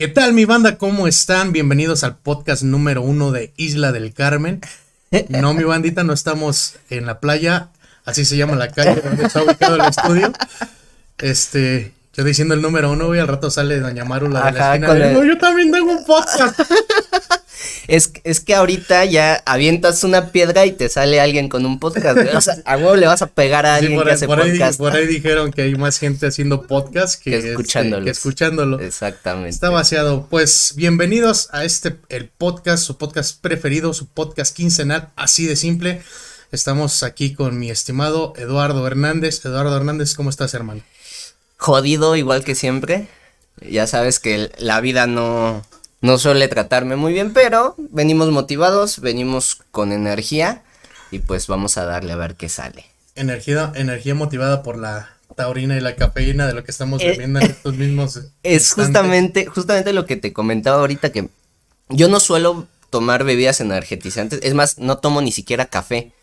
¿Qué 0.00 0.08
tal 0.08 0.32
mi 0.32 0.46
banda? 0.46 0.78
¿Cómo 0.78 1.06
están? 1.06 1.52
Bienvenidos 1.52 2.04
al 2.04 2.16
podcast 2.16 2.62
número 2.62 3.02
uno 3.02 3.32
de 3.32 3.52
Isla 3.58 3.92
del 3.92 4.14
Carmen. 4.14 4.62
No, 5.28 5.52
mi 5.52 5.62
bandita, 5.62 6.04
no 6.04 6.14
estamos 6.14 6.76
en 6.88 7.04
la 7.04 7.20
playa, 7.20 7.68
así 8.06 8.24
se 8.24 8.38
llama 8.38 8.56
la 8.56 8.72
calle 8.72 9.02
donde 9.02 9.26
está 9.26 9.42
ubicado 9.42 9.76
el 9.76 9.82
estudio. 9.82 10.32
Este, 11.18 11.92
yo 12.16 12.24
diciendo 12.24 12.54
el 12.54 12.62
número 12.62 12.90
uno, 12.90 13.14
y 13.14 13.18
al 13.18 13.28
rato 13.28 13.50
sale 13.50 13.78
Doña 13.78 14.04
Maru 14.04 14.28
la 14.28 14.50
de 14.50 14.58
la 14.58 14.74
esquina. 14.74 15.24
yo 15.24 15.38
también 15.38 15.70
tengo 15.70 15.92
un 15.92 16.04
podcast. 16.04 16.58
Es, 17.88 18.12
es 18.24 18.40
que 18.40 18.54
ahorita 18.54 19.04
ya 19.04 19.42
avientas 19.44 20.04
una 20.04 20.30
piedra 20.30 20.64
y 20.64 20.72
te 20.72 20.88
sale 20.88 21.20
alguien 21.20 21.48
con 21.48 21.66
un 21.66 21.78
podcast. 21.78 22.18
O 22.34 22.40
sea, 22.40 22.56
a 22.64 22.76
huevo 22.76 22.96
le 22.96 23.06
vas 23.06 23.20
a 23.20 23.26
pegar 23.26 23.66
a 23.66 23.76
alguien 23.76 24.00
que 24.02 24.10
hace 24.10 24.26
podcast. 24.26 24.78
por 24.78 24.92
ahí 24.92 25.06
dijeron 25.06 25.52
que 25.52 25.62
hay 25.62 25.74
más 25.74 25.98
gente 25.98 26.26
haciendo 26.26 26.62
podcast 26.62 27.20
que, 27.22 27.36
este, 27.36 28.10
escuchándolo. 28.10 28.80
Exactamente. 28.80 29.50
Está 29.50 29.70
vaciado. 29.70 30.26
Pues 30.30 30.74
bienvenidos 30.76 31.48
a 31.52 31.64
este, 31.64 31.96
el 32.08 32.28
podcast, 32.28 32.84
su 32.84 32.96
podcast 32.96 33.40
preferido, 33.40 33.92
su 33.92 34.06
podcast 34.06 34.56
quincenal, 34.56 35.10
así 35.16 35.46
de 35.46 35.56
simple. 35.56 36.00
Estamos 36.52 37.02
aquí 37.02 37.34
con 37.34 37.58
mi 37.58 37.70
estimado 37.70 38.32
Eduardo 38.36 38.86
Hernández. 38.86 39.44
Eduardo 39.44 39.76
Hernández, 39.76 40.14
¿cómo 40.14 40.30
estás, 40.30 40.54
hermano? 40.54 40.82
Jodido, 41.60 42.16
igual 42.16 42.42
que 42.42 42.54
siempre. 42.54 43.06
Ya 43.60 43.86
sabes 43.86 44.18
que 44.18 44.50
la 44.56 44.80
vida 44.80 45.06
no, 45.06 45.62
no 46.00 46.18
suele 46.18 46.48
tratarme 46.48 46.96
muy 46.96 47.12
bien, 47.12 47.34
pero 47.34 47.74
venimos 47.76 48.30
motivados, 48.30 49.00
venimos 49.00 49.58
con 49.70 49.92
energía 49.92 50.62
y 51.10 51.18
pues 51.18 51.48
vamos 51.48 51.76
a 51.76 51.84
darle 51.84 52.12
a 52.12 52.16
ver 52.16 52.36
qué 52.36 52.48
sale. 52.48 52.86
Energía, 53.14 53.72
energía 53.74 54.14
motivada 54.14 54.62
por 54.62 54.78
la 54.78 55.10
taurina 55.36 55.76
y 55.76 55.80
la 55.80 55.96
cafeína 55.96 56.46
de 56.46 56.54
lo 56.54 56.64
que 56.64 56.70
estamos 56.70 57.02
eh, 57.02 57.10
bebiendo 57.10 57.40
en 57.40 57.50
estos 57.50 57.74
mismos. 57.74 58.18
Es 58.42 58.72
justamente, 58.72 59.44
justamente 59.44 59.92
lo 59.92 60.06
que 60.06 60.16
te 60.16 60.32
comentaba 60.32 60.80
ahorita 60.80 61.12
que 61.12 61.28
yo 61.90 62.08
no 62.08 62.20
suelo 62.20 62.66
tomar 62.88 63.24
bebidas 63.24 63.60
energetizantes, 63.60 64.40
es 64.42 64.54
más, 64.54 64.78
no 64.78 64.96
tomo 64.96 65.20
ni 65.20 65.30
siquiera 65.30 65.66
café 65.66 66.14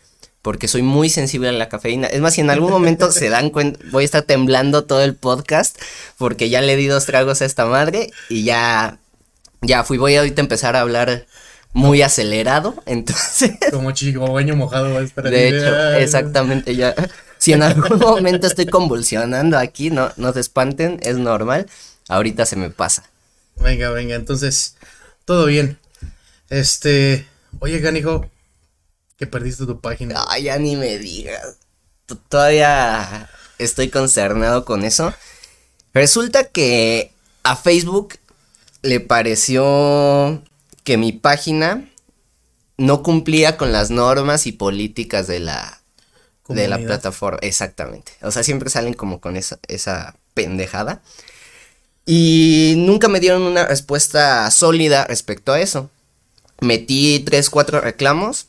porque 0.42 0.68
soy 0.68 0.82
muy 0.82 1.08
sensible 1.08 1.48
a 1.48 1.52
la 1.52 1.68
cafeína. 1.68 2.06
Es 2.06 2.20
más, 2.20 2.34
si 2.34 2.40
en 2.40 2.50
algún 2.50 2.70
momento 2.70 3.10
se 3.12 3.28
dan 3.28 3.50
cuenta, 3.50 3.80
voy 3.90 4.02
a 4.02 4.06
estar 4.06 4.22
temblando 4.22 4.84
todo 4.84 5.02
el 5.02 5.14
podcast 5.14 5.78
porque 6.16 6.48
ya 6.48 6.60
le 6.60 6.76
di 6.76 6.86
dos 6.86 7.06
tragos 7.06 7.42
a 7.42 7.44
esta 7.44 7.66
madre 7.66 8.10
y 8.28 8.44
ya 8.44 8.98
ya 9.62 9.84
fui, 9.84 9.98
voy 9.98 10.14
a 10.14 10.20
ahorita 10.20 10.40
empezar 10.40 10.76
a 10.76 10.80
hablar 10.80 11.26
muy 11.72 12.02
acelerado, 12.02 12.74
entonces. 12.86 13.52
Como 13.70 14.32
baño 14.32 14.56
mojado 14.56 14.94
va 14.94 15.00
a 15.00 15.02
estar 15.02 15.24
De 15.24 15.48
hecho, 15.48 15.92
exactamente, 15.94 16.74
ya. 16.76 16.94
Si 17.38 17.52
en 17.52 17.62
algún 17.62 17.98
momento 17.98 18.46
estoy 18.46 18.66
convulsionando 18.66 19.58
aquí, 19.58 19.90
no, 19.90 20.10
no 20.16 20.32
se 20.32 20.40
espanten, 20.40 20.98
es 21.02 21.18
normal. 21.18 21.66
Ahorita 22.08 22.46
se 22.46 22.56
me 22.56 22.70
pasa. 22.70 23.04
Venga, 23.56 23.90
venga, 23.90 24.16
entonces, 24.16 24.76
todo 25.24 25.46
bien. 25.46 25.78
Este, 26.48 27.26
oye, 27.60 27.78
Ganijo, 27.78 28.28
que 29.18 29.26
perdiste 29.26 29.66
tu 29.66 29.80
página. 29.80 30.24
Ay, 30.28 30.44
ya 30.44 30.58
ni 30.58 30.76
me 30.76 30.96
digas. 30.98 31.58
Todavía 32.28 33.28
estoy 33.58 33.90
concernado 33.90 34.64
con 34.64 34.84
eso. 34.84 35.12
Resulta 35.92 36.44
que 36.44 37.12
a 37.42 37.56
Facebook 37.56 38.14
le 38.82 39.00
pareció 39.00 40.42
que 40.84 40.96
mi 40.96 41.12
página 41.12 41.88
no 42.76 43.02
cumplía 43.02 43.56
con 43.56 43.72
las 43.72 43.90
normas 43.90 44.46
y 44.46 44.52
políticas 44.52 45.26
de 45.26 45.40
la, 45.40 45.80
de 46.48 46.68
la 46.68 46.78
plataforma. 46.78 47.40
Exactamente. 47.42 48.12
O 48.22 48.30
sea, 48.30 48.44
siempre 48.44 48.70
salen 48.70 48.94
como 48.94 49.20
con 49.20 49.36
esa, 49.36 49.58
esa 49.66 50.16
pendejada. 50.32 51.02
Y 52.06 52.74
nunca 52.78 53.08
me 53.08 53.20
dieron 53.20 53.42
una 53.42 53.66
respuesta 53.66 54.48
sólida 54.52 55.06
respecto 55.06 55.52
a 55.52 55.60
eso. 55.60 55.90
Metí 56.60 57.18
tres, 57.26 57.50
cuatro 57.50 57.80
reclamos. 57.80 58.46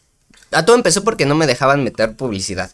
A 0.52 0.66
todo 0.66 0.76
empezó 0.76 1.04
porque 1.04 1.26
no 1.26 1.36
me 1.36 1.48
dejaban 1.48 1.84
meter 1.84 2.16
publicidad. 2.16 2.72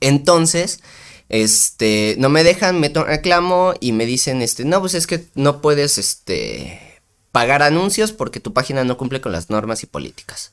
Entonces, 0.00 0.80
este, 1.28 2.16
no 2.18 2.28
me 2.28 2.44
dejan, 2.44 2.80
meto 2.80 3.00
un 3.00 3.06
reclamo 3.06 3.74
y 3.80 3.92
me 3.92 4.06
dicen, 4.06 4.42
este, 4.42 4.64
no, 4.64 4.80
pues 4.80 4.94
es 4.94 5.06
que 5.06 5.26
no 5.34 5.60
puedes, 5.60 5.98
este, 5.98 7.00
pagar 7.34 7.64
anuncios 7.64 8.12
porque 8.12 8.38
tu 8.38 8.52
página 8.52 8.84
no 8.84 8.96
cumple 8.96 9.20
con 9.20 9.32
las 9.32 9.50
normas 9.50 9.82
y 9.82 9.86
políticas. 9.86 10.52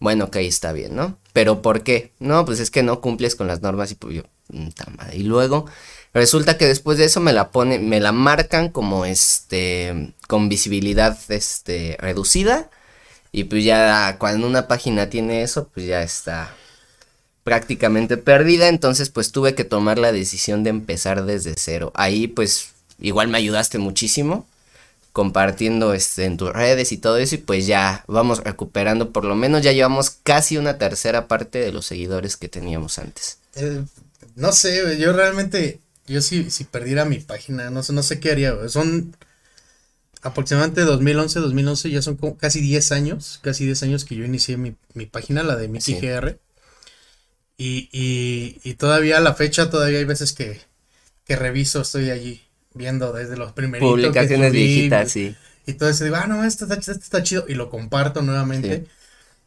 Bueno, 0.00 0.24
ok, 0.24 0.36
está 0.36 0.72
bien, 0.72 0.96
¿no? 0.96 1.16
Pero 1.32 1.62
¿por 1.62 1.84
qué? 1.84 2.10
No, 2.18 2.44
pues 2.44 2.58
es 2.58 2.72
que 2.72 2.82
no 2.82 3.00
cumples 3.00 3.36
con 3.36 3.46
las 3.46 3.62
normas 3.62 3.92
y 3.92 3.96
yo, 4.12 4.24
Y 5.12 5.22
luego 5.22 5.66
resulta 6.12 6.58
que 6.58 6.66
después 6.66 6.98
de 6.98 7.04
eso 7.04 7.20
me 7.20 7.32
la 7.32 7.52
pone, 7.52 7.78
me 7.78 8.00
la 8.00 8.10
marcan 8.10 8.70
como 8.70 9.04
este, 9.06 10.14
con 10.26 10.48
visibilidad, 10.48 11.16
este, 11.28 11.96
reducida. 12.00 12.70
Y 13.36 13.44
pues 13.44 13.64
ya 13.64 14.16
cuando 14.18 14.46
una 14.46 14.66
página 14.66 15.10
tiene 15.10 15.42
eso, 15.42 15.68
pues 15.68 15.84
ya 15.84 16.02
está 16.02 16.56
prácticamente 17.44 18.16
perdida, 18.16 18.68
entonces 18.68 19.10
pues 19.10 19.30
tuve 19.30 19.54
que 19.54 19.64
tomar 19.64 19.98
la 19.98 20.10
decisión 20.10 20.64
de 20.64 20.70
empezar 20.70 21.26
desde 21.26 21.52
cero. 21.58 21.92
Ahí 21.94 22.28
pues 22.28 22.70
igual 22.98 23.28
me 23.28 23.36
ayudaste 23.36 23.76
muchísimo 23.76 24.46
compartiendo 25.12 25.92
este 25.92 26.24
en 26.24 26.38
tus 26.38 26.50
redes 26.50 26.92
y 26.92 26.96
todo 26.96 27.18
eso. 27.18 27.34
Y 27.34 27.38
pues 27.38 27.66
ya 27.66 28.06
vamos 28.06 28.42
recuperando. 28.42 29.12
Por 29.12 29.26
lo 29.26 29.34
menos 29.34 29.60
ya 29.60 29.72
llevamos 29.72 30.08
casi 30.08 30.56
una 30.56 30.78
tercera 30.78 31.28
parte 31.28 31.58
de 31.58 31.72
los 31.72 31.84
seguidores 31.84 32.38
que 32.38 32.48
teníamos 32.48 32.98
antes. 32.98 33.36
Eh, 33.54 33.82
no 34.34 34.52
sé, 34.52 34.96
yo 34.98 35.12
realmente 35.12 35.80
yo 36.06 36.22
si, 36.22 36.50
si 36.50 36.64
perdiera 36.64 37.04
mi 37.04 37.18
página, 37.18 37.68
no 37.68 37.82
sé, 37.82 37.92
no 37.92 38.02
sé 38.02 38.18
qué 38.18 38.30
haría, 38.30 38.54
son 38.70 39.14
aproximadamente 40.26 40.82
2011, 40.82 41.40
2011, 41.40 41.90
ya 41.90 42.02
son 42.02 42.16
casi 42.38 42.60
10 42.60 42.92
años, 42.92 43.40
casi 43.42 43.64
10 43.64 43.82
años 43.84 44.04
que 44.04 44.16
yo 44.16 44.24
inicié 44.24 44.56
mi, 44.56 44.76
página, 45.06 45.42
la 45.42 45.56
de 45.56 45.68
mi 45.68 45.78
GR. 45.78 46.38
Y, 47.58 47.88
y, 47.90 48.60
y 48.62 48.74
todavía 48.74 49.18
a 49.18 49.20
la 49.20 49.34
fecha, 49.34 49.70
todavía 49.70 49.98
hay 49.98 50.04
veces 50.04 50.32
que, 50.32 50.60
que 51.24 51.36
reviso, 51.36 51.80
estoy 51.80 52.10
allí 52.10 52.42
viendo 52.74 53.12
desde 53.12 53.36
los 53.36 53.52
primeros 53.52 53.88
Publicaciones 53.88 54.52
viejitas, 54.52 55.10
sí. 55.10 55.34
Y 55.66 55.72
todo 55.72 55.88
eso 55.88 56.04
digo, 56.04 56.16
ah, 56.16 56.26
no, 56.26 56.44
esto 56.44 56.66
está, 56.66 56.92
está 56.92 57.22
chido. 57.22 57.44
Y 57.48 57.54
lo 57.54 57.70
comparto 57.70 58.22
nuevamente. 58.22 58.86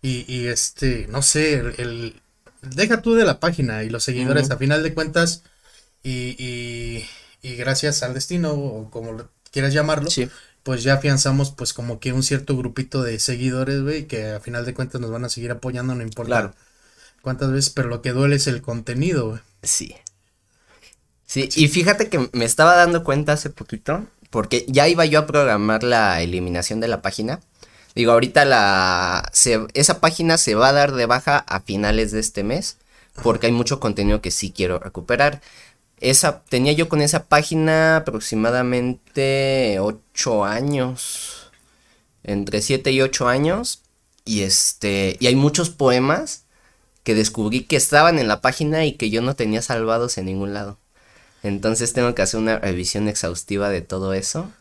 Y, 0.01 0.25
y 0.28 0.47
este, 0.47 1.07
no 1.09 1.22
sé, 1.22 1.53
el, 1.78 2.22
deja 2.62 3.01
tú 3.01 3.16
de 3.16 3.25
la 3.25 3.39
página 3.39 3.84
y 3.84 3.89
los 3.89 4.03
seguidores, 4.03 4.51
a 4.51 4.57
final 4.57 4.84
de 4.84 4.94
cuentas, 4.94 5.44
y, 6.03 6.35
y, 6.38 7.06
y, 7.41 7.56
gracias 7.56 8.03
al 8.03 8.13
destino, 8.13 8.53
o 8.53 8.89
como 8.89 9.29
quieras 9.51 9.73
llamarlo, 9.73 10.09
pues 10.63 10.83
ya 10.83 10.95
afianzamos 10.95 11.51
pues 11.51 11.73
como 11.73 11.99
que 11.99 12.13
un 12.13 12.23
cierto 12.23 12.57
grupito 12.57 13.03
de 13.03 13.19
seguidores, 13.19 13.81
güey, 13.81 14.07
que 14.07 14.31
a 14.31 14.39
final 14.39 14.65
de 14.65 14.73
cuentas 14.73 15.01
nos 15.01 15.11
van 15.11 15.25
a 15.25 15.29
seguir 15.29 15.51
apoyando, 15.51 15.95
no 15.95 16.03
importa. 16.03 16.27
Claro 16.27 16.53
cuántas 17.21 17.51
veces, 17.51 17.69
pero 17.69 17.89
lo 17.89 18.01
que 18.01 18.11
duele 18.11 18.35
es 18.35 18.47
el 18.47 18.61
contenido, 18.61 19.39
Sí. 19.61 19.95
Sí, 21.25 21.47
y 21.55 21.67
fíjate 21.67 22.09
que 22.09 22.29
me 22.33 22.45
estaba 22.45 22.75
dando 22.75 23.03
cuenta 23.03 23.33
hace 23.33 23.51
poquito, 23.51 24.07
porque 24.31 24.65
ya 24.67 24.87
iba 24.87 25.05
yo 25.05 25.19
a 25.19 25.27
programar 25.27 25.83
la 25.83 26.21
eliminación 26.21 26.79
de 26.79 26.87
la 26.87 27.03
página. 27.03 27.39
Digo, 27.93 28.13
ahorita 28.13 28.45
la 28.45 29.31
esa 29.73 29.99
página 29.99 30.37
se 30.39 30.55
va 30.55 30.69
a 30.69 30.73
dar 30.73 30.93
de 30.93 31.05
baja 31.05 31.37
a 31.37 31.59
finales 31.59 32.11
de 32.11 32.19
este 32.19 32.43
mes, 32.43 32.77
porque 33.21 33.45
hay 33.47 33.51
mucho 33.51 33.79
contenido 33.79 34.21
que 34.21 34.31
sí 34.31 34.51
quiero 34.51 34.79
recuperar. 34.79 35.41
Esa, 35.99 36.43
tenía 36.43 36.73
yo 36.73 36.89
con 36.89 37.01
esa 37.01 37.25
página 37.25 37.97
aproximadamente 37.97 39.77
8 39.79 40.45
años, 40.45 41.51
entre 42.23 42.61
7 42.61 42.91
y 42.91 43.01
8 43.01 43.27
años, 43.27 43.81
y 44.25 44.43
este, 44.43 45.17
y 45.19 45.27
hay 45.27 45.35
muchos 45.35 45.69
poemas 45.69 46.45
que 47.03 47.15
descubrí 47.15 47.63
que 47.63 47.75
estaban 47.75 48.19
en 48.19 48.27
la 48.27 48.41
página 48.41 48.85
y 48.85 48.93
que 48.93 49.09
yo 49.09 49.21
no 49.21 49.35
tenía 49.35 49.61
salvados 49.61 50.17
en 50.17 50.25
ningún 50.25 50.53
lado. 50.53 50.77
Entonces 51.43 51.93
tengo 51.93 52.13
que 52.15 52.21
hacer 52.21 52.39
una 52.39 52.59
revisión 52.59 53.07
exhaustiva 53.07 53.69
de 53.69 53.81
todo 53.81 54.13
eso 54.13 54.51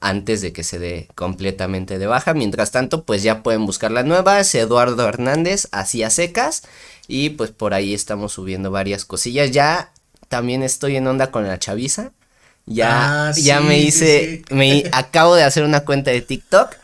antes 0.00 0.40
de 0.40 0.52
que 0.52 0.64
se 0.64 0.78
dé 0.78 1.08
completamente 1.14 1.98
de 1.98 2.06
baja. 2.06 2.34
Mientras 2.34 2.70
tanto, 2.70 3.04
pues 3.04 3.22
ya 3.22 3.42
pueden 3.42 3.66
buscar 3.66 3.90
la 3.90 4.02
nueva, 4.02 4.40
es 4.40 4.54
Eduardo 4.54 5.06
Hernández, 5.06 5.68
así 5.72 6.02
a 6.02 6.10
secas. 6.10 6.62
Y 7.06 7.30
pues 7.30 7.50
por 7.50 7.74
ahí 7.74 7.94
estamos 7.94 8.32
subiendo 8.32 8.70
varias 8.70 9.04
cosillas. 9.04 9.50
Ya 9.50 9.92
también 10.30 10.62
estoy 10.62 10.96
en 10.96 11.08
onda 11.08 11.32
con 11.32 11.46
la 11.46 11.58
chaviza. 11.58 12.12
Ya, 12.64 13.30
ah, 13.30 13.32
ya 13.32 13.60
me 13.60 13.80
hice, 13.80 14.44
me 14.50 14.84
acabo 14.92 15.34
de 15.34 15.42
hacer 15.42 15.64
una 15.64 15.80
cuenta 15.80 16.12
de 16.12 16.20
TikTok. 16.20 16.76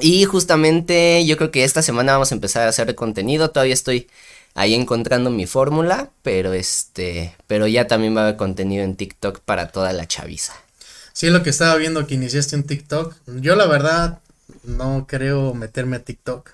Y 0.00 0.24
justamente 0.24 1.24
yo 1.26 1.36
creo 1.36 1.50
que 1.50 1.62
esta 1.62 1.82
semana 1.82 2.12
vamos 2.12 2.32
a 2.32 2.34
empezar 2.34 2.62
a 2.62 2.70
hacer 2.70 2.94
contenido. 2.94 3.50
Todavía 3.50 3.74
estoy 3.74 4.08
ahí 4.54 4.72
encontrando 4.72 5.30
mi 5.30 5.46
fórmula, 5.46 6.10
pero 6.22 6.54
este, 6.54 7.36
pero 7.46 7.66
ya 7.66 7.86
también 7.86 8.16
va 8.16 8.22
a 8.22 8.24
haber 8.24 8.36
contenido 8.36 8.82
en 8.82 8.96
TikTok 8.96 9.40
para 9.40 9.68
toda 9.68 9.92
la 9.92 10.08
chaviza. 10.08 10.54
Sí, 11.12 11.28
lo 11.28 11.42
que 11.42 11.50
estaba 11.50 11.76
viendo 11.76 12.06
que 12.06 12.14
iniciaste 12.14 12.56
en 12.56 12.64
TikTok. 12.64 13.14
Yo 13.26 13.56
la 13.56 13.66
verdad 13.66 14.20
no 14.62 15.06
creo 15.06 15.52
meterme 15.52 15.96
a 15.96 16.02
TikTok. 16.02 16.50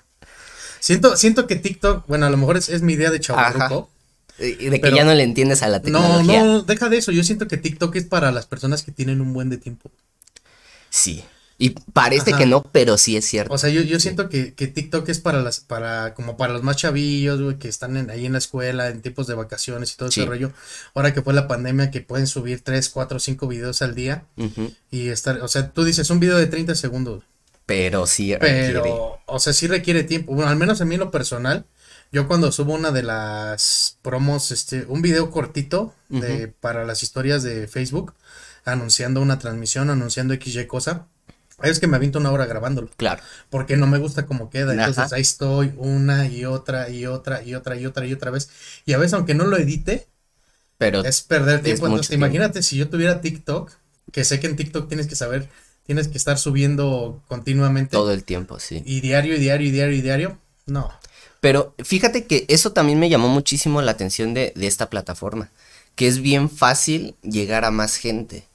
Siento, 0.81 1.15
siento 1.15 1.47
que 1.47 1.55
TikTok, 1.55 2.05
bueno, 2.07 2.25
a 2.25 2.29
lo 2.29 2.35
mejor 2.35 2.57
es, 2.57 2.81
mi 2.81 2.93
idea 2.93 3.11
de 3.11 3.17
Y 3.17 4.00
de 4.41 4.81
que 4.81 4.91
ya 4.91 5.03
no 5.03 5.13
le 5.13 5.23
entiendes 5.23 5.61
a 5.61 5.67
la 5.67 5.81
tecnología. 5.81 6.43
No, 6.43 6.45
no, 6.45 6.61
deja 6.63 6.89
de 6.89 6.97
eso. 6.97 7.11
Yo 7.11 7.23
siento 7.23 7.47
que 7.47 7.57
TikTok 7.57 7.95
es 7.95 8.05
para 8.05 8.31
las 8.31 8.45
personas 8.45 8.83
que 8.83 8.91
tienen 8.91 9.21
un 9.21 9.33
buen 9.33 9.49
de 9.49 9.57
tiempo. 9.57 9.91
Sí. 10.89 11.23
Y 11.57 11.75
parece 11.93 12.33
que 12.33 12.47
no, 12.47 12.63
pero 12.63 12.97
sí 12.97 13.15
es 13.15 13.25
cierto. 13.25 13.53
O 13.53 13.57
sea, 13.59 13.69
yo, 13.69 13.81
yo 13.81 13.99
siento 13.99 14.29
que, 14.29 14.55
que, 14.55 14.65
TikTok 14.65 15.07
es 15.09 15.19
para 15.19 15.43
las, 15.43 15.59
para, 15.59 16.15
como 16.15 16.35
para 16.35 16.53
los 16.53 16.63
más 16.63 16.75
chavillos, 16.77 17.39
güey, 17.39 17.59
que 17.59 17.67
están 17.67 18.09
ahí 18.09 18.25
en 18.25 18.31
la 18.31 18.39
escuela, 18.39 18.87
en 18.87 19.03
tiempos 19.03 19.27
de 19.27 19.35
vacaciones 19.35 19.93
y 19.93 19.95
todo 19.95 20.09
ese 20.09 20.25
rollo. 20.25 20.51
Ahora 20.95 21.13
que 21.13 21.21
fue 21.21 21.35
la 21.35 21.47
pandemia, 21.47 21.91
que 21.91 22.01
pueden 22.01 22.25
subir 22.25 22.61
3, 22.63 22.89
4, 22.89 23.19
5 23.19 23.47
videos 23.47 23.83
al 23.83 23.93
día. 23.93 24.25
Y 24.89 25.09
estar, 25.09 25.39
o 25.41 25.47
sea, 25.47 25.69
tú 25.69 25.83
dices 25.83 26.09
un 26.09 26.19
video 26.19 26.37
de 26.37 26.47
30 26.47 26.73
segundos. 26.73 27.23
Pero 27.67 28.07
sí 28.07 28.35
Pero, 28.39 29.19
o 29.27 29.39
sea, 29.39 29.53
sí 29.53 29.67
requiere 29.67 30.03
tiempo. 30.03 30.33
Bueno, 30.33 30.49
al 30.49 30.57
menos 30.57 30.81
a 30.81 30.85
mí 30.85 30.97
lo 30.97 31.11
personal. 31.11 31.65
Yo 32.11 32.27
cuando 32.27 32.51
subo 32.51 32.73
una 32.73 32.91
de 32.91 33.03
las 33.03 33.97
promos, 34.01 34.51
este, 34.51 34.85
un 34.87 35.01
video 35.01 35.31
cortito 35.31 35.93
de, 36.09 36.47
para 36.47 36.85
las 36.85 37.03
historias 37.03 37.41
de 37.41 37.67
Facebook, 37.67 38.13
anunciando 38.65 39.21
una 39.21 39.39
transmisión, 39.39 39.89
anunciando 39.89 40.33
XY 40.33 40.67
cosa 40.67 41.07
es 41.63 41.79
que 41.79 41.87
me 41.87 41.95
aviento 41.95 42.19
una 42.19 42.31
hora 42.31 42.45
grabándolo. 42.45 42.89
Claro. 42.97 43.21
Porque 43.49 43.77
no 43.77 43.87
me 43.87 43.97
gusta 43.97 44.25
cómo 44.25 44.49
queda. 44.49 44.73
Entonces 44.73 45.13
ahí 45.13 45.21
estoy 45.21 45.73
una 45.77 46.27
y 46.27 46.45
otra 46.45 46.89
y 46.89 47.05
otra 47.05 47.43
y 47.43 47.55
otra 47.55 47.75
y 47.75 47.85
otra 47.85 48.05
y 48.05 48.13
otra 48.13 48.31
vez. 48.31 48.49
Y 48.85 48.93
a 48.93 48.97
veces, 48.97 49.13
aunque 49.13 49.33
no 49.33 49.45
lo 49.45 49.57
edite, 49.57 50.07
pero 50.77 51.03
es 51.03 51.21
perder 51.21 51.61
tiempo. 51.61 51.87
Entonces, 51.87 52.15
imagínate 52.15 52.63
si 52.63 52.77
yo 52.77 52.89
tuviera 52.89 53.21
TikTok, 53.21 53.71
que 54.11 54.23
sé 54.23 54.39
que 54.39 54.47
en 54.47 54.55
TikTok 54.55 54.87
tienes 54.87 55.07
que 55.07 55.15
saber, 55.15 55.49
tienes 55.85 56.07
que 56.07 56.17
estar 56.17 56.37
subiendo 56.37 57.21
continuamente. 57.27 57.91
Todo 57.91 58.11
el 58.11 58.23
tiempo, 58.23 58.59
sí. 58.59 58.81
Y 58.85 59.01
diario 59.01 59.35
y 59.35 59.39
diario 59.39 59.67
y 59.67 59.71
diario 59.71 59.95
y 59.95 60.01
diario. 60.01 60.37
No. 60.65 60.91
Pero 61.41 61.73
fíjate 61.83 62.25
que 62.25 62.45
eso 62.47 62.71
también 62.71 62.99
me 62.99 63.09
llamó 63.09 63.27
muchísimo 63.27 63.81
la 63.81 63.91
atención 63.91 64.33
de, 64.33 64.53
esta 64.55 64.89
plataforma. 64.89 65.49
Que 65.95 66.07
es 66.07 66.21
bien 66.21 66.49
fácil 66.49 67.15
llegar 67.23 67.65
a 67.65 67.71
más 67.71 67.97
gente. 67.97 68.45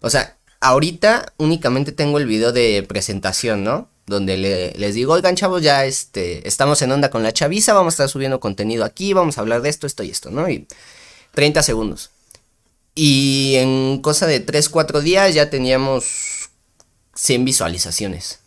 O 0.00 0.10
sea, 0.10 0.36
ahorita 0.60 1.32
únicamente 1.38 1.90
tengo 1.90 2.18
el 2.18 2.26
video 2.26 2.52
de 2.52 2.84
presentación, 2.86 3.64
¿no? 3.64 3.88
Donde 4.06 4.74
les 4.76 4.94
digo, 4.94 5.14
oigan 5.14 5.34
chavos, 5.34 5.62
ya 5.62 5.86
este, 5.86 6.46
estamos 6.46 6.82
en 6.82 6.92
onda 6.92 7.10
con 7.10 7.22
la 7.22 7.32
chaviza, 7.32 7.72
vamos 7.72 7.94
a 7.94 7.96
estar 7.96 8.08
subiendo 8.10 8.38
contenido 8.38 8.84
aquí, 8.84 9.14
vamos 9.14 9.38
a 9.38 9.40
hablar 9.40 9.62
de 9.62 9.70
esto, 9.70 9.86
esto 9.86 10.02
y 10.02 10.10
esto, 10.10 10.30
¿no? 10.30 10.48
Y 10.48 10.68
30 11.32 11.62
segundos. 11.62 12.10
Y 12.94 13.54
en 13.56 14.02
cosa 14.02 14.26
de 14.26 14.40
3, 14.40 14.68
4 14.68 15.00
días 15.00 15.34
ya 15.34 15.48
teníamos 15.48 16.50
100 17.14 17.44
visualizaciones. 17.46 18.43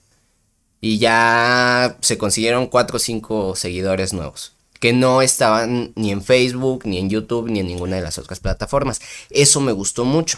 Y 0.80 1.00
ya 1.00 1.98
se 2.02 2.18
consiguieron 2.18 2.68
4 2.68 2.98
o 2.98 3.00
5 3.00 3.56
seguidores 3.56 4.14
nuevos. 4.14 4.54
Que 4.80 4.94
no 4.94 5.22
estaban 5.22 5.92
ni 5.96 6.12
en 6.12 6.24
Facebook, 6.24 6.84
ni 6.86 7.00
en 7.00 7.10
YouTube, 7.10 7.50
ni 7.50 7.60
en 7.60 7.68
ninguna 7.68 7.96
de 7.96 8.04
las 8.04 8.18
otras 8.20 8.40
plataformas. 8.40 9.02
Eso 9.30 9.60
me 9.60 9.72
gustó 9.72 10.06
mucho. 10.06 10.38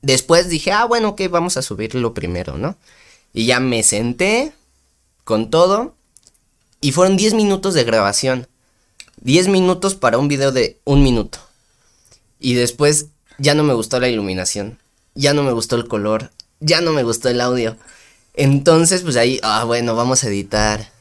Después 0.00 0.48
dije, 0.48 0.72
ah, 0.72 0.84
bueno, 0.84 1.10
ok, 1.10 1.22
vamos 1.30 1.56
a 1.56 1.62
subirlo 1.62 2.14
primero, 2.14 2.56
¿no? 2.56 2.76
Y 3.32 3.46
ya 3.46 3.60
me 3.60 3.82
senté 3.82 4.52
con 5.24 5.50
todo. 5.50 5.94
Y 6.80 6.92
fueron 6.92 7.16
10 7.16 7.34
minutos 7.34 7.74
de 7.74 7.84
grabación. 7.84 8.46
10 9.22 9.48
minutos 9.48 9.94
para 9.94 10.18
un 10.18 10.28
video 10.28 10.52
de 10.52 10.78
un 10.84 11.02
minuto. 11.02 11.38
Y 12.38 12.54
después 12.54 13.06
ya 13.38 13.54
no 13.54 13.64
me 13.64 13.74
gustó 13.74 14.00
la 14.00 14.08
iluminación. 14.08 14.78
Ya 15.14 15.32
no 15.32 15.42
me 15.42 15.52
gustó 15.52 15.76
el 15.76 15.88
color. 15.88 16.30
Ya 16.60 16.80
no 16.80 16.92
me 16.92 17.02
gustó 17.02 17.28
el 17.28 17.40
audio. 17.40 17.76
Entonces, 18.34 19.02
pues 19.02 19.16
ahí, 19.16 19.40
ah, 19.42 19.64
bueno, 19.64 19.94
vamos 19.94 20.24
a 20.24 20.28
editar. 20.28 20.92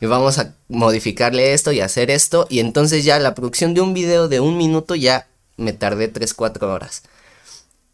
Y 0.00 0.06
vamos 0.06 0.38
a 0.38 0.54
modificarle 0.68 1.54
esto 1.54 1.72
y 1.72 1.80
hacer 1.80 2.10
esto. 2.10 2.46
Y 2.50 2.60
entonces 2.60 3.04
ya 3.04 3.18
la 3.18 3.34
producción 3.34 3.72
de 3.74 3.80
un 3.80 3.94
video 3.94 4.28
de 4.28 4.40
un 4.40 4.56
minuto 4.56 4.94
ya 4.94 5.28
me 5.56 5.72
tardé 5.72 6.08
3, 6.08 6.34
4 6.34 6.72
horas. 6.72 7.02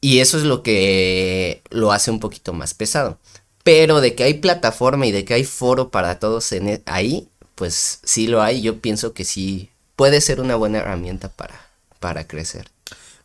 Y 0.01 0.21
eso 0.21 0.39
es 0.39 0.45
lo 0.45 0.63
que 0.63 1.63
lo 1.71 1.93
hace 1.93 2.11
un 2.11 2.21
poquito 2.21 2.53
más 2.53 2.75
pesado. 2.75 3.19
Pero 3.63 4.01
de 4.01 4.15
que 4.15 4.25
hay 4.25 4.35
plataforma 4.35 5.07
y 5.07 5.13
de 5.13 5.25
que 5.25 5.35
hay 5.35 5.45
foro 5.45 5.91
para 5.91 6.19
todos 6.19 6.53
en 6.53 6.69
e, 6.69 6.83
ahí, 6.87 7.29
pues 7.55 8.01
sí 8.05 8.27
lo 8.27 8.43
hay. 8.43 8.63
Yo 8.63 8.81
pienso 8.81 9.13
que 9.13 9.25
sí 9.25 9.71
puede 9.97 10.21
ser 10.21 10.41
una 10.41 10.57
buena 10.57 10.79
herramienta 10.79 11.29
para, 11.29 11.69
para 12.01 12.27
crecer. 12.27 12.69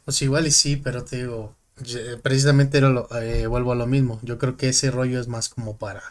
Pues 0.06 0.22
igual 0.22 0.48
y 0.48 0.52
sí, 0.52 0.76
pero 0.76 1.06
te 1.06 1.18
digo, 1.18 1.56
precisamente 2.22 2.82
lo, 2.82 3.10
eh, 3.20 3.48
vuelvo 3.48 3.72
a 3.72 3.76
lo 3.76 3.88
mismo. 3.88 4.20
Yo 4.22 4.38
creo 4.38 4.58
que 4.58 4.70
ese 4.70 4.92
rollo 4.92 5.20
es 5.20 5.28
más 5.28 5.50
como 5.50 5.78
para 5.78 6.04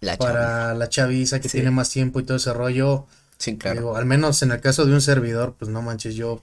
la 0.00 0.16
para 0.16 0.74
la 0.74 0.88
chaviza 0.88 1.40
que 1.40 1.48
tiene 1.48 1.70
más 1.70 1.90
tiempo 1.90 2.20
y 2.20 2.24
todo 2.24 2.36
ese 2.36 2.52
rollo. 2.52 3.06
Sí, 3.38 3.58
claro. 3.58 3.96
al 3.96 4.06
menos 4.06 4.42
en 4.42 4.50
el 4.50 4.60
caso 4.60 4.86
de 4.86 4.94
un 4.94 5.02
servidor, 5.02 5.56
pues 5.58 5.70
no 5.70 5.82
manches, 5.82 6.14
yo 6.14 6.42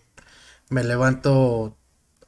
me 0.70 0.84
levanto 0.84 1.76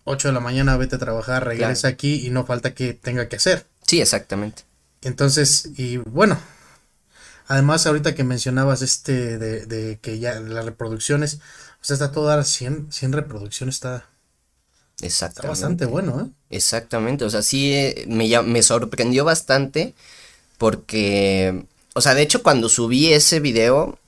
8 0.05 0.29
de 0.29 0.33
la 0.33 0.39
mañana, 0.39 0.75
vete 0.77 0.95
a 0.95 0.99
trabajar, 0.99 1.45
regresa 1.45 1.87
aquí 1.87 2.25
y 2.25 2.31
no 2.31 2.45
falta 2.45 2.73
que 2.73 2.93
tenga 2.93 3.29
que 3.29 3.35
hacer. 3.35 3.67
Sí, 3.85 4.01
exactamente. 4.01 4.63
Entonces, 5.01 5.69
y 5.77 5.97
bueno, 5.97 6.39
además 7.47 7.85
ahorita 7.85 8.15
que 8.15 8.23
mencionabas 8.23 8.81
este 8.81 9.37
de, 9.37 9.65
de 9.67 9.99
que 9.99 10.17
ya 10.17 10.39
las 10.39 10.65
reproducciones, 10.65 11.35
o 11.81 11.83
sea, 11.85 11.93
está 11.93 12.11
toda 12.11 12.43
100, 12.43 12.91
100 12.91 13.13
reproducciones, 13.13 13.75
está, 13.75 14.07
está 15.01 15.29
bastante 15.47 15.85
bueno, 15.85 16.21
¿eh? 16.21 16.29
Exactamente, 16.49 17.25
o 17.25 17.29
sea, 17.29 17.41
sí 17.41 17.73
eh, 17.73 18.05
me, 18.07 18.41
me 18.43 18.63
sorprendió 18.63 19.25
bastante 19.25 19.93
porque, 20.57 21.65
o 21.93 22.01
sea, 22.01 22.13
de 22.15 22.21
hecho 22.21 22.43
cuando 22.43 22.69
subí 22.69 23.11
ese 23.13 23.39
video 23.39 23.99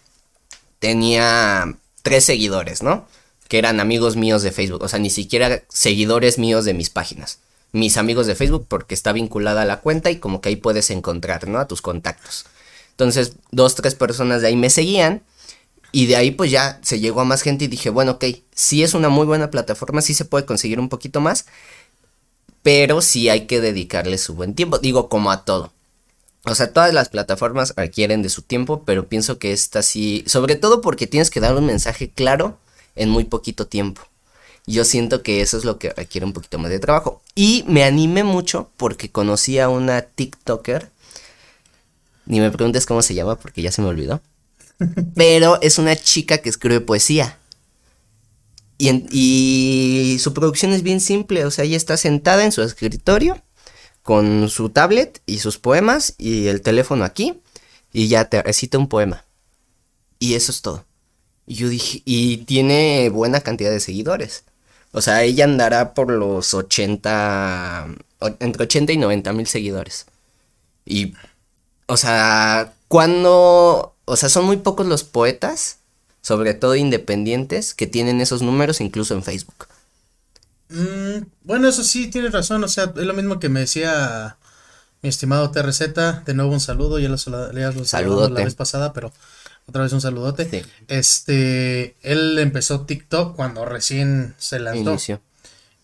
tenía 0.79 1.77
tres 2.03 2.23
seguidores, 2.23 2.83
¿no? 2.83 3.07
que 3.47 3.57
eran 3.57 3.79
amigos 3.79 4.15
míos 4.15 4.43
de 4.43 4.51
Facebook, 4.51 4.83
o 4.83 4.87
sea, 4.87 4.99
ni 4.99 5.09
siquiera 5.09 5.63
seguidores 5.69 6.37
míos 6.37 6.65
de 6.65 6.73
mis 6.73 6.89
páginas. 6.89 7.39
Mis 7.71 7.97
amigos 7.97 8.27
de 8.27 8.35
Facebook 8.35 8.65
porque 8.67 8.93
está 8.93 9.13
vinculada 9.13 9.61
a 9.61 9.65
la 9.65 9.81
cuenta 9.81 10.09
y 10.11 10.17
como 10.17 10.41
que 10.41 10.49
ahí 10.49 10.55
puedes 10.55 10.89
encontrar, 10.89 11.47
¿no? 11.47 11.59
A 11.59 11.67
tus 11.67 11.81
contactos. 11.81 12.45
Entonces, 12.91 13.33
dos, 13.51 13.75
tres 13.75 13.95
personas 13.95 14.41
de 14.41 14.47
ahí 14.47 14.55
me 14.55 14.69
seguían 14.69 15.21
y 15.91 16.07
de 16.07 16.15
ahí 16.15 16.31
pues 16.31 16.51
ya 16.51 16.79
se 16.81 16.99
llegó 16.99 17.21
a 17.21 17.25
más 17.25 17.41
gente 17.41 17.65
y 17.65 17.67
dije, 17.67 17.89
bueno, 17.89 18.13
ok, 18.13 18.25
sí 18.57 18.81
es 18.81 18.95
una 18.95 19.07
muy 19.07 19.27
buena 19.27 19.51
plataforma, 19.51 20.01
sí 20.01 20.15
se 20.15 20.25
puede 20.25 20.45
conseguir 20.45 20.79
un 20.79 20.89
poquito 20.89 21.21
más, 21.21 21.45
pero 22.63 23.01
sí 23.01 23.29
hay 23.29 23.45
que 23.45 23.61
dedicarle 23.61 24.17
su 24.17 24.33
buen 24.33 24.55
tiempo, 24.55 24.79
digo 24.79 25.07
como 25.09 25.31
a 25.31 25.45
todo. 25.45 25.71
O 26.43 26.55
sea, 26.55 26.73
todas 26.73 26.91
las 26.93 27.09
plataformas 27.09 27.73
requieren 27.77 28.23
de 28.23 28.29
su 28.29 28.41
tiempo, 28.41 28.83
pero 28.83 29.07
pienso 29.07 29.37
que 29.37 29.53
esta 29.53 29.83
sí, 29.83 30.23
sobre 30.25 30.55
todo 30.55 30.81
porque 30.81 31.05
tienes 31.05 31.29
que 31.29 31.39
dar 31.39 31.55
un 31.55 31.67
mensaje 31.67 32.09
claro 32.09 32.57
en 32.95 33.09
muy 33.09 33.25
poquito 33.25 33.67
tiempo. 33.67 34.01
Yo 34.65 34.85
siento 34.85 35.21
que 35.21 35.41
eso 35.41 35.57
es 35.57 35.63
lo 35.63 35.77
que 35.77 35.91
requiere 35.91 36.25
un 36.25 36.33
poquito 36.33 36.57
más 36.57 36.71
de 36.71 36.79
trabajo. 36.79 37.21
Y 37.35 37.63
me 37.67 37.83
animé 37.83 38.23
mucho 38.23 38.71
porque 38.75 39.11
conocí 39.11 39.59
a 39.59 39.69
una 39.69 40.01
TikToker. 40.01 40.89
Ni 42.25 42.39
me 42.39 42.51
preguntes 42.51 42.85
cómo 42.85 43.01
se 43.01 43.13
llama 43.13 43.37
porque 43.37 43.61
ya 43.61 43.71
se 43.71 43.81
me 43.81 43.87
olvidó. 43.87 44.19
Pero 45.15 45.61
es 45.61 45.77
una 45.77 45.95
chica 45.95 46.39
que 46.39 46.49
escribe 46.49 46.81
poesía. 46.81 47.37
Y, 48.77 49.05
y, 49.11 50.19
su 50.19 50.33
producción 50.33 50.73
es 50.73 50.83
bien 50.83 51.01
simple. 51.01 51.45
O 51.45 51.51
sea, 51.51 51.65
ella 51.65 51.77
está 51.77 51.97
sentada 51.97 52.45
en 52.45 52.51
su 52.51 52.61
escritorio 52.61 53.41
con 54.03 54.49
su 54.49 54.69
tablet 54.69 55.21
y 55.25 55.39
sus 55.39 55.57
poemas 55.57 56.15
y 56.17 56.47
el 56.47 56.61
teléfono 56.61 57.03
aquí. 57.03 57.41
Y 57.91 58.07
ya 58.07 58.25
te 58.25 58.41
recita 58.41 58.77
un 58.77 58.87
poema. 58.87 59.25
Y 60.19 60.35
eso 60.35 60.51
es 60.51 60.61
todo. 60.61 60.85
Y 61.45 61.55
yo 61.55 61.69
dije, 61.69 62.01
y 62.05 62.37
tiene 62.39 63.09
buena 63.09 63.41
cantidad 63.41 63.71
de 63.71 63.79
seguidores. 63.79 64.43
O 64.91 65.01
sea, 65.01 65.23
ella 65.23 65.45
andará 65.45 65.93
por 65.93 66.11
los 66.11 66.53
80, 66.53 67.87
entre 68.39 68.63
80 68.63 68.93
y 68.93 68.97
90 68.97 69.33
mil 69.33 69.47
seguidores. 69.47 70.05
Y, 70.85 71.13
o 71.87 71.97
sea, 71.97 72.73
cuando, 72.87 73.95
o 74.05 74.15
sea, 74.15 74.29
son 74.29 74.45
muy 74.45 74.57
pocos 74.57 74.85
los 74.87 75.03
poetas, 75.03 75.79
sobre 76.27 76.53
todo 76.53 76.75
independientes, 76.75 77.73
que 77.73 77.87
tienen 77.87 78.19
esos 78.19 78.41
números 78.41 78.81
incluso 78.81 79.13
en 79.13 79.23
Facebook. 79.23 79.67
Mm, 80.67 81.25
bueno, 81.43 81.69
eso 81.69 81.85
sí, 81.85 82.07
tienes 82.07 82.33
razón, 82.33 82.61
o 82.65 82.67
sea, 82.67 82.91
es 82.97 83.05
lo 83.05 83.13
mismo 83.13 83.39
que 83.39 83.47
me 83.47 83.61
decía 83.61 84.35
mi 85.01 85.07
estimado 85.07 85.51
TRZ, 85.51 85.79
de 86.25 86.33
nuevo 86.33 86.51
un 86.51 86.59
saludo, 86.59 86.99
ya 86.99 87.07
lo, 87.07 87.15
ya 87.15 88.01
lo 88.01 88.27
la 88.27 88.43
vez 88.43 88.55
pasada, 88.55 88.91
pero 88.91 89.13
otra 89.67 89.83
vez 89.83 89.93
un 89.93 90.01
saludote. 90.01 90.65
Este, 90.89 91.95
él 92.01 92.37
empezó 92.39 92.81
TikTok 92.81 93.33
cuando 93.33 93.63
recién 93.63 94.35
se 94.37 94.59
lanzó. 94.59 95.21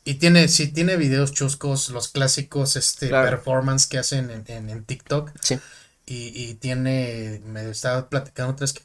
Y 0.03 0.15
tiene, 0.15 0.49
sí, 0.49 0.67
tiene 0.67 0.97
videos 0.97 1.31
chuscos, 1.31 1.87
los 1.87 2.09
clásicos, 2.09 2.75
este, 2.75 3.07
performance 3.07 3.87
que 3.87 3.97
hacen 3.97 4.43
en, 4.47 4.83
TikTok. 4.83 5.31
Sí. 5.39 5.57
Y, 6.05 6.55
tiene, 6.55 7.41
me 7.45 7.69
estaba 7.69 8.09
platicando 8.09 8.51
otra 8.51 8.65
vez 8.65 8.73
que, 8.73 8.83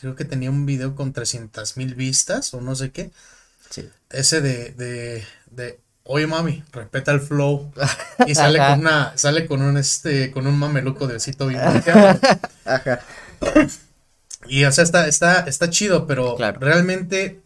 creo 0.00 0.14
que 0.14 0.24
tenía 0.24 0.50
un 0.50 0.66
video 0.66 0.94
con 0.94 1.12
300 1.12 1.76
mil 1.76 1.94
vistas 1.94 2.54
o 2.54 2.60
no 2.60 2.76
sé 2.76 2.92
qué. 2.92 3.10
Sí. 3.68 3.88
Ese 4.08 4.40
de, 4.40 4.70
de, 4.70 5.24
de, 5.50 5.80
oye 6.04 6.26
mami, 6.26 6.62
respeta 6.72 7.10
el 7.12 7.20
flow. 7.20 7.72
y 8.26 8.34
sale 8.34 8.58
con 8.58 8.80
una, 8.80 9.16
sale 9.16 9.46
con 9.46 9.62
un, 9.62 9.76
este, 9.76 10.30
con 10.30 10.46
un 10.46 10.58
mameluco 10.58 11.06
de 11.06 11.16
osito 11.16 11.48
bien 11.48 11.60
Ajá. 12.64 13.00
Y 14.46 14.64
o 14.64 14.72
sea, 14.72 14.84
está, 14.84 15.06
está, 15.06 15.40
está 15.40 15.70
chido, 15.70 16.06
pero 16.06 16.36
realmente 16.58 17.40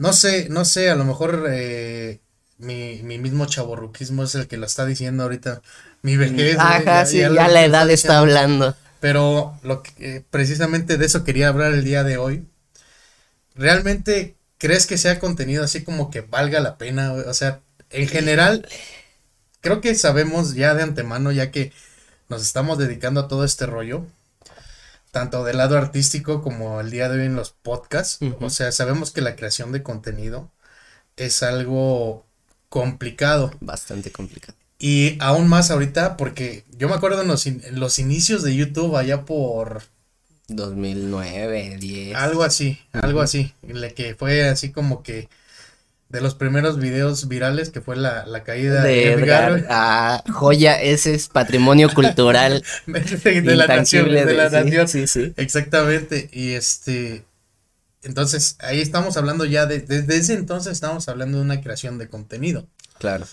no 0.00 0.14
sé, 0.14 0.48
no 0.48 0.64
sé, 0.64 0.88
a 0.88 0.94
lo 0.94 1.04
mejor 1.04 1.46
eh, 1.50 2.20
mi, 2.60 3.02
mi 3.02 3.18
mismo 3.18 3.46
chaborruquismo 3.46 4.22
es 4.22 4.34
el 4.34 4.46
que 4.46 4.56
lo 4.56 4.66
está 4.66 4.86
diciendo 4.86 5.24
ahorita. 5.24 5.62
Mi 6.02 6.16
vejez. 6.16 6.56
Ajá, 6.58 7.04
sí, 7.04 7.18
ya, 7.18 7.48
la 7.48 7.64
edad 7.64 7.90
está 7.90 8.18
hablando. 8.18 8.74
Pero 9.00 9.58
lo 9.62 9.82
que, 9.82 9.92
eh, 9.98 10.24
precisamente 10.30 10.96
de 10.96 11.06
eso 11.06 11.24
quería 11.24 11.48
hablar 11.48 11.72
el 11.72 11.84
día 11.84 12.04
de 12.04 12.16
hoy. 12.16 12.46
¿Realmente 13.54 14.36
crees 14.58 14.86
que 14.86 14.98
sea 14.98 15.18
contenido 15.18 15.64
así 15.64 15.82
como 15.82 16.10
que 16.10 16.20
valga 16.20 16.60
la 16.60 16.78
pena? 16.78 17.12
O 17.12 17.34
sea, 17.34 17.60
en 17.90 18.08
general, 18.08 18.66
creo 19.60 19.80
que 19.80 19.94
sabemos 19.94 20.54
ya 20.54 20.74
de 20.74 20.82
antemano, 20.82 21.32
ya 21.32 21.50
que 21.50 21.72
nos 22.28 22.42
estamos 22.42 22.78
dedicando 22.78 23.20
a 23.20 23.28
todo 23.28 23.44
este 23.44 23.66
rollo, 23.66 24.06
tanto 25.10 25.44
del 25.44 25.58
lado 25.58 25.76
artístico 25.76 26.42
como 26.42 26.80
el 26.80 26.90
día 26.90 27.08
de 27.08 27.20
hoy 27.20 27.26
en 27.26 27.36
los 27.36 27.50
podcasts. 27.50 28.20
O 28.40 28.50
sea, 28.50 28.70
sabemos 28.72 29.10
que 29.10 29.20
la 29.20 29.36
creación 29.36 29.72
de 29.72 29.82
contenido 29.82 30.50
es 31.16 31.42
algo 31.42 32.26
complicado. 32.70 33.52
Bastante 33.60 34.10
complicado. 34.10 34.56
Y 34.78 35.18
aún 35.20 35.46
más 35.46 35.70
ahorita, 35.70 36.16
porque 36.16 36.64
yo 36.78 36.88
me 36.88 36.94
acuerdo 36.94 37.20
en 37.20 37.28
los, 37.28 37.46
los 37.72 37.98
inicios 37.98 38.42
de 38.42 38.56
YouTube, 38.56 38.96
allá 38.96 39.26
por 39.26 39.82
2009, 40.48 41.76
10. 41.78 42.16
Algo 42.16 42.42
así, 42.42 42.78
algo 42.92 43.20
así. 43.20 43.52
Le 43.68 43.92
que 43.92 44.14
fue 44.14 44.48
así 44.48 44.72
como 44.72 45.02
que 45.02 45.28
de 46.08 46.20
los 46.20 46.34
primeros 46.34 46.78
videos 46.78 47.28
virales 47.28 47.70
que 47.70 47.80
fue 47.80 47.96
la, 47.96 48.24
caída 48.44 48.82
de, 48.82 49.12
Edgar. 49.12 49.66
Ah, 49.68 50.24
joya, 50.32 50.80
ese 50.80 51.14
es 51.14 51.28
patrimonio 51.28 51.88
cultural. 51.94 52.64
de, 52.86 53.42
la 53.56 53.66
nación, 53.66 54.10
de, 54.10 54.34
la 54.34 54.48
nación. 54.48 54.88
Sí, 54.88 55.06
sí. 55.06 55.32
Exactamente. 55.36 56.28
Y 56.32 56.54
este, 56.54 57.22
entonces 58.02 58.56
ahí 58.60 58.80
estamos 58.80 59.16
hablando 59.16 59.44
ya 59.44 59.66
de, 59.66 59.80
desde 59.80 60.16
ese 60.16 60.34
entonces 60.34 60.72
estamos 60.72 61.08
hablando 61.08 61.38
de 61.38 61.44
una 61.44 61.60
creación 61.60 61.98
de 61.98 62.08
contenido. 62.08 62.66
Claro. 62.98 63.26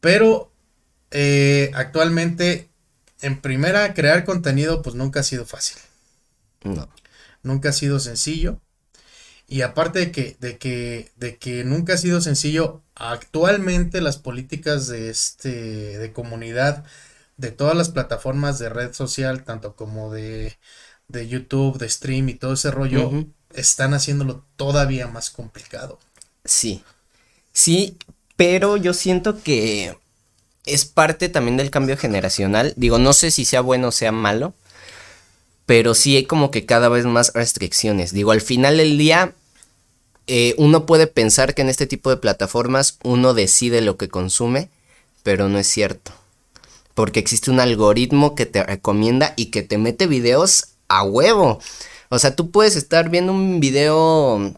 Pero 0.00 0.52
eh, 1.10 1.70
actualmente, 1.74 2.70
en 3.20 3.40
primera, 3.40 3.94
crear 3.94 4.24
contenido 4.24 4.82
pues 4.82 4.94
nunca 4.94 5.20
ha 5.20 5.24
sido 5.24 5.46
fácil. 5.46 5.78
No. 6.64 6.88
Nunca 7.42 7.70
ha 7.70 7.72
sido 7.72 7.98
sencillo. 8.00 8.60
Y 9.48 9.62
aparte 9.62 9.98
de 9.98 10.12
que, 10.12 10.36
de 10.40 10.56
que, 10.58 11.10
de 11.16 11.36
que 11.36 11.64
nunca 11.64 11.94
ha 11.94 11.98
sido 11.98 12.20
sencillo, 12.20 12.82
actualmente 12.94 14.00
las 14.00 14.16
políticas 14.16 14.86
de 14.86 15.10
este, 15.10 15.98
de 15.98 16.12
comunidad, 16.12 16.84
de 17.36 17.50
todas 17.50 17.76
las 17.76 17.90
plataformas 17.90 18.58
de 18.58 18.70
red 18.70 18.94
social, 18.94 19.44
tanto 19.44 19.76
como 19.76 20.12
de, 20.12 20.56
de 21.08 21.28
YouTube, 21.28 21.78
de 21.78 21.88
stream 21.88 22.28
y 22.30 22.34
todo 22.34 22.54
ese 22.54 22.70
rollo, 22.70 23.10
están 23.54 23.94
haciéndolo 23.94 24.44
todavía 24.56 25.06
más 25.06 25.30
complicado. 25.30 25.98
Sí. 26.44 26.82
Sí, 27.52 27.96
pero 28.36 28.76
yo 28.76 28.94
siento 28.94 29.42
que 29.42 29.96
es 30.64 30.84
parte 30.84 31.28
también 31.28 31.56
del 31.56 31.70
cambio 31.70 31.96
generacional. 31.96 32.72
Digo, 32.76 32.98
no 32.98 33.12
sé 33.12 33.30
si 33.30 33.44
sea 33.44 33.60
bueno 33.60 33.88
o 33.88 33.92
sea 33.92 34.12
malo, 34.12 34.54
pero 35.66 35.94
sí 35.94 36.16
hay 36.16 36.24
como 36.24 36.50
que 36.50 36.66
cada 36.66 36.88
vez 36.88 37.04
más 37.04 37.32
restricciones. 37.34 38.12
Digo, 38.12 38.32
al 38.32 38.40
final 38.40 38.78
del 38.78 38.98
día, 38.98 39.34
eh, 40.26 40.54
uno 40.58 40.86
puede 40.86 41.06
pensar 41.06 41.54
que 41.54 41.62
en 41.62 41.68
este 41.68 41.86
tipo 41.86 42.10
de 42.10 42.16
plataformas 42.16 42.98
uno 43.02 43.34
decide 43.34 43.80
lo 43.80 43.96
que 43.96 44.08
consume, 44.08 44.68
pero 45.22 45.48
no 45.48 45.58
es 45.58 45.66
cierto. 45.66 46.12
Porque 46.94 47.20
existe 47.20 47.50
un 47.50 47.60
algoritmo 47.60 48.34
que 48.34 48.46
te 48.46 48.62
recomienda 48.62 49.34
y 49.36 49.46
que 49.46 49.62
te 49.62 49.78
mete 49.78 50.06
videos 50.06 50.68
a 50.88 51.02
huevo. 51.02 51.60
O 52.12 52.18
sea, 52.18 52.36
tú 52.36 52.50
puedes 52.50 52.76
estar 52.76 53.08
viendo 53.08 53.32
un 53.32 53.58
video 53.58 54.52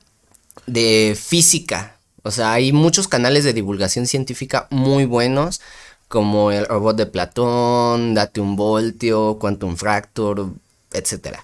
de 0.66 1.16
física. 1.16 1.96
O 2.24 2.32
sea, 2.32 2.52
hay 2.52 2.72
muchos 2.72 3.06
canales 3.06 3.44
de 3.44 3.52
divulgación 3.52 4.08
científica 4.08 4.66
muy 4.70 5.04
buenos 5.04 5.60
como 6.08 6.50
el 6.50 6.66
robot 6.66 6.96
de 6.96 7.06
Platón, 7.06 8.12
Date 8.12 8.40
un 8.40 8.56
voltio, 8.56 9.38
Quantum 9.38 9.76
Fracture, 9.76 10.46
etc. 10.92 11.38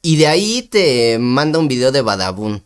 Y 0.00 0.16
de 0.16 0.26
ahí 0.26 0.62
te 0.62 1.18
manda 1.18 1.58
un 1.58 1.68
video 1.68 1.92
de 1.92 2.00
Badabun. 2.00 2.62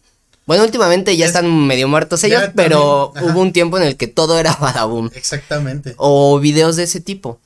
Bueno, 0.46 0.62
últimamente 0.62 1.16
ya 1.16 1.26
están 1.26 1.66
medio 1.66 1.88
muertos 1.88 2.22
ellos, 2.22 2.50
pero 2.54 3.12
hubo 3.20 3.40
un 3.40 3.52
tiempo 3.52 3.78
en 3.78 3.82
el 3.82 3.96
que 3.96 4.06
todo 4.06 4.38
era 4.38 4.54
Badabun. 4.54 5.10
Exactamente. 5.16 5.94
O 5.96 6.38
videos 6.38 6.76
de 6.76 6.84
ese 6.84 7.00
tipo. 7.00 7.40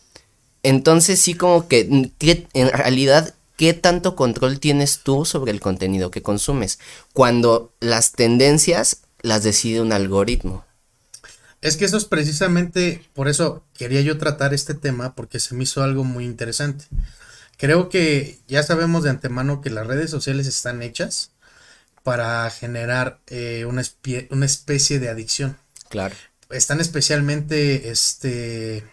Entonces 0.62 1.18
sí 1.18 1.32
como 1.32 1.66
que, 1.66 2.10
que 2.18 2.46
en 2.52 2.68
realidad, 2.68 3.32
¿qué 3.64 3.72
tanto 3.72 4.14
control 4.14 4.60
tienes 4.60 4.98
tú 4.98 5.24
sobre 5.24 5.50
el 5.50 5.58
contenido 5.58 6.10
que 6.10 6.20
consumes? 6.20 6.78
Cuando 7.14 7.74
las 7.80 8.12
tendencias 8.12 8.98
las 9.22 9.42
decide 9.42 9.80
un 9.80 9.94
algoritmo. 9.94 10.66
Es 11.62 11.78
que 11.78 11.86
eso 11.86 11.96
es 11.96 12.04
precisamente, 12.04 13.08
por 13.14 13.26
eso 13.26 13.64
quería 13.72 14.02
yo 14.02 14.18
tratar 14.18 14.52
este 14.52 14.74
tema, 14.74 15.14
porque 15.14 15.40
se 15.40 15.54
me 15.54 15.62
hizo 15.62 15.82
algo 15.82 16.04
muy 16.04 16.26
interesante. 16.26 16.84
Creo 17.56 17.88
que 17.88 18.38
ya 18.48 18.62
sabemos 18.62 19.02
de 19.02 19.08
antemano 19.08 19.62
que 19.62 19.70
las 19.70 19.86
redes 19.86 20.10
sociales 20.10 20.46
están 20.46 20.82
hechas 20.82 21.30
para 22.02 22.50
generar 22.50 23.22
eh, 23.28 23.64
una, 23.66 23.82
una, 24.28 24.44
especie 24.44 24.98
de 24.98 25.08
adicción. 25.08 25.56
Claro. 25.88 26.14
Están 26.50 26.82
especialmente 26.82 27.88
este, 27.88 28.84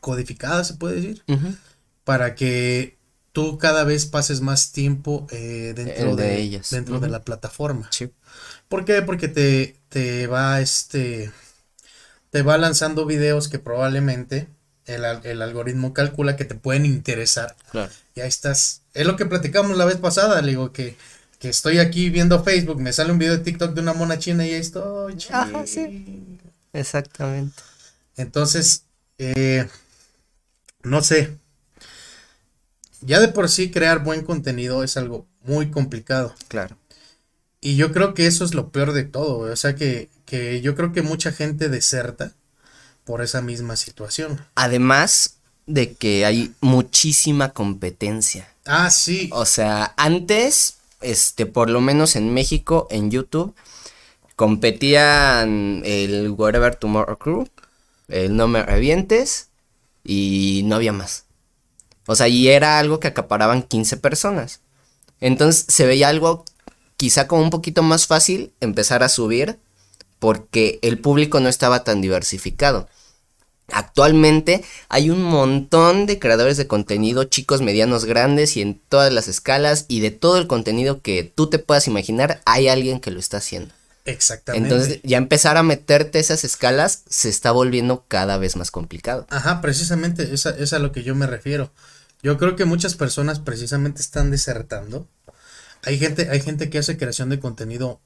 codificadas, 0.00 0.68
se 0.68 0.74
puede 0.74 0.96
decir, 0.96 1.22
para 2.04 2.34
que 2.34 2.98
tú 3.34 3.58
cada 3.58 3.82
vez 3.82 4.06
pases 4.06 4.40
más 4.40 4.70
tiempo 4.70 5.26
eh, 5.30 5.74
dentro 5.76 6.14
de, 6.14 6.40
ellas. 6.40 6.70
Dentro 6.70 7.00
de 7.00 7.08
la 7.08 7.22
plataforma. 7.22 7.88
Sí. 7.90 8.10
¿Por 8.68 8.84
qué? 8.84 9.02
Porque 9.02 9.28
te, 9.28 9.76
te 9.88 10.28
va 10.28 10.60
este 10.60 11.32
te 12.30 12.42
va 12.42 12.56
lanzando 12.58 13.06
videos 13.06 13.48
que 13.48 13.58
probablemente 13.58 14.48
el, 14.86 15.04
algoritmo 15.42 15.92
calcula 15.92 16.36
que 16.36 16.44
te 16.44 16.54
pueden 16.54 16.86
interesar. 16.86 17.56
Claro. 17.70 17.92
Y 18.14 18.20
ahí 18.20 18.28
estás. 18.28 18.82
Es 18.92 19.06
lo 19.06 19.16
que 19.16 19.26
platicamos 19.26 19.76
la 19.76 19.84
vez 19.84 19.96
pasada, 19.96 20.40
le 20.42 20.50
digo 20.50 20.72
que, 20.72 20.96
que 21.40 21.48
estoy 21.48 21.78
aquí 21.78 22.10
viendo 22.10 22.42
Facebook, 22.42 22.80
me 22.80 22.92
sale 22.92 23.12
un 23.12 23.18
video 23.18 23.36
de 23.36 23.44
TikTok 23.44 23.74
de 23.74 23.80
una 23.80 23.94
mona 23.94 24.18
china 24.18 24.46
y 24.46 24.52
ahí 24.52 24.60
estoy. 24.60 25.16
Ajá, 25.30 25.66
sí. 25.66 26.38
Exactamente. 26.72 27.60
Entonces, 28.16 28.84
eh, 29.18 29.66
no 30.82 31.02
sé. 31.02 31.36
Ya 33.04 33.20
de 33.20 33.28
por 33.28 33.48
sí 33.48 33.70
crear 33.70 34.02
buen 34.02 34.24
contenido 34.24 34.82
es 34.82 34.96
algo 34.96 35.26
muy 35.42 35.70
complicado. 35.70 36.34
Claro. 36.48 36.76
Y 37.60 37.76
yo 37.76 37.92
creo 37.92 38.14
que 38.14 38.26
eso 38.26 38.44
es 38.44 38.54
lo 38.54 38.70
peor 38.70 38.92
de 38.92 39.04
todo, 39.04 39.50
O 39.50 39.56
sea 39.56 39.74
que, 39.74 40.10
que 40.26 40.60
yo 40.60 40.74
creo 40.74 40.92
que 40.92 41.02
mucha 41.02 41.32
gente 41.32 41.68
deserta 41.68 42.32
por 43.04 43.22
esa 43.22 43.40
misma 43.40 43.76
situación. 43.76 44.44
Además 44.54 45.36
de 45.66 45.94
que 45.94 46.26
hay 46.26 46.54
muchísima 46.60 47.50
competencia. 47.50 48.48
Ah, 48.66 48.90
sí. 48.90 49.30
O 49.32 49.46
sea, 49.46 49.94
antes, 49.96 50.76
este, 51.00 51.46
por 51.46 51.70
lo 51.70 51.80
menos 51.80 52.16
en 52.16 52.32
México, 52.34 52.86
en 52.90 53.10
YouTube, 53.10 53.54
competían 54.36 55.82
el 55.84 56.30
Whatever 56.30 56.74
Tomorrow 56.76 57.18
Crew, 57.18 57.48
el 58.08 58.36
No 58.36 58.48
Me 58.48 58.62
Revientes, 58.62 59.48
y 60.02 60.62
no 60.64 60.76
había 60.76 60.92
más. 60.92 61.23
O 62.06 62.16
sea, 62.16 62.28
y 62.28 62.48
era 62.48 62.78
algo 62.78 63.00
que 63.00 63.08
acaparaban 63.08 63.62
15 63.62 63.96
personas. 63.96 64.60
Entonces 65.20 65.64
se 65.68 65.86
veía 65.86 66.08
algo 66.08 66.44
quizá 66.96 67.26
como 67.26 67.42
un 67.42 67.50
poquito 67.50 67.82
más 67.82 68.06
fácil 68.06 68.52
empezar 68.60 69.02
a 69.02 69.08
subir 69.08 69.58
porque 70.18 70.78
el 70.82 70.98
público 70.98 71.40
no 71.40 71.48
estaba 71.48 71.84
tan 71.84 72.00
diversificado. 72.00 72.88
Actualmente 73.68 74.62
hay 74.90 75.08
un 75.08 75.22
montón 75.22 76.04
de 76.04 76.18
creadores 76.18 76.58
de 76.58 76.66
contenido, 76.66 77.24
chicos, 77.24 77.62
medianos, 77.62 78.04
grandes 78.04 78.56
y 78.56 78.62
en 78.62 78.78
todas 78.78 79.12
las 79.12 79.26
escalas 79.26 79.86
y 79.88 80.00
de 80.00 80.10
todo 80.10 80.36
el 80.36 80.46
contenido 80.46 81.00
que 81.00 81.24
tú 81.24 81.48
te 81.48 81.58
puedas 81.58 81.86
imaginar, 81.86 82.42
hay 82.44 82.68
alguien 82.68 83.00
que 83.00 83.10
lo 83.10 83.18
está 83.18 83.38
haciendo. 83.38 83.72
Exactamente. 84.04 84.68
Entonces 84.68 85.00
ya 85.02 85.16
empezar 85.16 85.56
a 85.56 85.62
meterte 85.62 86.18
esas 86.18 86.44
escalas 86.44 87.04
se 87.08 87.30
está 87.30 87.52
volviendo 87.52 88.04
cada 88.06 88.36
vez 88.36 88.54
más 88.56 88.70
complicado. 88.70 89.26
Ajá, 89.30 89.62
precisamente, 89.62 90.34
esa 90.34 90.50
es 90.50 90.74
a 90.74 90.78
lo 90.78 90.92
que 90.92 91.02
yo 91.02 91.14
me 91.14 91.26
refiero. 91.26 91.70
Yo 92.24 92.36
creo 92.38 92.56
que 92.56 92.64
muchas 92.64 92.96
personas 92.96 93.38
precisamente 93.38 94.00
están 94.00 94.32
desertando 94.32 95.06
hay 95.84 95.98
gente, 95.98 96.28
hay 96.30 96.40
gente 96.40 96.70
que 96.70 96.78
hace 96.78 96.96
creación 96.96 97.28
de 97.28 97.38
contenido 97.40 98.00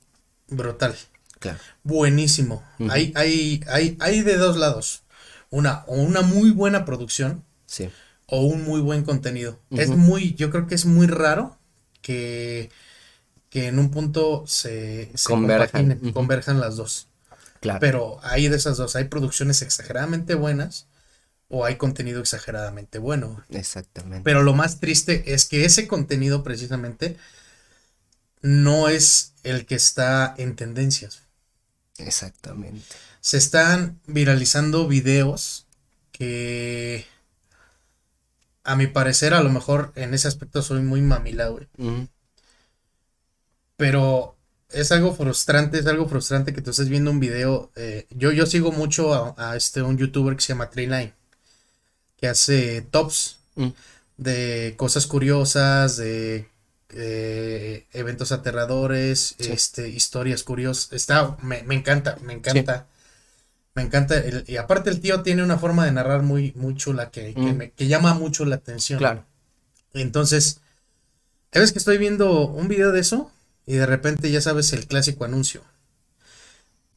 brutal. 0.48 0.96
Claro. 1.38 1.58
Buenísimo. 1.84 2.64
hay, 2.90 3.12
hay, 3.14 3.62
hay, 3.68 3.96
hay 4.00 4.22
de 4.22 4.36
dos 4.36 4.56
lados. 4.56 5.02
Una, 5.50 5.84
o 5.86 5.94
una 5.94 6.22
muy 6.22 6.50
buena 6.50 6.84
producción. 6.84 7.44
Sí. 7.66 7.90
O 8.26 8.42
un 8.42 8.64
muy 8.64 8.80
buen 8.80 9.04
contenido. 9.04 9.58
Es 9.70 9.90
muy, 9.90 10.34
yo 10.34 10.50
creo 10.50 10.66
que 10.66 10.74
es 10.74 10.84
muy 10.84 11.06
raro 11.06 11.56
que, 12.02 12.70
que 13.48 13.68
en 13.68 13.78
un 13.78 13.90
punto 13.90 14.44
se, 14.46 15.10
converjan. 15.24 16.12
converjan 16.12 16.60
las 16.60 16.76
dos. 16.76 17.06
Claro. 17.60 17.80
Pero 17.80 18.20
hay 18.22 18.48
de 18.48 18.56
esas 18.56 18.76
dos. 18.76 18.96
Hay 18.96 19.04
producciones 19.04 19.62
exageradamente 19.62 20.34
buenas 20.34 20.86
o 21.48 21.64
hay 21.64 21.76
contenido 21.76 22.20
exageradamente 22.20 22.98
bueno. 22.98 23.42
Exactamente. 23.50 24.22
Pero 24.24 24.42
lo 24.42 24.54
más 24.54 24.80
triste 24.80 25.34
es 25.34 25.46
que 25.46 25.64
ese 25.64 25.88
contenido 25.88 26.42
precisamente 26.42 27.16
no 28.42 28.88
es 28.88 29.32
el 29.42 29.66
que 29.66 29.74
está 29.74 30.34
en 30.36 30.56
tendencias. 30.56 31.22
Exactamente. 31.98 32.84
Se 33.20 33.38
están 33.38 34.00
viralizando 34.06 34.86
videos 34.86 35.66
que 36.12 37.06
a 38.64 38.76
mi 38.76 38.86
parecer 38.86 39.34
a 39.34 39.42
lo 39.42 39.50
mejor 39.50 39.92
en 39.96 40.14
ese 40.14 40.28
aspecto 40.28 40.62
soy 40.62 40.82
muy 40.82 41.00
mamila, 41.00 41.48
güey. 41.48 41.66
Pero 43.76 44.36
es 44.70 44.92
algo 44.92 45.14
frustrante, 45.14 45.78
es 45.78 45.86
algo 45.86 46.08
frustrante 46.08 46.52
que 46.52 46.60
tú 46.60 46.70
estés 46.70 46.88
viendo 46.88 47.10
un 47.10 47.20
video. 47.20 47.72
Eh, 47.76 48.06
yo, 48.10 48.32
yo 48.32 48.46
sigo 48.46 48.72
mucho 48.72 49.34
a, 49.38 49.56
este 49.56 49.82
un 49.82 49.96
youtuber 49.96 50.36
que 50.36 50.42
se 50.42 50.48
llama 50.48 50.70
Treeline, 50.70 51.14
que 52.20 52.28
hace 52.28 52.82
tops 52.82 53.38
mm. 53.56 53.68
de 54.16 54.74
cosas 54.76 55.06
curiosas, 55.06 55.96
de 55.96 56.48
eh, 56.90 57.86
eventos 57.92 58.32
aterradores, 58.32 59.36
este, 59.38 59.88
historias 59.88 60.42
curiosas. 60.42 60.92
Está, 60.92 61.36
me, 61.42 61.58
encanta, 61.74 62.16
me 62.22 62.32
encanta. 62.32 62.86
Me 63.74 63.82
encanta. 63.82 64.22
y 64.46 64.56
aparte 64.56 64.90
el 64.90 65.00
tío 65.00 65.22
tiene 65.22 65.42
una 65.42 65.58
forma 65.58 65.84
de 65.84 65.92
narrar 65.92 66.22
muy, 66.22 66.52
muy 66.56 66.74
chula 66.74 67.10
que, 67.10 67.32
mm. 67.36 67.76
que, 67.76 67.86
llama 67.86 68.14
mucho 68.14 68.44
la 68.44 68.56
atención. 68.56 68.98
Claro. 68.98 69.24
Entonces, 69.94 70.60
¿sabes 71.52 71.72
que 71.72 71.78
estoy 71.78 71.98
viendo 71.98 72.46
un 72.46 72.68
video 72.68 72.90
de 72.90 73.00
eso? 73.00 73.30
Y 73.66 73.74
de 73.74 73.86
repente 73.86 74.30
ya 74.30 74.40
sabes 74.40 74.72
el 74.72 74.86
clásico 74.86 75.24
anuncio. 75.24 75.62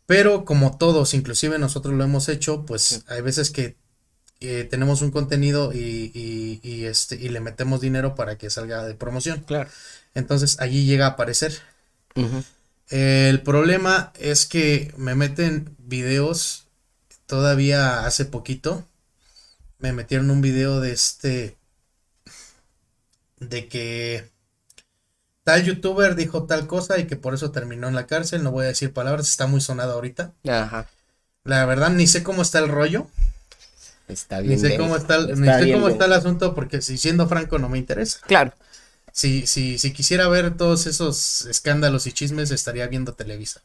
Pero 0.05 0.45
como 0.45 0.77
todos, 0.77 1.13
inclusive 1.13 1.59
nosotros 1.59 1.93
lo 1.93 2.03
hemos 2.03 2.27
hecho, 2.29 2.65
pues 2.65 3.03
hay 3.07 3.21
veces 3.21 3.51
que 3.51 3.75
tenemos 4.69 5.01
un 5.01 5.11
contenido 5.11 5.71
y, 5.73 6.59
este, 6.85 7.15
y 7.15 7.29
le 7.29 7.39
metemos 7.39 7.79
dinero 7.79 8.15
para 8.15 8.37
que 8.37 8.49
salga 8.49 8.83
de 8.83 8.95
promoción. 8.95 9.41
Claro. 9.41 9.69
Entonces 10.15 10.59
allí 10.59 10.85
llega 10.85 11.05
a 11.05 11.09
aparecer. 11.09 11.59
El 12.89 13.41
problema 13.41 14.11
es 14.19 14.45
que 14.45 14.93
me 14.97 15.15
meten 15.15 15.75
videos 15.77 16.65
todavía 17.27 18.05
hace 18.05 18.25
poquito. 18.25 18.83
Me 19.79 19.93
metieron 19.93 20.29
un 20.29 20.41
video 20.41 20.81
de 20.81 20.91
este. 20.91 21.55
De 23.39 23.67
que 23.67 24.29
tal 25.43 25.63
youtuber 25.63 26.15
dijo 26.15 26.43
tal 26.43 26.67
cosa 26.67 26.99
y 26.99 27.07
que 27.07 27.15
por 27.15 27.33
eso 27.33 27.51
terminó 27.51 27.87
en 27.87 27.95
la 27.95 28.07
cárcel. 28.07 28.43
No 28.43 28.51
voy 28.51 28.65
a 28.65 28.69
decir 28.69 28.91
palabras, 28.91 29.29
está 29.29 29.47
muy 29.47 29.61
sonado 29.61 29.93
ahorita. 29.93 30.33
Ajá. 30.47 30.87
La 31.43 31.65
verdad, 31.65 31.91
ni 31.91 32.07
sé 32.07 32.23
cómo 32.23 32.41
está 32.41 32.59
el 32.59 32.67
rollo. 32.67 33.07
Está 34.11 34.41
bien. 34.41 34.53
Ni 34.53 34.59
sé 34.59 34.77
cómo 34.77 34.95
está, 34.95 35.15
el, 35.15 35.73
cómo 35.73 35.87
está 35.87 36.05
el 36.05 36.13
asunto 36.13 36.53
porque 36.53 36.81
si 36.81 36.97
siendo 36.97 37.27
franco 37.27 37.57
no 37.59 37.69
me 37.69 37.77
interesa. 37.77 38.19
Claro. 38.27 38.53
Si, 39.13 39.47
si, 39.47 39.77
si 39.77 39.91
quisiera 39.91 40.27
ver 40.27 40.55
todos 40.55 40.85
esos 40.85 41.45
escándalos 41.45 42.07
y 42.07 42.13
chismes 42.13 42.51
estaría 42.51 42.87
viendo 42.87 43.13
Televisa. 43.13 43.61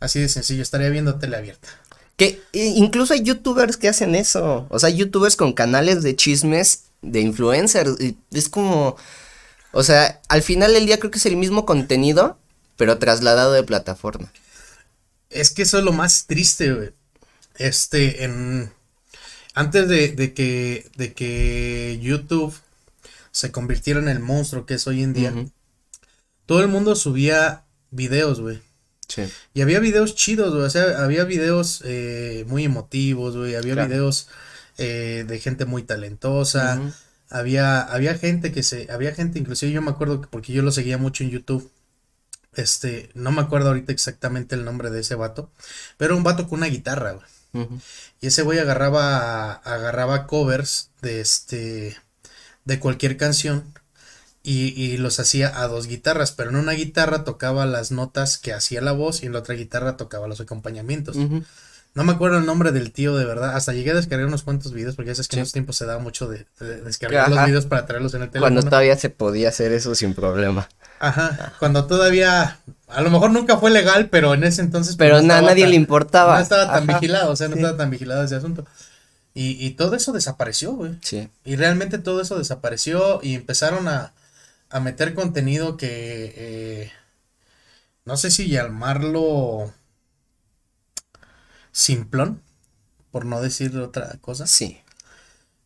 Así, 0.00 0.20
de 0.20 0.28
sencillo, 0.28 0.62
estaría 0.62 0.88
viendo 0.88 1.16
tele 1.16 1.36
abierta. 1.36 1.68
Que 2.16 2.40
incluso 2.52 3.12
hay 3.12 3.22
youtubers 3.22 3.76
que 3.76 3.88
hacen 3.88 4.14
eso. 4.14 4.66
O 4.70 4.78
sea, 4.78 4.88
youtubers 4.88 5.36
con 5.36 5.52
canales 5.52 6.02
de 6.02 6.16
chismes 6.16 6.84
de 7.02 7.20
influencers. 7.20 7.96
Es 8.30 8.48
como. 8.48 8.96
O 9.72 9.82
sea, 9.82 10.20
al 10.28 10.42
final 10.42 10.72
del 10.72 10.86
día 10.86 10.98
creo 10.98 11.10
que 11.10 11.18
es 11.18 11.26
el 11.26 11.36
mismo 11.36 11.64
contenido, 11.64 12.38
pero 12.76 12.98
trasladado 12.98 13.52
de 13.52 13.62
plataforma. 13.62 14.32
Es 15.28 15.50
que 15.50 15.62
eso 15.62 15.78
es 15.78 15.84
lo 15.84 15.92
más 15.92 16.26
triste, 16.26 16.72
güey 16.72 16.92
este, 17.60 18.24
en, 18.24 18.72
antes 19.54 19.86
de, 19.88 20.32
que, 20.34 20.90
de 20.96 21.12
que 21.12 21.98
YouTube 22.00 22.54
se 23.30 23.52
convirtiera 23.52 24.00
en 24.00 24.08
el 24.08 24.18
monstruo 24.18 24.64
que 24.64 24.74
es 24.74 24.86
hoy 24.86 25.02
en 25.02 25.12
día, 25.12 25.34
todo 26.46 26.62
el 26.62 26.68
mundo 26.68 26.96
subía 26.96 27.64
videos, 27.90 28.40
güey. 28.40 28.62
Sí. 29.08 29.24
Y 29.52 29.60
había 29.60 29.78
videos 29.78 30.14
chidos, 30.14 30.54
güey. 30.54 30.64
O 30.64 30.70
sea, 30.70 31.04
había 31.04 31.24
videos 31.24 31.82
eh, 31.84 32.44
muy 32.48 32.64
emotivos, 32.64 33.36
güey. 33.36 33.54
Había 33.56 33.86
videos 33.86 34.28
eh, 34.78 35.24
de 35.28 35.38
gente 35.38 35.66
muy 35.66 35.82
talentosa. 35.82 36.80
Había, 37.28 37.82
había 37.82 38.16
gente 38.16 38.52
que 38.52 38.62
se, 38.62 38.90
había 38.90 39.14
gente, 39.14 39.38
inclusive 39.38 39.70
yo 39.70 39.82
me 39.82 39.90
acuerdo 39.90 40.22
que 40.22 40.28
porque 40.28 40.52
yo 40.52 40.62
lo 40.62 40.72
seguía 40.72 40.96
mucho 40.96 41.24
en 41.24 41.30
YouTube. 41.30 41.70
Este, 42.54 43.10
no 43.14 43.32
me 43.32 43.42
acuerdo 43.42 43.68
ahorita 43.68 43.92
exactamente 43.92 44.54
el 44.54 44.64
nombre 44.64 44.90
de 44.90 45.00
ese 45.00 45.14
vato, 45.14 45.52
pero 45.98 46.16
un 46.16 46.24
vato 46.24 46.48
con 46.48 46.60
una 46.60 46.66
guitarra, 46.66 47.12
güey. 47.12 47.26
Y 48.20 48.26
ese 48.26 48.42
güey 48.42 48.58
agarraba, 48.58 49.52
agarraba 49.52 50.26
covers 50.26 50.90
de 51.02 51.20
este, 51.20 51.96
de 52.64 52.78
cualquier 52.78 53.16
canción 53.16 53.64
y, 54.42 54.96
los 54.96 55.20
hacía 55.20 55.60
a 55.60 55.68
dos 55.68 55.86
guitarras, 55.86 56.32
pero 56.32 56.50
en 56.50 56.56
una 56.56 56.72
guitarra 56.72 57.24
tocaba 57.24 57.66
las 57.66 57.90
notas 57.90 58.38
que 58.38 58.52
hacía 58.52 58.80
la 58.80 58.92
voz 58.92 59.22
y 59.22 59.26
en 59.26 59.32
la 59.32 59.40
otra 59.40 59.54
guitarra 59.54 59.96
tocaba 59.96 60.28
los 60.28 60.40
acompañamientos. 60.40 61.16
No 61.92 62.04
me 62.04 62.12
acuerdo 62.12 62.38
el 62.38 62.46
nombre 62.46 62.70
del 62.70 62.92
tío 62.92 63.16
de 63.16 63.24
verdad. 63.24 63.56
Hasta 63.56 63.72
llegué 63.72 63.90
a 63.90 63.94
descargar 63.94 64.26
unos 64.26 64.44
cuantos 64.44 64.72
videos 64.72 64.94
porque 64.94 65.08
ya 65.08 65.14
sabes 65.16 65.28
que 65.28 65.36
en 65.36 65.42
esos 65.42 65.52
tiempos 65.52 65.76
se 65.76 65.86
daba 65.86 66.00
mucho 66.00 66.28
de, 66.28 66.46
descargar 66.84 67.28
los 67.28 67.46
videos 67.46 67.66
para 67.66 67.84
traerlos 67.84 68.14
en 68.14 68.22
el 68.22 68.30
teléfono. 68.30 68.54
Cuando 68.54 68.68
todavía 68.68 68.96
se 68.96 69.10
podía 69.10 69.48
hacer 69.48 69.72
eso 69.72 69.94
sin 69.94 70.14
problema. 70.14 70.68
Ajá, 71.02 71.54
cuando 71.58 71.86
todavía, 71.86 72.58
a 72.86 73.00
lo 73.00 73.10
mejor 73.10 73.30
nunca 73.30 73.56
fue 73.56 73.70
legal, 73.70 74.10
pero 74.10 74.34
en 74.34 74.44
ese 74.44 74.60
entonces. 74.60 74.96
Pues, 74.96 75.08
pero 75.08 75.16
a 75.16 75.22
nadie 75.22 75.66
le 75.66 75.74
importaba. 75.74 76.36
No 76.36 76.42
estaba 76.42 76.70
tan 76.70 76.86
vigilado, 76.86 77.32
o 77.32 77.36
sea, 77.36 77.48
no 77.48 77.56
estaba 77.56 77.76
tan 77.78 77.88
vigilado 77.88 78.22
ese 78.22 78.36
asunto. 78.36 78.66
Y, 79.32 79.64
y 79.64 79.70
todo 79.70 79.96
eso 79.96 80.12
desapareció, 80.12 80.72
güey. 80.72 80.98
Sí. 81.00 81.30
Y 81.42 81.56
realmente 81.56 81.98
todo 81.98 82.20
eso 82.20 82.38
desapareció 82.38 83.20
y 83.22 83.34
empezaron 83.34 83.88
a, 83.88 84.12
a 84.68 84.80
meter 84.80 85.14
contenido 85.14 85.78
que, 85.78 86.34
eh, 86.36 86.92
no 88.04 88.18
sé 88.18 88.30
si 88.30 88.48
llamarlo 88.48 89.72
simplón, 91.72 92.42
por 93.10 93.24
no 93.24 93.40
decir 93.40 93.74
otra 93.78 94.18
cosa. 94.20 94.46
Sí. 94.46 94.82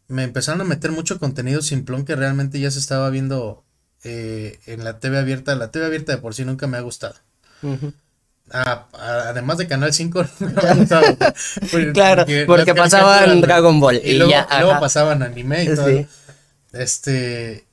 Me 0.06 0.22
empezaron 0.22 0.60
a 0.60 0.64
meter 0.64 0.92
mucho 0.92 1.18
contenido 1.18 1.60
simplón 1.60 2.04
que 2.04 2.14
realmente 2.14 2.60
ya 2.60 2.70
se 2.70 2.78
estaba 2.78 3.10
viendo 3.10 3.63
eh, 4.04 4.58
en 4.66 4.84
la 4.84 4.98
TV 5.00 5.18
abierta. 5.18 5.54
La 5.54 5.70
TV 5.70 5.86
abierta 5.86 6.12
de 6.12 6.18
por 6.18 6.34
sí 6.34 6.44
nunca 6.44 6.66
me 6.66 6.76
ha 6.76 6.80
gustado. 6.80 7.14
además 8.92 9.58
de 9.58 9.66
Canal 9.66 9.92
5, 9.92 10.26
claro, 11.94 12.26
porque, 12.46 12.74
pasaban 12.74 13.40
Dragon 13.40 13.80
Ball. 13.80 14.00
Y, 14.04 14.14
luego, 14.14 14.32
pasaban 14.80 15.22
anime 15.22 15.64
y 15.64 15.74
todo. 15.74 16.06
Este. 16.72 17.64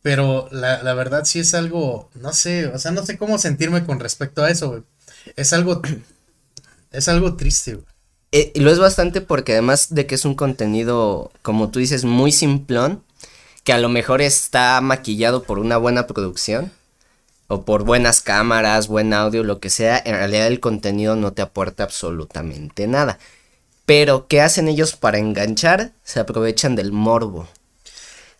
Pero 0.00 0.48
la, 0.50 0.82
la, 0.82 0.94
verdad 0.94 1.24
sí 1.24 1.38
es 1.38 1.54
algo, 1.54 2.10
no 2.14 2.32
sé, 2.32 2.66
o 2.66 2.78
sea, 2.78 2.90
no 2.90 3.06
sé 3.06 3.16
cómo 3.16 3.38
sentirme 3.38 3.84
con 3.84 4.00
respecto 4.00 4.42
a 4.42 4.50
eso, 4.50 4.84
Es 5.36 5.52
algo 5.52 5.80
es 6.90 7.08
algo 7.08 7.36
triste, 7.36 7.78
eh, 8.32 8.50
y 8.54 8.60
lo 8.60 8.70
es 8.70 8.78
bastante 8.78 9.20
porque 9.20 9.52
además 9.52 9.94
de 9.94 10.06
que 10.06 10.14
es 10.14 10.24
un 10.24 10.34
contenido, 10.34 11.30
como 11.42 11.70
tú 11.70 11.80
dices, 11.80 12.04
muy 12.04 12.32
simplón, 12.32 13.02
que 13.64 13.72
a 13.72 13.78
lo 13.78 13.88
mejor 13.88 14.22
está 14.22 14.80
maquillado 14.80 15.42
por 15.42 15.58
una 15.58 15.76
buena 15.76 16.06
producción 16.06 16.72
o 17.48 17.64
por 17.64 17.84
buenas 17.84 18.20
cámaras, 18.20 18.88
buen 18.88 19.12
audio, 19.12 19.44
lo 19.44 19.60
que 19.60 19.70
sea, 19.70 20.00
en 20.04 20.14
realidad 20.14 20.46
el 20.46 20.60
contenido 20.60 21.16
no 21.16 21.32
te 21.32 21.42
aporta 21.42 21.84
absolutamente 21.84 22.86
nada. 22.86 23.18
Pero, 23.84 24.26
¿qué 24.26 24.40
hacen 24.40 24.68
ellos 24.68 24.96
para 24.96 25.18
enganchar? 25.18 25.92
Se 26.02 26.20
aprovechan 26.20 26.76
del 26.76 26.92
morbo. 26.92 27.48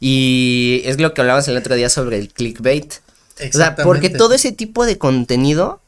Y 0.00 0.82
es 0.84 1.00
lo 1.00 1.14
que 1.14 1.20
hablábamos 1.20 1.46
el 1.48 1.56
otro 1.56 1.74
día 1.74 1.88
sobre 1.88 2.18
el 2.18 2.32
clickbait. 2.32 2.94
O 3.38 3.52
sea, 3.52 3.76
porque 3.76 4.08
todo 4.08 4.34
ese 4.34 4.52
tipo 4.52 4.86
de 4.86 4.98
contenido 4.98 5.80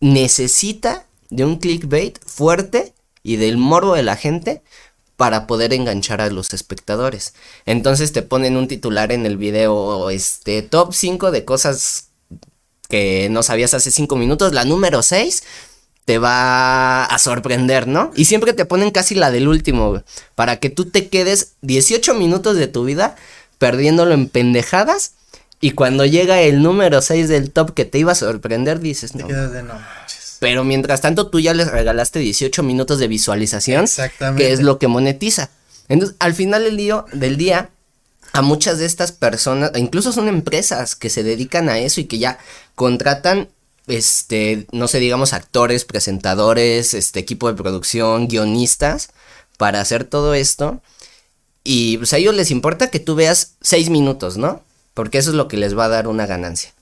necesita 0.00 1.06
de 1.30 1.44
un 1.44 1.58
clickbait 1.58 2.18
fuerte 2.24 2.94
y 3.22 3.36
del 3.36 3.56
morbo 3.56 3.94
de 3.94 4.02
la 4.02 4.16
gente 4.16 4.62
para 5.16 5.46
poder 5.46 5.72
enganchar 5.72 6.20
a 6.20 6.30
los 6.30 6.52
espectadores. 6.52 7.34
Entonces 7.64 8.12
te 8.12 8.22
ponen 8.22 8.56
un 8.56 8.68
titular 8.68 9.12
en 9.12 9.26
el 9.26 9.36
video, 9.36 10.10
este, 10.10 10.62
top 10.62 10.92
5 10.92 11.30
de 11.30 11.44
cosas 11.44 12.08
que 12.88 13.28
no 13.30 13.42
sabías 13.42 13.74
hace 13.74 13.90
5 13.90 14.16
minutos, 14.16 14.52
la 14.52 14.64
número 14.64 15.02
6 15.02 15.42
te 16.04 16.18
va 16.18 17.04
a 17.04 17.18
sorprender, 17.18 17.88
¿no? 17.88 18.12
Y 18.14 18.26
siempre 18.26 18.52
te 18.52 18.64
ponen 18.64 18.92
casi 18.92 19.16
la 19.16 19.32
del 19.32 19.48
último, 19.48 20.02
para 20.36 20.60
que 20.60 20.70
tú 20.70 20.84
te 20.84 21.08
quedes 21.08 21.54
18 21.62 22.14
minutos 22.14 22.56
de 22.56 22.68
tu 22.68 22.84
vida 22.84 23.16
perdiéndolo 23.58 24.14
en 24.14 24.28
pendejadas 24.28 25.14
y 25.60 25.72
cuando 25.72 26.04
llega 26.04 26.40
el 26.42 26.62
número 26.62 27.00
6 27.00 27.28
del 27.28 27.50
top 27.50 27.72
que 27.72 27.84
te 27.84 27.98
iba 27.98 28.12
a 28.12 28.14
sorprender, 28.14 28.78
dices, 28.78 29.14
no. 29.14 29.26
de 29.26 29.62
no. 29.62 29.74
Pero 30.38 30.64
mientras 30.64 31.00
tanto 31.00 31.28
tú 31.28 31.40
ya 31.40 31.54
les 31.54 31.70
regalaste 31.70 32.18
18 32.18 32.62
minutos 32.62 32.98
de 32.98 33.08
visualización, 33.08 33.84
Exactamente. 33.84 34.42
que 34.42 34.52
es 34.52 34.60
lo 34.60 34.78
que 34.78 34.88
monetiza. 34.88 35.50
Entonces, 35.88 36.16
al 36.18 36.34
final 36.34 36.64
del 36.64 36.76
día, 36.76 37.04
del 37.12 37.36
día, 37.36 37.70
a 38.32 38.42
muchas 38.42 38.78
de 38.78 38.86
estas 38.86 39.12
personas, 39.12 39.72
incluso 39.76 40.12
son 40.12 40.28
empresas 40.28 40.96
que 40.96 41.10
se 41.10 41.22
dedican 41.22 41.68
a 41.68 41.78
eso 41.78 42.00
y 42.00 42.04
que 42.04 42.18
ya 42.18 42.38
contratan, 42.74 43.48
este, 43.86 44.66
no 44.72 44.88
sé, 44.88 44.98
digamos, 44.98 45.32
actores, 45.32 45.84
presentadores, 45.84 46.92
este, 46.92 47.20
equipo 47.20 47.48
de 47.48 47.54
producción, 47.54 48.28
guionistas, 48.28 49.10
para 49.56 49.80
hacer 49.80 50.04
todo 50.04 50.34
esto. 50.34 50.82
Y 51.64 51.96
pues 51.98 52.12
a 52.12 52.18
ellos 52.18 52.34
les 52.34 52.50
importa 52.50 52.90
que 52.90 53.00
tú 53.00 53.14
veas 53.14 53.54
6 53.62 53.90
minutos, 53.90 54.36
¿no? 54.36 54.62
Porque 54.94 55.18
eso 55.18 55.30
es 55.30 55.36
lo 55.36 55.48
que 55.48 55.56
les 55.56 55.76
va 55.76 55.86
a 55.86 55.88
dar 55.88 56.06
una 56.08 56.26
ganancia. 56.26 56.75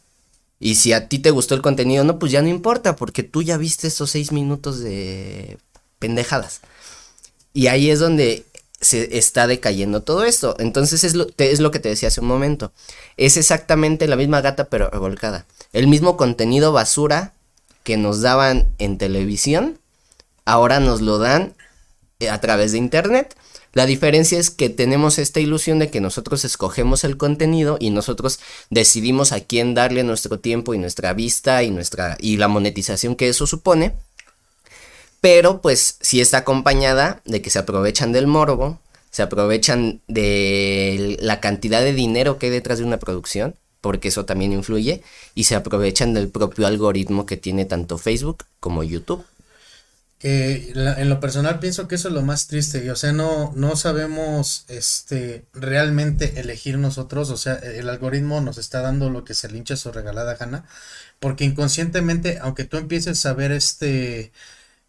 Y 0.60 0.76
si 0.76 0.92
a 0.92 1.08
ti 1.08 1.18
te 1.18 1.30
gustó 1.30 1.54
el 1.54 1.62
contenido, 1.62 2.04
no, 2.04 2.18
pues 2.18 2.32
ya 2.32 2.42
no 2.42 2.48
importa, 2.48 2.96
porque 2.96 3.22
tú 3.22 3.42
ya 3.42 3.56
viste 3.56 3.88
esos 3.88 4.10
seis 4.10 4.32
minutos 4.32 4.80
de 4.80 5.58
pendejadas. 5.98 6.60
Y 7.52 7.66
ahí 7.68 7.90
es 7.90 8.00
donde 8.00 8.44
se 8.80 9.16
está 9.18 9.46
decayendo 9.46 10.02
todo 10.02 10.24
esto. 10.24 10.56
Entonces 10.58 11.04
es 11.04 11.14
lo, 11.14 11.26
es 11.38 11.60
lo 11.60 11.70
que 11.70 11.78
te 11.78 11.88
decía 11.88 12.08
hace 12.08 12.20
un 12.20 12.26
momento. 12.26 12.72
Es 13.16 13.36
exactamente 13.36 14.06
la 14.06 14.16
misma 14.16 14.40
gata 14.40 14.64
pero 14.64 14.90
revolcada. 14.90 15.46
El 15.72 15.88
mismo 15.88 16.16
contenido 16.16 16.72
basura 16.72 17.32
que 17.82 17.96
nos 17.96 18.22
daban 18.22 18.72
en 18.78 18.98
televisión, 18.98 19.78
ahora 20.44 20.80
nos 20.80 21.00
lo 21.00 21.18
dan 21.18 21.54
eh, 22.20 22.30
a 22.30 22.40
través 22.40 22.72
de 22.72 22.78
internet. 22.78 23.34
La 23.74 23.87
diferencia 23.87 24.38
es 24.38 24.50
que 24.50 24.70
tenemos 24.70 25.18
esta 25.18 25.40
ilusión 25.40 25.80
de 25.80 25.90
que 25.90 26.00
nosotros 26.00 26.44
escogemos 26.44 27.02
el 27.02 27.16
contenido 27.16 27.76
y 27.80 27.90
nosotros 27.90 28.38
decidimos 28.70 29.32
a 29.32 29.40
quién 29.40 29.74
darle 29.74 30.04
nuestro 30.04 30.38
tiempo 30.38 30.74
y 30.74 30.78
nuestra 30.78 31.12
vista 31.12 31.62
y 31.64 31.72
nuestra 31.72 32.16
y 32.20 32.37
la 32.37 32.46
monetización 32.46 33.16
que 33.16 33.28
eso 33.28 33.48
supone. 33.48 33.92
Pero 35.20 35.60
pues 35.60 35.98
sí 36.00 36.20
está 36.20 36.38
acompañada 36.38 37.20
de 37.24 37.42
que 37.42 37.50
se 37.50 37.58
aprovechan 37.58 38.12
del 38.12 38.28
morbo, 38.28 38.78
se 39.10 39.22
aprovechan 39.22 40.00
de 40.06 41.16
la 41.20 41.40
cantidad 41.40 41.80
de 41.80 41.94
dinero 41.94 42.38
que 42.38 42.46
hay 42.46 42.52
detrás 42.52 42.78
de 42.78 42.84
una 42.84 42.98
producción, 42.98 43.56
porque 43.80 44.08
eso 44.08 44.24
también 44.24 44.52
influye, 44.52 45.02
y 45.34 45.44
se 45.44 45.56
aprovechan 45.56 46.14
del 46.14 46.28
propio 46.28 46.66
algoritmo 46.66 47.26
que 47.26 47.37
tiene 47.37 47.64
tanto 47.64 47.98
Facebook 47.98 48.44
como 48.60 48.84
YouTube. 48.84 49.24
En 50.26 51.08
lo 51.10 51.20
personal 51.20 51.58
pienso 51.58 51.87
que 51.87 51.96
eso 51.96 52.08
es 52.08 52.14
lo 52.14 52.22
más 52.22 52.46
triste, 52.46 52.90
o 52.90 52.96
sea, 52.96 53.12
no, 53.12 53.52
no 53.56 53.76
sabemos 53.76 54.64
este 54.68 55.44
realmente 55.52 56.40
elegir 56.40 56.78
nosotros, 56.78 57.28
o 57.28 57.37
sea, 57.37 57.56
el 57.56 57.90
algoritmo 57.90 58.40
nos 58.40 58.56
está 58.56 58.80
dando 58.80 59.10
lo 59.10 59.24
que 59.24 59.34
se 59.34 59.50
le 59.50 59.58
hincha 59.58 59.76
su 59.76 59.92
regalada 59.92 60.37
gana, 60.37 60.64
porque 61.20 61.44
inconscientemente, 61.44 62.38
aunque 62.40 62.64
tú 62.64 62.78
empieces 62.78 63.26
a 63.26 63.34
ver 63.34 63.52
este 63.52 64.32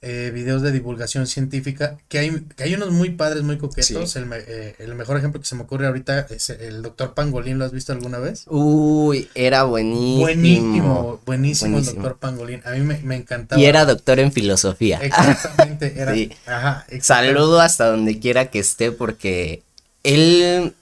eh, 0.08 0.30
videos 0.32 0.62
de 0.62 0.72
divulgación 0.72 1.26
científica, 1.26 1.98
que 2.10 2.20
hay, 2.20 2.46
que 2.56 2.64
hay 2.64 2.76
unos 2.76 2.92
muy 2.92 3.10
padres, 3.10 3.42
muy 3.42 3.58
coquetos. 3.58 4.16
Eh, 4.16 4.76
el, 4.78 4.94
mejor 4.94 5.18
ejemplo 5.18 5.42
que 5.42 5.48
se 5.48 5.56
me 5.56 5.64
ocurre 5.64 5.88
ahorita 5.88 6.28
es 6.30 6.52
el 6.52 6.84
doctor 6.84 7.16
Pangolín, 7.16 7.58
¿lo 7.58 7.66
has 7.66 7.72
visto 7.72 7.92
alguna 7.92 8.20
vez? 8.20 8.44
Uy, 8.46 9.28
era 9.34 9.64
buenísimo. 9.64 10.22
Buenísimo, 10.22 11.22
buenísimo, 11.26 11.78
el 11.80 11.86
doctor 11.86 12.18
Pangolín. 12.20 12.62
A 12.66 12.74
mí 12.74 12.82
me, 12.82 13.16
encantaba. 13.16 13.60
Y 13.60 13.66
era 13.66 13.84
doctor 13.86 14.20
en 14.20 14.32
filosofía. 14.32 15.00
Exactamente, 15.02 16.00
era. 16.00 16.14
Ajá, 16.46 16.86
Saludo 17.02 17.60
hasta 17.60 17.88
donde 17.88 18.20
quiera 18.20 18.52
que 18.52 18.60
esté 18.60 18.92
porque 18.92 19.64
él, 20.04 20.76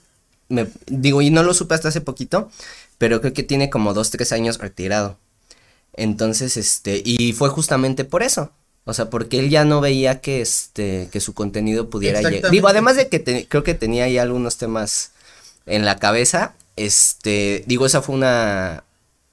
me, 0.50 0.66
digo, 0.86 1.22
y 1.22 1.30
no 1.30 1.42
lo 1.42 1.54
supe 1.54 1.74
hasta 1.74 1.88
hace 1.88 2.02
poquito, 2.02 2.50
pero 2.98 3.22
creo 3.22 3.32
que 3.32 3.42
tiene 3.42 3.70
como 3.70 3.94
dos, 3.94 4.10
tres 4.10 4.32
años 4.32 4.58
retirado. 4.58 5.16
Entonces, 5.94 6.58
este, 6.58 7.00
y 7.02 7.32
fue 7.32 7.48
justamente 7.48 8.04
por 8.04 8.22
eso. 8.22 8.52
O 8.84 8.92
sea, 8.92 9.08
porque 9.10 9.38
él 9.38 9.50
ya 9.50 9.64
no 9.64 9.80
veía 9.80 10.20
que 10.20 10.40
este 10.40 11.08
que 11.10 11.20
su 11.20 11.34
contenido 11.34 11.88
pudiera 11.88 12.20
llegar. 12.20 12.50
Digo, 12.50 12.68
además 12.68 12.96
de 12.96 13.08
que 13.08 13.46
creo 13.48 13.62
que 13.62 13.74
tenía 13.74 14.04
ahí 14.04 14.18
algunos 14.18 14.58
temas 14.58 15.12
en 15.66 15.84
la 15.84 15.96
cabeza, 15.98 16.54
este, 16.76 17.64
digo, 17.66 17.86
esa 17.86 18.02
fue 18.02 18.14
una 18.14 18.84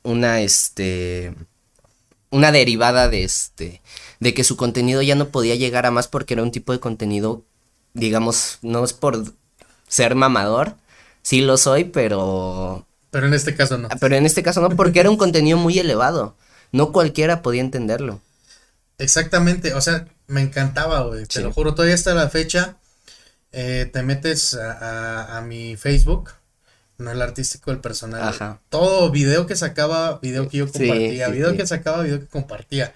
una 0.03 0.41
este 0.41 1.33
una 2.29 2.51
derivada 2.51 3.09
de 3.09 3.23
este 3.23 3.81
de 4.19 4.33
que 4.33 4.43
su 4.43 4.55
contenido 4.55 5.01
ya 5.01 5.15
no 5.15 5.29
podía 5.29 5.55
llegar 5.55 5.85
a 5.85 5.91
más 5.91 6.07
porque 6.07 6.33
era 6.33 6.43
un 6.43 6.51
tipo 6.51 6.71
de 6.71 6.79
contenido 6.79 7.43
digamos, 7.93 8.59
no 8.61 8.83
es 8.83 8.93
por 8.93 9.23
ser 9.87 10.15
mamador, 10.15 10.75
sí 11.21 11.41
lo 11.41 11.57
soy, 11.57 11.85
pero 11.85 12.85
pero 13.09 13.27
en 13.27 13.33
este 13.33 13.55
caso 13.55 13.77
no. 13.77 13.89
Pero 13.99 14.15
en 14.15 14.25
este 14.25 14.43
caso 14.43 14.61
no 14.61 14.69
porque 14.75 15.01
era 15.01 15.09
un 15.09 15.17
contenido 15.17 15.57
muy 15.57 15.77
elevado. 15.77 16.35
No 16.71 16.93
cualquiera 16.93 17.41
podía 17.41 17.61
entenderlo. 17.61 18.21
Exactamente, 19.01 19.73
o 19.73 19.81
sea, 19.81 20.07
me 20.27 20.41
encantaba, 20.41 21.01
güey, 21.01 21.25
te 21.25 21.41
lo 21.41 21.51
juro, 21.51 21.73
todavía 21.73 21.95
está 21.95 22.13
la 22.13 22.29
fecha. 22.29 22.77
Eh, 23.51 23.89
te 23.91 24.03
metes 24.03 24.53
a, 24.53 25.43
mi 25.45 25.75
Facebook, 25.75 26.29
no 26.99 27.11
el 27.11 27.21
artístico, 27.21 27.71
el 27.71 27.79
personal. 27.79 28.21
Ajá. 28.21 28.61
Todo 28.69 29.09
video 29.09 29.47
que 29.47 29.55
sacaba, 29.55 30.19
video 30.19 30.47
que 30.47 30.57
yo 30.57 30.71
compartía, 30.71 31.29
video 31.29 31.57
que 31.57 31.65
sacaba, 31.65 32.03
video 32.03 32.19
que 32.19 32.27
compartía. 32.27 32.93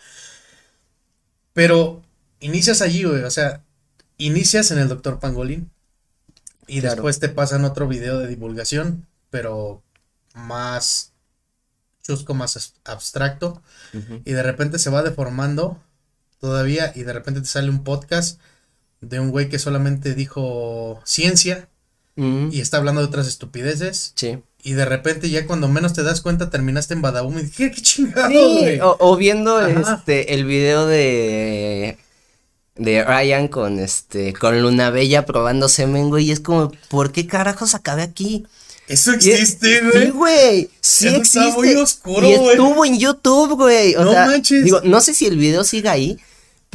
Pero 1.54 2.04
inicias 2.40 2.84
allí, 2.84 3.04
güey, 3.04 3.24
o 3.24 3.32
sea, 3.32 3.64
inicias 4.18 4.70
en 4.70 4.78
el 4.78 4.88
doctor 4.88 5.20
Pangolín 5.20 5.72
y 6.68 6.82
después 6.82 7.20
te 7.20 7.30
pasan 7.30 7.66
otro 7.66 7.88
video 7.88 8.20
de 8.20 8.28
divulgación, 8.28 9.08
pero 9.32 9.82
más 10.36 11.14
chusco, 12.04 12.36
más 12.36 12.76
abstracto, 12.84 13.64
y 14.24 14.34
de 14.34 14.44
repente 14.44 14.78
se 14.78 14.92
va 14.92 15.02
deformando 15.02 15.82
todavía 16.46 16.92
y 16.96 17.02
de 17.02 17.14
repente 17.14 17.42
te 17.42 17.48
sale 17.48 17.72
un 17.72 17.84
podcast 17.84 18.40
de 19.02 19.20
un 19.20 19.32
güey 19.32 19.50
que 19.50 19.58
solamente 19.58 20.14
dijo 20.14 21.02
ciencia 21.04 21.68
y 22.16 22.62
está 22.62 22.78
hablando 22.78 23.02
de 23.02 23.08
otras 23.08 23.28
estupideces. 23.28 24.14
Sí. 24.16 24.38
Y 24.64 24.74
de 24.74 24.86
repente 24.86 25.30
ya 25.30 25.48
cuando 25.48 25.68
menos 25.68 25.94
te 25.94 26.04
das 26.04 26.22
cuenta 26.22 26.52
terminaste 26.52 26.94
en 26.94 27.02
Badaum 27.02 27.38
y 27.40 27.42
dije, 27.42 27.72
qué 27.72 27.82
chingado, 27.82 28.98
o, 29.00 29.18
viendo 29.18 29.60
este 29.66 30.36
el 30.36 30.46
video 30.46 30.86
de 30.86 31.98
de 32.76 33.04
Ryan 33.04 33.48
con 33.48 33.80
este 33.80 34.34
con 34.34 34.62
Luna 34.62 34.92
Bella 34.92 35.26
probando 35.26 35.68
semen, 35.68 36.10
güey, 36.10 36.28
y 36.28 36.32
es 36.32 36.40
como, 36.40 36.72
¿por 36.90 37.12
qué 37.12 37.26
carajos 37.26 37.74
acabé 37.74 38.04
aquí? 38.04 38.46
Eso 38.88 39.14
existe, 39.14 39.82
güey. 39.82 40.06
Sí, 40.06 40.12
güey. 40.12 40.70
Sí 40.80 41.08
existe. 41.08 41.40
Está 41.40 41.56
muy 41.56 41.74
oscuro, 41.74 42.28
y 42.28 42.34
estuvo 42.34 42.86
en 42.86 43.00
YouTube, 43.00 43.56
güey. 43.56 43.96
no 43.96 44.14
manches. 44.14 44.64
Digo, 44.64 44.82
no 44.84 45.02
sé 45.02 45.16
si 45.16 45.26
el 45.26 45.38
video 45.38 45.64
sigue 45.64 45.90
ahí, 45.90 46.18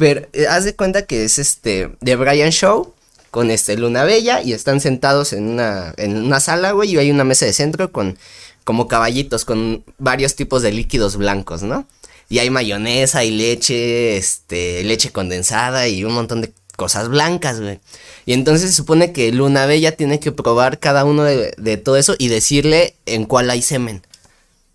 pero 0.01 0.27
eh, 0.33 0.47
haz 0.47 0.65
de 0.65 0.75
cuenta 0.75 1.05
que 1.05 1.23
es 1.25 1.37
este 1.37 1.91
de 2.01 2.15
Brian 2.15 2.49
Show 2.49 2.91
con 3.29 3.51
este 3.51 3.77
Luna 3.77 4.03
Bella 4.03 4.41
y 4.41 4.51
están 4.51 4.81
sentados 4.81 5.31
en 5.31 5.47
una, 5.47 5.93
en 5.95 6.17
una 6.17 6.39
sala, 6.39 6.71
güey, 6.71 6.95
y 6.95 6.97
hay 6.97 7.11
una 7.11 7.23
mesa 7.23 7.45
de 7.45 7.53
centro 7.53 7.91
con 7.91 8.17
como 8.63 8.87
caballitos 8.87 9.45
con 9.45 9.83
varios 9.99 10.35
tipos 10.35 10.63
de 10.63 10.71
líquidos 10.71 11.17
blancos, 11.17 11.61
¿no? 11.61 11.85
Y 12.29 12.39
hay 12.39 12.49
mayonesa 12.49 13.23
y 13.23 13.29
leche, 13.29 14.17
este, 14.17 14.83
leche 14.83 15.11
condensada 15.11 15.87
y 15.87 16.03
un 16.03 16.13
montón 16.13 16.41
de 16.41 16.51
cosas 16.75 17.07
blancas, 17.07 17.61
güey. 17.61 17.79
Y 18.25 18.33
entonces 18.33 18.71
se 18.71 18.75
supone 18.75 19.13
que 19.13 19.31
Luna 19.31 19.67
Bella 19.67 19.95
tiene 19.95 20.19
que 20.19 20.31
probar 20.31 20.79
cada 20.79 21.05
uno 21.05 21.25
de, 21.25 21.53
de 21.57 21.77
todo 21.77 21.97
eso 21.97 22.15
y 22.17 22.27
decirle 22.27 22.95
en 23.05 23.25
cuál 23.25 23.51
hay 23.51 23.61
semen. 23.61 24.01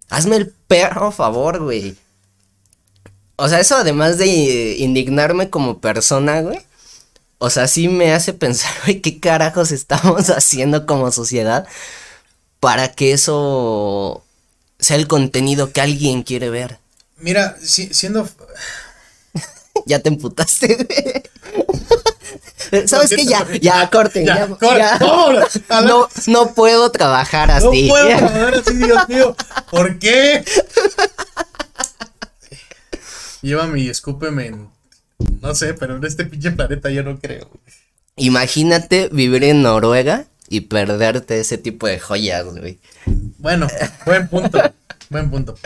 Hazme 0.09 0.37
el 0.37 0.53
perro 0.69 1.11
favor, 1.11 1.61
güey. 1.65 1.97
O 3.37 3.49
sea, 3.49 3.61
eso 3.61 3.77
además 3.77 4.19
de 4.19 4.77
indignarme 4.79 5.51
como 5.51 5.81
persona, 5.81 6.41
güey. 6.41 6.61
O 7.39 7.51
sea, 7.51 7.69
sí 7.69 7.89
me 7.89 8.13
hace 8.13 8.33
pensar, 8.33 8.73
güey, 8.85 9.01
qué 9.01 9.21
carajos 9.21 9.73
estamos 9.73 10.31
haciendo 10.31 10.87
como 10.87 11.11
sociedad 11.13 11.67
para 12.61 12.93
que 12.93 13.13
eso 13.13 14.25
sea 14.79 14.97
el 14.97 15.07
contenido 15.07 15.73
que 15.73 15.81
alguien 15.81 16.23
quiere 16.23 16.51
ver. 16.51 16.79
Mira, 17.19 17.57
siendo... 17.61 18.29
ya 19.87 20.01
te 20.01 20.09
emputaste, 20.09 20.75
güey. 20.75 21.23
¿Sabes 22.89 23.11
qué? 23.11 23.25
Ya, 23.25 23.47
ya, 23.61 23.89
corte. 23.91 24.25
Ya, 24.25 24.49
No, 25.69 26.09
no 26.27 26.55
puedo 26.55 26.91
trabajar 26.91 27.51
así. 27.51 27.65
No 27.65 27.89
puedo 27.89 28.09
trabajar 28.09 28.55
así, 28.55 28.75
Dios 28.75 29.09
mío. 29.09 29.37
¿Por 29.71 29.99
qué? 29.99 30.45
Llévame 33.43 33.81
y 33.81 33.89
escúpeme 33.89 34.47
en. 34.47 34.71
No 35.41 35.55
sé, 35.55 35.75
pero 35.75 35.97
en 35.97 36.05
este 36.05 36.25
pinche 36.27 36.51
planeta 36.53 36.91
yo 36.91 37.03
no 37.03 37.19
creo. 37.19 37.51
Imagínate 38.17 39.09
vivir 39.11 39.45
en 39.45 39.63
Noruega 39.63 40.27
y 40.49 40.63
perderte 40.63 41.41
ese 41.41 41.59
tipo 41.59 41.87
de 41.87 41.99
joyas, 41.99 42.45
güey. 42.45 42.79
Bueno, 43.39 43.67
buen 44.05 44.29
punto. 44.29 44.61
buen 45.11 45.31
punto. 45.31 45.59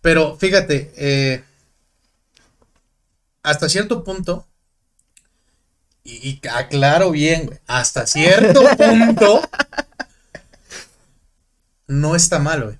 Pero 0.00 0.36
fíjate, 0.36 0.92
eh, 0.96 1.44
hasta 3.42 3.68
cierto 3.68 4.04
punto, 4.04 4.46
y, 6.04 6.40
y 6.42 6.48
aclaro 6.48 7.10
bien, 7.10 7.46
güey, 7.46 7.58
hasta 7.66 8.06
cierto 8.06 8.62
punto, 8.78 9.42
no 11.86 12.16
está 12.16 12.38
mal, 12.38 12.64
güey 12.64 12.78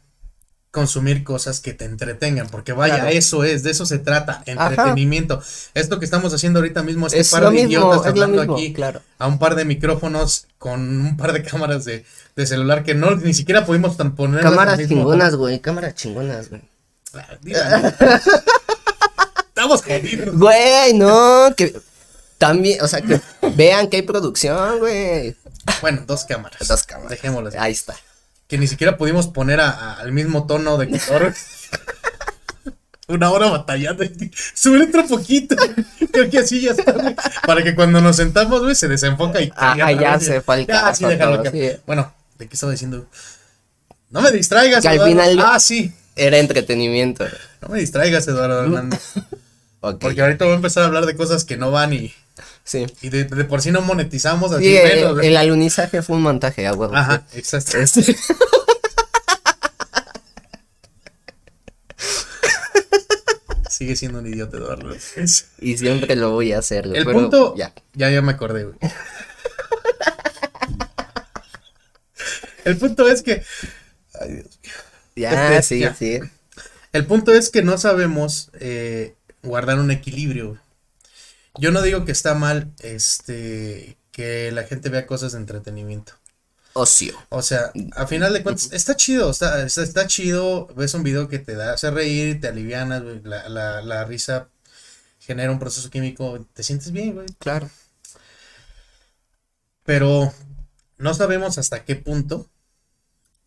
consumir 0.70 1.24
cosas 1.24 1.60
que 1.60 1.74
te 1.74 1.84
entretengan, 1.84 2.48
porque 2.48 2.72
vaya, 2.72 3.10
eso 3.10 3.42
es, 3.42 3.64
de 3.64 3.72
eso 3.72 3.86
se 3.86 3.98
trata, 3.98 4.42
entretenimiento. 4.46 5.42
Esto 5.74 5.98
que 5.98 6.04
estamos 6.04 6.32
haciendo 6.32 6.60
ahorita 6.60 6.82
mismo, 6.82 7.08
este 7.08 7.20
es 7.20 7.30
par 7.30 7.50
de 7.50 7.62
idiotas 7.62 8.06
hablando 8.06 8.40
aquí 8.40 8.72
claro. 8.72 9.02
a 9.18 9.26
un 9.26 9.38
par 9.38 9.56
de 9.56 9.64
micrófonos 9.64 10.46
con 10.58 10.80
un 10.80 11.16
par 11.16 11.32
de 11.32 11.42
cámaras 11.42 11.84
de, 11.84 12.04
de 12.36 12.46
celular 12.46 12.84
que 12.84 12.94
no 12.94 13.16
ni 13.16 13.34
siquiera 13.34 13.66
pudimos 13.66 13.96
poner. 13.96 14.42
Cámaras 14.42 14.78
chingonas, 14.86 15.34
güey, 15.34 15.60
cámaras 15.60 15.94
chingonas, 15.96 16.50
güey. 16.50 16.62
Ah, 17.14 17.26
estamos 19.48 19.82
jodidos. 19.82 20.38
Güey, 20.38 20.94
no, 20.94 21.52
que 21.56 21.74
también, 22.38 22.80
o 22.80 22.86
sea, 22.86 23.00
que 23.00 23.20
vean 23.56 23.88
que 23.88 23.96
hay 23.96 24.02
producción, 24.02 24.78
güey. 24.78 25.36
Bueno, 25.80 26.04
dos 26.06 26.24
cámaras. 26.24 26.68
Dos 26.68 26.84
cámaras. 26.84 27.10
Dejémoslo 27.10 27.50
Ahí 27.58 27.72
está 27.72 27.96
que 28.50 28.58
ni 28.58 28.66
siquiera 28.66 28.96
pudimos 28.98 29.28
poner 29.28 29.60
al 29.60 30.12
mismo 30.12 30.46
tono 30.46 30.76
de 30.76 30.88
color. 30.90 31.32
una 33.08 33.30
hora 33.30 33.48
batallando. 33.50 34.04
Sube 34.54 34.82
otro 34.84 35.06
poquito. 35.06 35.56
Creo 36.12 36.30
que 36.30 36.38
así 36.38 36.60
ya 36.60 36.72
está, 36.72 36.92
güey. 36.92 37.14
Para 37.46 37.62
que 37.62 37.74
cuando 37.74 38.00
nos 38.00 38.16
sentamos, 38.16 38.60
güey, 38.62 38.74
se 38.74 38.88
desenfoca 38.88 39.40
y. 39.40 39.50
Ah, 39.56 39.76
ya, 39.92 40.18
se 40.20 40.34
Ya, 40.34 40.66
carajo 40.66 40.94
sí, 40.94 41.04
déjalo 41.06 41.42
todo, 41.42 41.52
que- 41.52 41.72
sí. 41.74 41.80
Bueno, 41.86 42.12
¿de 42.38 42.46
qué 42.48 42.54
estaba 42.54 42.72
diciendo? 42.72 43.06
No 44.10 44.20
me 44.20 44.30
distraigas, 44.32 44.82
Que 44.82 44.88
al 44.88 45.00
final- 45.02 45.38
Ah, 45.40 45.58
sí. 45.60 45.92
Era 46.16 46.38
entretenimiento. 46.38 47.24
No 47.62 47.68
me 47.68 47.78
distraigas, 47.78 48.26
Eduardo 48.28 48.60
Hernández. 48.64 49.00
Porque 49.80 50.20
ahorita 50.20 50.44
voy 50.44 50.52
a 50.52 50.56
empezar 50.56 50.82
a 50.82 50.86
hablar 50.86 51.06
de 51.06 51.16
cosas 51.16 51.44
que 51.44 51.56
no 51.56 51.70
van 51.70 51.94
y, 51.94 52.12
Sí. 52.64 52.86
y 53.02 53.08
de, 53.08 53.24
de 53.24 53.44
por 53.44 53.62
sí 53.62 53.70
no 53.72 53.80
monetizamos. 53.80 54.52
Así 54.52 54.64
Sí, 54.64 54.78
menos, 54.82 55.14
güey. 55.14 55.26
el 55.28 55.36
alunizaje 55.36 56.02
fue 56.02 56.16
un 56.16 56.22
montaje, 56.22 56.66
a 56.66 56.72
huevo. 56.74 56.94
Ajá, 56.94 57.24
exacto. 57.34 57.78
Sí. 57.86 58.14
Sigue 63.68 63.96
siendo 63.96 64.18
un 64.18 64.26
idiota, 64.26 64.56
Eduardo. 64.58 64.94
Y 65.60 65.76
siempre 65.78 66.14
lo 66.16 66.30
voy 66.32 66.52
a 66.52 66.58
hacer. 66.58 66.86
El 66.86 67.04
pero 67.04 67.12
punto. 67.12 67.54
Ya. 67.56 67.72
Ya. 67.94 68.10
ya, 68.10 68.20
me 68.20 68.32
acordé, 68.32 68.64
güey. 68.64 68.76
El 72.64 72.76
punto 72.76 73.08
es 73.08 73.22
que. 73.22 73.42
Ay, 74.20 74.32
Dios 74.34 74.58
mío. 74.62 74.72
Ya, 75.16 75.56
Este, 75.58 75.62
sí, 75.76 75.80
ya. 75.80 75.94
sí. 75.94 76.20
El 76.92 77.06
punto 77.06 77.32
es 77.32 77.48
que 77.50 77.62
no 77.62 77.78
sabemos 77.78 78.50
eh, 78.60 79.14
guardar 79.42 79.78
un 79.78 79.90
equilibrio. 79.90 80.58
Yo 81.58 81.70
no 81.70 81.82
digo 81.82 82.04
que 82.04 82.12
está 82.12 82.34
mal 82.34 82.72
este 82.80 83.96
que 84.12 84.50
la 84.52 84.64
gente 84.64 84.88
vea 84.88 85.06
cosas 85.06 85.32
de 85.32 85.38
entretenimiento. 85.38 86.12
Ocio. 86.72 87.16
O 87.30 87.42
sea, 87.42 87.72
a 87.96 88.06
final 88.06 88.32
de 88.32 88.42
cuentas, 88.42 88.70
está 88.72 88.96
chido, 88.96 89.30
está, 89.30 89.62
está, 89.64 89.82
está 89.82 90.06
chido, 90.06 90.68
ves 90.76 90.94
un 90.94 91.02
video 91.02 91.28
que 91.28 91.38
te 91.38 91.54
da, 91.54 91.72
hace 91.72 91.90
reír, 91.90 92.40
te 92.40 92.48
alivianas, 92.48 93.02
güey, 93.02 93.20
la, 93.24 93.48
la, 93.48 93.82
la 93.82 94.04
risa 94.04 94.48
genera 95.18 95.50
un 95.50 95.58
proceso 95.58 95.90
químico, 95.90 96.46
te 96.54 96.62
sientes 96.62 96.92
bien, 96.92 97.14
güey. 97.14 97.26
Claro. 97.38 97.68
Pero 99.84 100.32
no 100.98 101.14
sabemos 101.14 101.58
hasta 101.58 101.84
qué 101.84 101.96
punto 101.96 102.48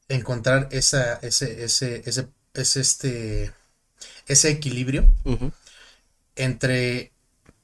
encontrar 0.10 0.68
esa, 0.72 1.16
ese, 1.16 1.64
ese, 1.64 2.04
ese, 2.06 2.28
ese, 2.54 2.82
este, 2.82 3.54
ese 4.28 4.50
equilibrio 4.50 5.08
entre 6.36 7.13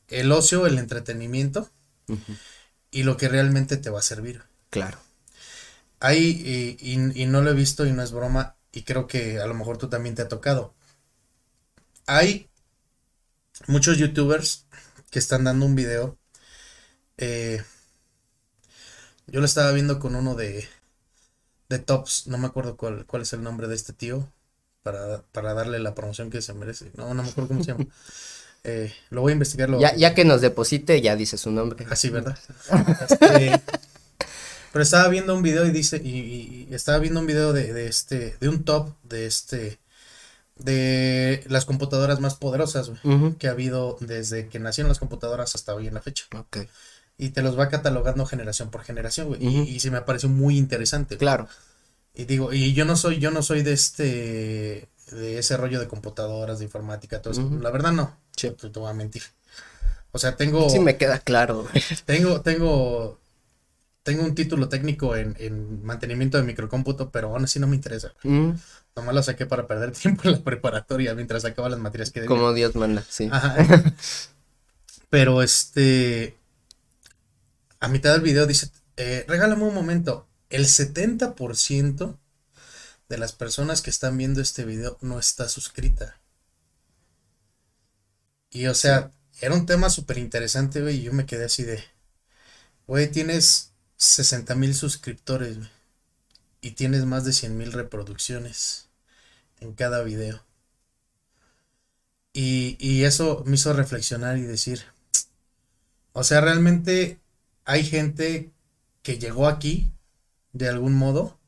el 0.09 0.31
ocio, 0.31 0.65
el 0.67 0.77
entretenimiento 0.79 1.69
y 2.91 3.01
lo 3.03 3.17
que 3.17 3.29
realmente 3.29 3.77
te 3.77 3.89
va 3.89 3.99
a 3.99 4.03
servir. 4.03 4.43
Claro. 4.69 4.99
Hay, 5.99 6.19
y, 6.19 6.77
y- 6.81 7.23
y 7.23 7.25
no 7.25 7.41
lo 7.41 7.51
he 7.51 7.53
visto 7.53 7.85
y 7.85 7.91
no 7.91 8.01
es 8.03 8.11
broma, 8.11 8.55
y 8.71 8.83
creo 8.83 9.07
que 9.07 9.39
a 9.39 9.47
lo 9.47 9.53
mejor 9.53 9.77
tú 9.77 9.89
también 9.89 10.15
te 10.15 10.21
ha 10.23 10.27
tocado. 10.29 10.73
Hay 12.07 12.49
muchos 13.67 13.97
youtubers 13.97 14.65
que 15.11 15.19
están 15.19 15.45
dando 15.45 15.65
un 15.65 15.73
video. 15.75 16.17
eh, 17.17 17.61
yo 19.27 19.39
lo 19.39 19.45
estaba 19.45 19.71
viendo 19.71 19.99
con 19.99 20.15
uno 20.15 20.35
de, 20.35 20.67
de 21.69 21.79
Tops, 21.79 22.27
no 22.27 22.37
me 22.37 22.47
acuerdo 22.47 22.75
cuál, 22.77 23.05
cuál 23.05 23.21
es 23.23 23.33
el 23.33 23.43
nombre 23.43 23.67
de 23.67 23.75
este 23.75 23.93
tío, 23.93 24.31
para, 24.83 25.23
para 25.31 25.53
darle 25.53 25.79
la 25.79 25.95
promoción 25.95 26.29
que 26.29 26.41
se 26.41 26.53
merece. 26.53 26.91
No, 26.95 27.13
no 27.13 27.23
me 27.23 27.29
acuerdo 27.29 27.49
cómo 27.49 27.61
se 27.61 27.71
llama. 27.73 27.87
Eh, 28.63 28.93
lo 29.09 29.21
voy 29.21 29.31
a 29.31 29.33
investigar. 29.33 29.69
lo- 29.69 29.79
Ya, 29.79 29.95
ya 29.95 30.13
que 30.13 30.25
nos 30.25 30.41
deposite, 30.41 31.01
ya 31.01 31.15
dice 31.15 31.37
su 31.37 31.51
nombre. 31.51 31.85
Así, 31.89 32.09
¿verdad? 32.09 32.37
Este, 33.09 33.61
pero 34.71 34.83
estaba 34.83 35.07
viendo 35.07 35.33
un 35.33 35.41
video 35.41 35.65
y 35.65 35.71
dice, 35.71 35.97
y, 35.97 36.67
estaba 36.71 36.99
viendo 36.99 37.19
un 37.19 37.25
video 37.25 37.53
de, 37.53 37.73
de 37.73 37.87
este, 37.87 38.35
de 38.39 38.49
un 38.49 38.63
top 38.63 38.93
de 39.03 39.25
este, 39.25 39.79
de 40.57 41.43
las 41.47 41.65
computadoras 41.65 42.19
más 42.19 42.35
poderosas, 42.35 42.91
que 43.39 43.47
ha 43.47 43.51
habido 43.51 43.97
desde 44.01 44.47
que 44.47 44.59
nacieron 44.59 44.89
las 44.89 44.99
computadoras 44.99 45.55
hasta 45.55 45.73
hoy 45.73 45.87
en 45.87 45.93
la 45.95 46.01
fecha. 46.01 46.25
Ok. 46.37 46.57
Y 47.17 47.29
te 47.29 47.41
los 47.41 47.57
va 47.57 47.69
catalogando 47.69 48.25
generación 48.25 48.69
por 48.69 48.83
generación, 48.83 49.27
güey. 49.27 49.45
Y, 49.45 49.61
y 49.61 49.79
se 49.79 49.91
me 49.91 50.01
pareció 50.01 50.29
muy 50.29 50.57
interesante. 50.57 51.17
Claro. 51.17 51.47
Y 52.13 52.25
digo, 52.25 52.53
y 52.53 52.73
yo 52.73 52.85
no 52.85 52.95
soy, 52.95 53.19
yo 53.19 53.31
no 53.31 53.41
soy 53.41 53.61
de 53.63 53.73
este, 53.73 54.87
de 55.11 55.39
ese 55.39 55.57
rollo 55.57 55.79
de 55.79 55.87
computadoras, 55.87 56.59
de 56.59 56.65
informática, 56.65 57.21
todo 57.21 57.33
eso. 57.33 57.49
La 57.61 57.71
verdad 57.71 57.91
no. 57.91 58.17
Sí. 58.35 58.49
Te, 58.51 58.69
te 58.69 58.79
voy 58.79 58.89
a 58.89 58.93
mentir. 58.93 59.23
O 60.11 60.19
sea, 60.19 60.35
tengo. 60.35 60.69
Sí 60.69 60.79
me 60.79 60.97
queda 60.97 61.19
claro. 61.19 61.67
Tengo, 62.05 62.41
tengo, 62.41 63.19
tengo 64.03 64.23
un 64.23 64.33
título 64.33 64.69
técnico 64.69 65.15
en, 65.15 65.35
en 65.39 65.83
mantenimiento 65.83 66.37
de 66.37 66.43
microcómputo, 66.43 67.11
pero 67.11 67.29
aún 67.29 67.43
así 67.43 67.59
no 67.59 67.67
me 67.67 67.75
interesa. 67.75 68.13
Mm, 68.23 68.51
Nomás 68.95 69.15
lo 69.15 69.23
saqué 69.23 69.45
para 69.45 69.67
perder 69.67 69.91
tiempo 69.93 70.23
en 70.25 70.31
la 70.33 70.39
preparatoria 70.39 71.13
mientras 71.13 71.43
sacaba 71.43 71.69
las 71.69 71.79
materias 71.79 72.11
que 72.11 72.21
debía. 72.21 72.35
como 72.35 72.53
Dios 72.53 72.75
manda, 72.75 73.03
sí. 73.07 73.29
Ajá. 73.31 73.55
Pero 75.09 75.41
este, 75.41 76.35
a 77.79 77.87
mitad 77.87 78.13
del 78.13 78.21
video 78.21 78.45
dice, 78.45 78.69
eh, 78.97 79.25
regálame 79.27 79.63
un 79.63 79.73
momento, 79.73 80.27
el 80.49 80.65
70% 80.65 82.15
de 83.09 83.17
las 83.17 83.33
personas 83.33 83.81
que 83.81 83.89
están 83.89 84.17
viendo 84.17 84.39
este 84.39 84.63
video 84.63 84.97
no 85.01 85.19
está 85.19 85.49
suscrita. 85.49 86.21
Y 88.51 88.67
o 88.67 88.75
sea, 88.75 89.11
era 89.41 89.55
un 89.55 89.65
tema 89.65 89.89
súper 89.89 90.17
interesante, 90.17 90.81
güey, 90.81 90.97
y 90.97 91.03
yo 91.03 91.13
me 91.13 91.25
quedé 91.25 91.45
así 91.45 91.63
de, 91.63 91.83
güey, 92.87 93.11
tienes 93.11 93.71
60 93.97 94.55
mil 94.55 94.75
suscriptores, 94.75 95.57
güey, 95.57 95.69
y 96.61 96.71
tienes 96.71 97.05
más 97.05 97.25
de 97.25 97.33
100 97.33 97.57
mil 97.57 97.71
reproducciones 97.73 98.89
en 99.59 99.73
cada 99.73 100.03
video. 100.03 100.43
Y, 102.31 102.77
y 102.79 103.05
eso 103.05 103.43
me 103.45 103.55
hizo 103.55 103.73
reflexionar 103.73 104.37
y 104.37 104.43
decir, 104.43 104.83
o 106.13 106.23
sea, 106.23 106.41
realmente 106.41 107.19
hay 107.65 107.83
gente 107.83 108.51
que 109.01 109.17
llegó 109.17 109.47
aquí 109.47 109.91
de 110.53 110.69
algún 110.69 110.93
modo, 110.93 111.38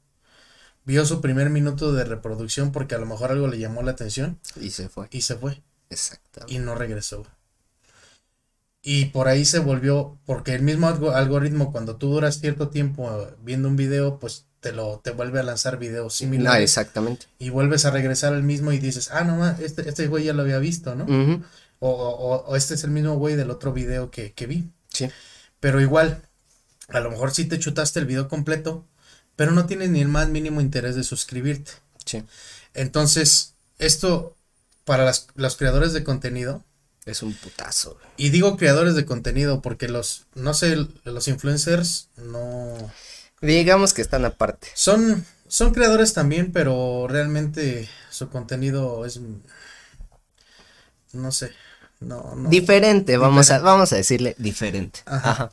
vio 0.92 1.06
su 1.06 1.22
primer 1.22 1.50
minuto 1.50 1.92
de 1.94 2.04
reproducción 2.04 2.72
porque 2.72 2.94
a 2.96 2.98
lo 3.00 3.06
mejor 3.06 3.32
algo 3.32 3.48
le 3.48 3.58
llamó 3.58 3.82
la 3.82 3.92
atención 3.92 4.38
Y 4.60 4.70
se 4.72 4.90
fue. 4.90 5.08
y 5.12 5.22
se 5.22 5.36
fue 5.36 5.62
Exactamente. 5.90 6.54
y 6.54 6.60
no 6.60 6.76
regresó. 6.76 7.26
Y 8.84 9.06
por 9.06 9.28
ahí 9.28 9.46
se 9.46 9.60
volvió, 9.60 10.18
porque 10.26 10.56
el 10.56 10.64
mismo 10.64 10.88
algo- 10.88 11.12
algoritmo, 11.12 11.72
cuando 11.72 11.98
tú 11.98 12.10
duras 12.12 12.40
cierto 12.40 12.70
tiempo 12.70 13.12
eh, 13.12 13.36
viendo 13.44 13.68
un 13.68 13.76
video, 13.76 14.18
pues 14.20 14.46
te 14.60 14.72
lo 14.72 15.00
te 15.04 15.12
vuelve 15.12 15.40
a 15.40 15.44
lanzar 15.44 15.78
videos 15.78 16.06
No, 16.06 16.10
similares 16.18 16.64
exactamente. 16.64 17.26
y 17.40 17.50
vuelves 17.50 17.86
a 17.86 17.92
regresar 17.92 18.34
al 18.34 18.44
mismo 18.44 18.72
y 18.72 18.80
dices, 18.80 19.10
ah, 19.12 19.24
no, 19.24 19.48
este, 19.60 19.88
este 19.88 20.08
güey 20.08 20.24
ya 20.26 20.34
lo 20.34 20.42
había 20.44 20.58
visto, 20.60 20.96
¿no? 20.96 21.06
O, 21.80 21.90
o- 21.90 22.46
o 22.48 22.56
este 22.56 22.74
es 22.76 22.84
el 22.84 22.92
mismo 22.92 23.16
güey 23.16 23.36
del 23.36 23.50
otro 23.52 23.72
video 23.74 24.10
que, 24.12 24.34
que 24.34 24.48
vi. 24.48 24.70
Sí. 24.90 25.10
Pero 25.60 25.80
igual, 25.82 26.22
a 26.90 27.00
lo 27.02 27.10
mejor 27.12 27.32
sí 27.32 27.46
te 27.46 27.60
chutaste 27.60 28.00
el 28.00 28.06
video 28.08 28.28
completo, 28.28 28.86
pero 29.42 29.54
no 29.54 29.66
tienes 29.66 29.90
ni 29.90 30.02
el 30.02 30.08
más 30.08 30.30
mínimo 30.30 30.62
interés 30.62 30.96
de 30.96 31.04
suscribirte. 31.04 31.72
Sí. 32.06 32.22
Entonces, 32.76 33.56
esto 33.80 34.36
para 34.86 35.04
las- 35.04 35.26
los 35.34 35.56
creadores 35.56 35.94
de 35.94 36.04
contenido, 36.04 36.64
Es 37.08 37.24
un 37.24 37.34
putazo. 37.34 37.96
güey. 37.96 38.06
y 38.18 38.30
digo 38.30 38.56
creadores 38.56 38.94
de 38.94 39.04
contenido 39.04 39.64
porque 39.64 39.88
los, 39.88 40.28
no 40.36 40.54
sé, 40.54 40.76
los 41.06 41.28
influencers 41.28 42.10
no... 42.18 42.92
Digamos 43.42 43.96
que 43.96 44.04
están 44.04 44.26
aparte. 44.26 44.68
Son, 44.76 45.26
son 45.48 45.74
creadores 45.74 46.14
también, 46.14 46.52
pero 46.52 47.08
realmente 47.10 47.90
su 48.12 48.30
contenido 48.30 49.08
es... 49.08 49.20
No 51.14 51.32
sé, 51.32 51.52
no, 52.00 52.36
no. 52.36 52.48
Diferente, 52.50 53.18
vamos 53.18 53.50
a, 53.50 53.58
vamos 53.58 53.92
a 53.92 53.96
decirle 53.96 54.36
diferente. 54.38 55.00
Ajá. 55.08 55.32
Ajá. 55.32 55.52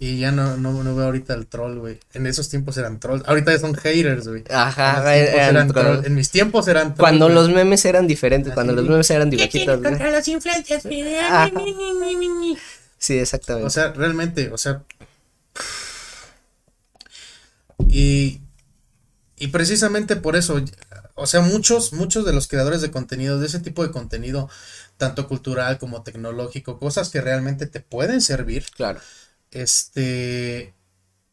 Y 0.00 0.18
ya 0.20 0.30
no, 0.30 0.56
no, 0.56 0.84
no 0.84 0.94
veo 0.94 1.06
ahorita 1.06 1.34
el 1.34 1.48
troll, 1.48 1.78
güey. 1.80 1.98
En 2.14 2.26
esos 2.28 2.48
tiempos 2.48 2.76
eran 2.78 3.00
trolls. 3.00 3.24
Ahorita 3.26 3.50
ya 3.52 3.58
son 3.58 3.74
haters, 3.74 4.28
güey. 4.28 4.44
Ajá, 4.48 5.16
En, 5.16 5.24
eran 5.34 5.56
eran 5.56 5.68
troll. 5.68 5.84
troll. 5.86 6.06
En 6.06 6.14
mis 6.14 6.30
tiempos 6.30 6.68
eran 6.68 6.94
trolls. 6.94 7.00
Cuando 7.00 7.24
güey. 7.26 7.34
los 7.34 7.48
memes 7.50 7.84
eran 7.84 8.06
diferentes, 8.06 8.52
cuando 8.54 8.74
Así. 8.74 8.80
los 8.82 8.88
memes 8.90 9.10
eran 9.10 9.28
¿Qué 9.30 9.36
dibujitos. 9.36 9.64
tienes 9.64 9.80
güey. 9.80 9.90
contra 9.90 10.10
los 10.12 10.28
influencers? 10.28 10.84
Sí, 12.98 13.18
exactamente. 13.18 13.66
O 13.66 13.70
sea, 13.70 13.92
realmente, 13.92 14.50
o 14.52 14.58
sea. 14.58 14.82
Y, 17.88 18.40
y 19.36 19.48
precisamente 19.48 20.16
por 20.16 20.36
eso, 20.36 20.60
o 21.14 21.26
sea, 21.26 21.40
muchos, 21.40 21.92
muchos 21.92 22.24
de 22.24 22.32
los 22.32 22.48
creadores 22.48 22.82
de 22.82 22.90
contenido, 22.90 23.38
de 23.40 23.46
ese 23.46 23.60
tipo 23.60 23.84
de 23.84 23.92
contenido, 23.92 24.48
tanto 24.96 25.28
cultural 25.28 25.78
como 25.78 26.02
tecnológico, 26.02 26.78
cosas 26.78 27.10
que 27.10 27.20
realmente 27.20 27.66
te 27.66 27.80
pueden 27.80 28.20
servir, 28.20 28.66
claro. 28.76 29.00
Este, 29.50 30.74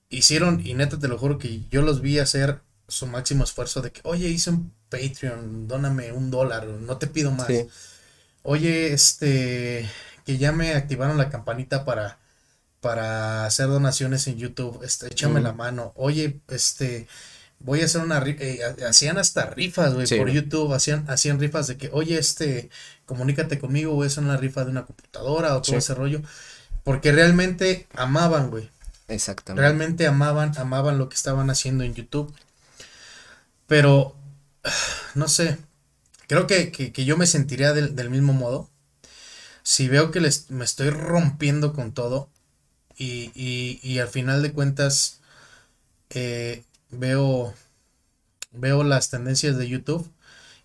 hicieron, 0.10 0.66
y 0.66 0.74
neta 0.74 1.00
te 1.00 1.08
lo 1.08 1.18
juro 1.18 1.38
que 1.38 1.62
yo 1.70 1.82
los 1.82 2.02
vi 2.02 2.20
hacer 2.20 2.60
su 2.88 3.08
máximo 3.08 3.44
esfuerzo 3.44 3.82
de 3.82 3.92
que, 3.92 4.02
oye, 4.04 4.30
hice 4.30 4.52
un 4.52 4.74
Patreon, 4.90 5.68
dóname 5.68 6.12
un 6.12 6.30
dólar, 6.32 6.66
no 6.68 6.98
te 6.98 7.08
pido 7.08 7.32
más. 7.32 7.48
Sí. 7.48 7.68
Oye, 8.44 8.94
este, 8.94 9.90
que 10.26 10.38
ya 10.38 10.52
me 10.52 10.74
activaron 10.74 11.18
la 11.18 11.30
campanita 11.30 11.84
para, 11.84 12.20
para 12.82 13.46
hacer 13.46 13.68
donaciones 13.68 14.28
en 14.28 14.38
YouTube, 14.38 14.84
este, 14.84 15.08
échame 15.08 15.40
Mm. 15.40 15.44
la 15.44 15.54
mano. 15.54 15.92
Oye, 15.96 16.40
este, 16.50 17.08
voy 17.60 17.82
a 17.82 17.86
hacer 17.86 18.02
una, 18.02 18.24
eh, 18.26 18.60
hacían 18.88 19.18
hasta 19.18 19.48
rifas, 19.50 19.96
güey, 19.96 20.08
por 20.08 20.30
YouTube, 20.30 20.72
hacían, 20.74 21.10
hacían 21.10 21.40
rifas 21.40 21.66
de 21.68 21.78
que, 21.78 21.90
oye, 21.92 22.20
este, 22.20 22.70
comunícate 23.08 23.58
conmigo, 23.58 23.94
voy 23.96 24.06
a 24.06 24.08
hacer 24.08 24.24
una 24.24 24.38
rifa 24.38 24.64
de 24.64 24.70
una 24.72 24.86
computadora 24.86 25.56
o 25.58 25.62
todo 25.64 25.78
ese 25.78 25.96
rollo, 25.96 26.22
porque 26.86 27.12
realmente 27.12 27.88
amaban, 27.96 28.52
güey. 28.52 28.70
Exactamente. 29.08 29.62
Realmente 29.62 30.08
amaban, 30.08 30.58
amaban 30.58 30.98
lo 30.98 31.10
que 31.10 31.16
estaban 31.16 31.50
haciendo 31.50 31.84
en 31.84 31.96
YouTube. 31.96 32.34
Pero, 33.68 34.16
no 35.16 35.28
sé, 35.28 35.58
creo 36.28 36.48
que, 36.48 36.72
que, 36.72 37.06
yo 37.06 37.18
me 37.18 37.28
sentiría 37.28 37.74
del, 37.74 37.96
del, 37.96 38.12
mismo 38.12 38.34
modo. 38.34 38.70
Si 39.64 39.90
veo 39.90 40.12
que 40.12 40.22
les, 40.22 40.52
me 40.52 40.64
estoy 40.64 40.92
rompiendo 40.92 41.74
con 41.74 41.92
todo 41.92 42.30
y, 42.96 43.32
y, 43.34 43.80
y 43.82 43.98
al 43.98 44.08
final 44.08 44.44
de 44.44 44.54
cuentas 44.54 45.22
eh, 46.12 46.64
veo, 46.92 47.56
veo 48.52 48.84
las 48.84 49.10
tendencias 49.10 49.58
de 49.58 49.68
YouTube 49.68 50.08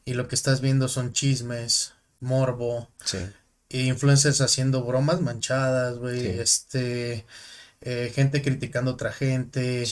y 0.05 0.13
lo 0.13 0.29
que 0.29 0.35
estás 0.35 0.61
viendo 0.61 0.87
son 0.87 1.15
chismes, 1.15 1.95
morbo, 2.21 2.91
e 3.15 3.40
influencers 3.71 4.41
haciendo 4.41 4.83
bromas 4.83 5.21
manchadas, 5.21 5.99
güey, 5.99 6.27
este, 6.41 7.25
eh, 7.81 8.13
gente 8.15 8.43
criticando 8.43 8.91
a 8.91 8.95
otra 8.95 9.13
gente, 9.13 9.85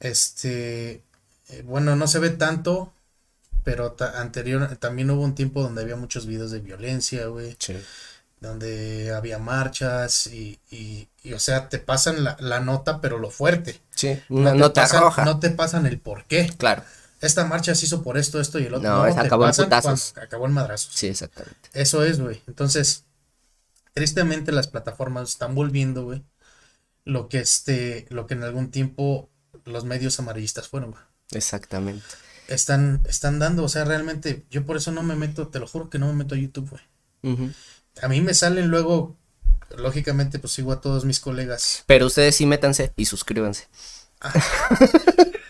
este, 0.00 1.02
eh, 1.48 1.62
bueno, 1.64 1.96
no 1.96 2.06
se 2.06 2.18
ve 2.18 2.30
tanto, 2.30 2.92
pero 3.64 3.96
anterior 4.14 4.76
también 4.76 5.10
hubo 5.10 5.22
un 5.22 5.34
tiempo 5.34 5.62
donde 5.62 5.82
había 5.82 5.96
muchos 5.96 6.26
videos 6.26 6.50
de 6.50 6.60
violencia, 6.60 7.26
güey. 7.26 7.56
Donde 8.38 9.12
había 9.14 9.38
marchas 9.38 10.26
y, 10.26 10.58
y, 10.70 11.08
o 11.32 11.38
sea, 11.38 11.70
te 11.70 11.78
pasan 11.78 12.22
la, 12.22 12.36
la, 12.38 12.60
nota, 12.60 13.00
pero 13.00 13.18
lo 13.18 13.30
fuerte. 13.30 13.80
Sí, 13.94 14.20
una 14.28 14.54
nota 14.54 14.86
roja. 14.86 15.24
No 15.24 15.40
te 15.40 15.50
pasan 15.50 15.86
el 15.86 15.98
por 15.98 16.26
qué. 16.26 16.52
Claro. 16.58 16.84
Esta 17.20 17.46
marcha 17.46 17.74
se 17.74 17.86
hizo 17.86 18.02
por 18.02 18.18
esto, 18.18 18.40
esto 18.40 18.58
y 18.58 18.66
el 18.66 18.74
otro. 18.74 18.88
No, 18.88 19.06
no 19.06 19.20
acabó 19.20 19.46
en 19.46 19.54
putazos. 19.54 20.14
Acabó 20.16 20.46
en 20.46 20.52
madrazos. 20.52 20.92
Sí, 20.94 21.06
exactamente. 21.06 21.70
Eso 21.72 22.04
es, 22.04 22.20
güey. 22.20 22.42
Entonces, 22.46 23.04
tristemente 23.94 24.52
las 24.52 24.68
plataformas 24.68 25.30
están 25.30 25.54
volviendo, 25.54 26.04
güey, 26.04 26.22
lo 27.04 27.28
que 27.28 27.38
este, 27.38 28.06
lo 28.10 28.26
que 28.26 28.34
en 28.34 28.42
algún 28.42 28.70
tiempo 28.70 29.30
los 29.64 29.84
medios 29.84 30.18
amarillistas 30.18 30.68
fueron, 30.68 30.90
güey. 30.90 31.02
Exactamente. 31.32 32.04
Están, 32.48 33.00
están 33.08 33.38
dando, 33.38 33.64
o 33.64 33.68
sea, 33.68 33.84
realmente, 33.84 34.44
yo 34.50 34.66
por 34.66 34.76
eso 34.76 34.92
no 34.92 35.02
me 35.02 35.16
meto, 35.16 35.48
te 35.48 35.58
lo 35.58 35.66
juro 35.66 35.88
que 35.88 35.98
no 35.98 36.06
me 36.08 36.12
meto 36.12 36.34
a 36.34 36.38
YouTube, 36.38 36.70
güey. 36.70 37.52
A 38.02 38.08
mí 38.08 38.20
me 38.20 38.34
salen 38.34 38.68
luego, 38.68 39.16
lógicamente, 39.76 40.38
pues 40.38 40.52
sigo 40.52 40.72
a 40.72 40.80
todos 40.80 41.04
mis 41.04 41.18
colegas. 41.18 41.82
Pero 41.86 42.06
ustedes 42.06 42.36
sí 42.36 42.46
métanse 42.46 42.92
y 42.96 43.06
suscríbanse. 43.06 43.66
Ah. 44.20 44.32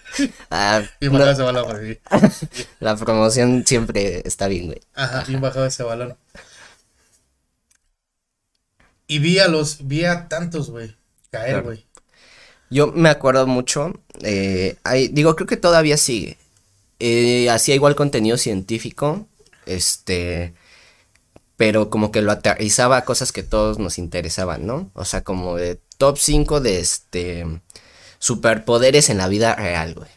ah 0.51 0.83
no. 1.01 1.31
ese 1.31 1.43
balón, 1.43 1.65
güey. 1.65 2.01
La 2.81 2.97
promoción 2.97 3.65
siempre 3.67 4.23
está 4.25 4.49
bien, 4.49 4.67
güey. 4.67 4.81
Ajá, 4.95 5.25
bien 5.27 5.41
bajado 5.41 5.67
ese 5.67 5.83
balón. 5.83 6.17
Y 9.07 9.19
vi 9.21 9.39
a 9.39 9.49
los, 9.49 9.87
vi 9.87 10.05
a 10.05 10.29
tantos, 10.29 10.71
güey, 10.71 10.97
caer, 11.31 11.63
güey. 11.63 11.87
Yo 12.71 12.89
me 12.89 13.09
acuerdo 13.09 13.47
mucho, 13.47 13.93
eh, 14.23 14.77
digo, 15.13 15.37
creo 15.37 15.47
que 15.47 15.57
todavía 15.57 15.97
sigue. 15.97 16.37
Eh, 16.99 17.49
hacía 17.51 17.77
igual 17.77 17.95
contenido 17.95 18.37
científico, 18.37 19.29
este, 19.67 20.55
pero 21.57 21.91
como 21.91 22.11
que 22.11 22.23
lo 22.23 22.33
aterrizaba 22.33 22.97
a 22.97 23.05
cosas 23.05 23.31
que 23.33 23.45
todos 23.45 23.79
nos 23.79 23.99
interesaban, 23.99 24.67
¿no? 24.67 24.91
O 24.95 25.05
sea, 25.05 25.23
como 25.23 25.57
de 25.57 25.81
top 25.99 26.19
5 26.19 26.61
de 26.61 26.81
este 26.81 27.47
superpoderes 28.19 29.11
en 29.11 29.19
la 29.19 29.29
vida 29.29 29.55
real, 29.55 29.95
güey. 29.95 30.09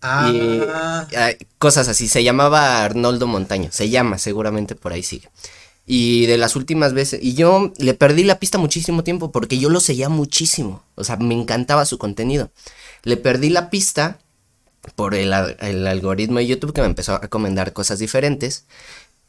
Ah. 0.00 0.30
Y, 0.32 1.44
cosas 1.58 1.88
así, 1.88 2.08
se 2.08 2.22
llamaba 2.22 2.84
Arnoldo 2.84 3.26
Montaño, 3.26 3.70
se 3.72 3.90
llama, 3.90 4.18
seguramente 4.18 4.74
por 4.74 4.92
ahí 4.92 5.02
sigue. 5.02 5.28
Y 5.86 6.26
de 6.26 6.36
las 6.36 6.54
últimas 6.54 6.92
veces, 6.92 7.20
y 7.22 7.34
yo 7.34 7.72
le 7.78 7.94
perdí 7.94 8.22
la 8.22 8.38
pista 8.38 8.58
muchísimo 8.58 9.02
tiempo 9.04 9.32
porque 9.32 9.58
yo 9.58 9.70
lo 9.70 9.80
seguía 9.80 10.08
muchísimo, 10.08 10.82
o 10.96 11.04
sea, 11.04 11.16
me 11.16 11.34
encantaba 11.34 11.86
su 11.86 11.98
contenido. 11.98 12.50
Le 13.04 13.16
perdí 13.16 13.48
la 13.48 13.70
pista 13.70 14.18
por 14.94 15.14
el, 15.14 15.32
algoritmo 15.32 16.38
de 16.38 16.46
YouTube 16.46 16.72
que 16.72 16.80
me 16.80 16.86
empezó 16.86 17.14
a 17.14 17.20
recomendar 17.20 17.72
cosas 17.72 17.98
diferentes 17.98 18.64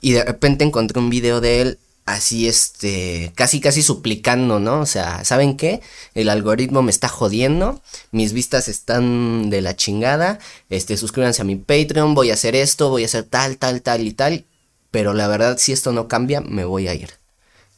y 0.01 0.11
de 0.11 0.23
repente 0.23 0.63
encontré 0.63 0.99
un 0.99 1.09
video 1.09 1.41
de 1.41 1.61
él 1.61 1.79
así 2.13 2.47
este 2.47 3.31
casi 3.35 3.61
casi 3.61 3.81
suplicando, 3.81 4.59
¿no? 4.59 4.81
O 4.81 4.85
sea, 4.85 5.23
¿saben 5.25 5.57
qué? 5.57 5.81
El 6.13 6.29
algoritmo 6.29 6.81
me 6.81 6.91
está 6.91 7.07
jodiendo, 7.07 7.81
mis 8.11 8.33
vistas 8.33 8.67
están 8.67 9.49
de 9.49 9.61
la 9.61 9.75
chingada, 9.75 10.39
este 10.69 10.97
suscríbanse 10.97 11.41
a 11.41 11.45
mi 11.45 11.55
Patreon, 11.55 12.15
voy 12.15 12.31
a 12.31 12.35
hacer 12.35 12.55
esto, 12.55 12.89
voy 12.89 13.03
a 13.03 13.05
hacer 13.07 13.23
tal, 13.23 13.57
tal, 13.57 13.81
tal 13.81 14.01
y 14.01 14.13
tal 14.13 14.45
pero 14.91 15.13
la 15.13 15.27
verdad 15.27 15.57
si 15.57 15.71
esto 15.71 15.91
no 15.91 16.07
cambia 16.07 16.41
me 16.41 16.65
voy 16.65 16.87
a 16.87 16.93
ir 16.93 17.11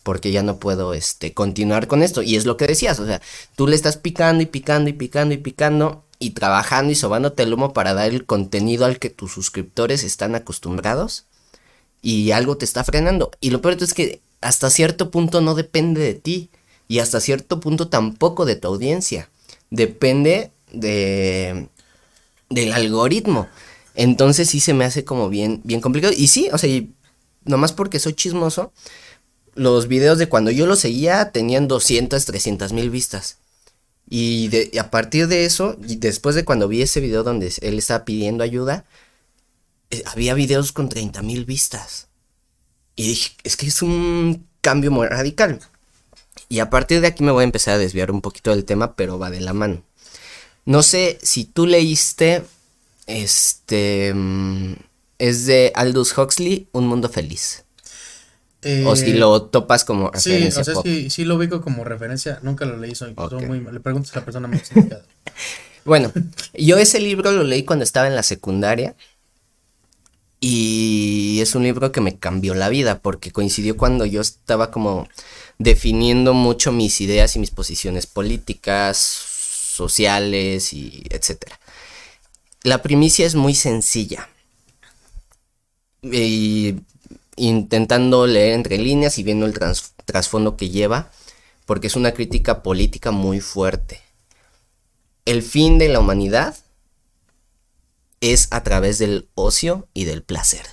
porque 0.04 0.32
ya 0.32 0.44
no 0.44 0.58
puedo 0.58 0.94
este 0.94 1.34
continuar 1.34 1.88
con 1.88 2.02
esto 2.02 2.24
y 2.24 2.36
es 2.36 2.46
lo 2.46 2.58
que 2.58 2.66
decías, 2.66 3.00
o 3.00 3.06
sea, 3.06 3.22
tú 3.56 3.68
le 3.68 3.76
estás 3.76 3.98
picando 3.98 4.42
y 4.42 4.48
picando 4.48 4.90
y 4.90 4.94
picando 4.94 5.34
y 5.36 5.38
picando 5.38 6.06
y 6.18 6.32
trabajando 6.32 6.92
y 6.92 6.96
sobándote 6.96 7.44
el 7.44 7.54
humo 7.54 7.74
para 7.74 7.94
dar 7.94 8.10
el 8.10 8.26
contenido 8.26 8.86
al 8.86 8.98
que 8.98 9.10
tus 9.12 9.32
suscriptores 9.32 10.04
están 10.04 10.34
acostumbrados 10.34 11.26
y 12.02 12.32
algo 12.32 12.58
te 12.58 12.66
está 12.66 12.84
frenando 12.84 13.32
y 13.40 13.50
lo 13.52 13.62
peor 13.62 13.78
es 13.82 13.94
que 13.94 14.22
hasta 14.42 14.70
cierto 14.70 15.12
punto 15.12 15.42
no 15.42 15.56
depende 15.56 16.02
de 16.02 16.14
ti 16.16 16.50
y 16.88 17.00
hasta 17.00 17.20
cierto 17.22 17.60
punto 17.60 17.88
tampoco 17.88 18.46
de 18.46 18.56
tu 18.56 18.68
audiencia, 18.68 19.30
depende 19.70 20.52
de 20.72 21.68
del 22.50 22.74
algoritmo. 22.74 23.48
Entonces 23.96 24.50
sí 24.50 24.60
se 24.60 24.74
me 24.74 24.86
hace 24.86 25.06
como 25.06 25.30
bien 25.30 25.62
bien 25.64 25.82
complicado 25.82 26.14
y 26.16 26.28
sí, 26.28 26.50
o 26.52 26.58
sea, 26.58 26.84
nomás 27.46 27.74
porque 27.74 28.00
soy 28.00 28.14
chismoso, 28.14 28.74
los 29.56 29.88
videos 29.88 30.18
de 30.18 30.28
cuando 30.28 30.52
yo 30.52 30.66
lo 30.66 30.76
seguía 30.76 31.32
tenían 31.32 31.68
200, 31.68 32.24
300 32.26 32.74
mil 32.74 32.90
vistas. 32.90 33.38
Y, 34.10 34.50
a 34.78 34.92
partir 34.92 35.28
de 35.28 35.46
eso, 35.46 35.78
y 35.88 35.96
después 35.96 36.36
de 36.36 36.44
cuando 36.44 36.68
vi 36.68 36.82
ese 36.82 37.00
video 37.00 37.24
donde 37.24 37.54
él 37.62 37.78
estaba 37.78 38.04
pidiendo 38.04 38.44
ayuda, 38.44 38.84
eh, 39.92 40.04
había 40.06 40.34
videos 40.34 40.72
con 40.72 40.90
30 40.90 41.22
mil 41.22 41.46
vistas. 41.46 42.08
Y 42.96 43.08
dije, 43.08 43.32
es 43.44 43.58
que 43.58 43.68
es 43.68 43.82
un 43.82 44.48
cambio 44.62 44.92
muy 44.92 45.08
radical. 45.08 45.60
Y 46.50 46.60
a 46.60 46.70
partir 46.70 47.02
de 47.02 47.08
aquí 47.08 47.24
me 47.24 47.32
voy 47.32 47.42
a 47.42 47.46
empezar 47.46 47.76
a 47.76 47.78
desviar 47.78 48.12
un 48.12 48.22
poquito 48.22 48.52
del 48.52 48.66
tema, 48.66 48.96
pero 48.96 49.20
va 49.20 49.30
de 49.30 49.42
la 49.42 49.54
mano. 49.54 49.84
No 50.66 50.84
sé 50.84 51.20
si 51.22 51.46
tú 51.46 51.66
leíste, 51.66 52.44
este, 53.08 54.14
mm, 54.14 54.74
es 55.18 55.46
de 55.46 55.72
Aldous 55.76 56.18
Huxley, 56.18 56.68
Un 56.72 56.88
Mundo 56.88 57.10
Feliz. 57.10 57.64
o 58.86 58.96
si 58.96 59.12
eh, 59.12 59.16
lo 59.16 59.42
topas 59.44 59.84
como 59.84 60.12
referencia. 60.12 60.64
Sí, 60.64 60.72
o 60.72 60.74
sea, 60.74 60.84
sí, 60.84 61.10
sí, 61.10 61.26
lo 61.26 61.36
ubico 61.36 61.62
como 61.62 61.84
referencia. 61.84 62.40
Nunca 62.44 62.66
lo 62.66 62.78
leí, 62.78 62.94
soy, 62.96 63.16
muy, 63.48 63.60
le 63.60 63.80
preguntas 63.80 64.16
a 64.16 64.20
la 64.20 64.26
persona 64.26 64.48
más 64.48 64.72
indicada. 64.76 65.04
bueno, 65.86 66.12
yo 66.54 66.78
ese 66.78 67.00
libro 67.00 67.32
lo 67.32 67.44
leí 67.44 67.64
cuando 67.64 67.84
estaba 67.84 68.08
en 68.08 68.16
la 68.16 68.24
secundaria. 68.24 68.96
Y 70.44 71.40
es 71.40 71.54
un 71.54 71.64
libro 71.64 71.92
que 71.92 72.02
me 72.02 72.18
cambió 72.18 72.56
la 72.56 72.68
vida 72.68 73.00
porque 73.00 73.32
coincidió 73.32 73.78
cuando 73.78 74.06
yo 74.08 74.22
estaba 74.22 74.72
como 74.72 75.08
definiendo 75.60 76.34
mucho 76.34 76.72
mis 76.72 77.00
ideas 77.00 77.36
y 77.36 77.40
mis 77.40 77.52
posiciones 77.52 78.08
políticas, 78.08 78.98
sociales 78.98 80.74
y 80.74 81.04
etcétera. 81.12 81.60
La 82.64 82.82
primicia 82.82 83.28
es 83.28 83.36
muy 83.36 83.54
sencilla 83.54 84.30
y 86.02 86.76
intentando 87.36 88.26
leer 88.26 88.54
entre 88.54 88.80
líneas 88.80 89.20
y 89.20 89.24
viendo 89.24 89.46
el 89.46 89.54
trasfondo 90.06 90.58
que 90.58 90.70
lleva, 90.70 91.12
porque 91.68 91.88
es 91.88 91.96
una 91.96 92.14
crítica 92.14 92.64
política 92.64 93.12
muy 93.12 93.42
fuerte. 93.42 94.02
El 95.26 95.44
fin 95.44 95.78
de 95.78 95.90
la 95.90 96.00
humanidad 96.00 96.56
es 98.22 98.48
a 98.52 98.64
través 98.64 99.00
del 99.00 99.28
ocio 99.36 99.88
y 99.94 100.06
del 100.06 100.24
placer. 100.24 100.66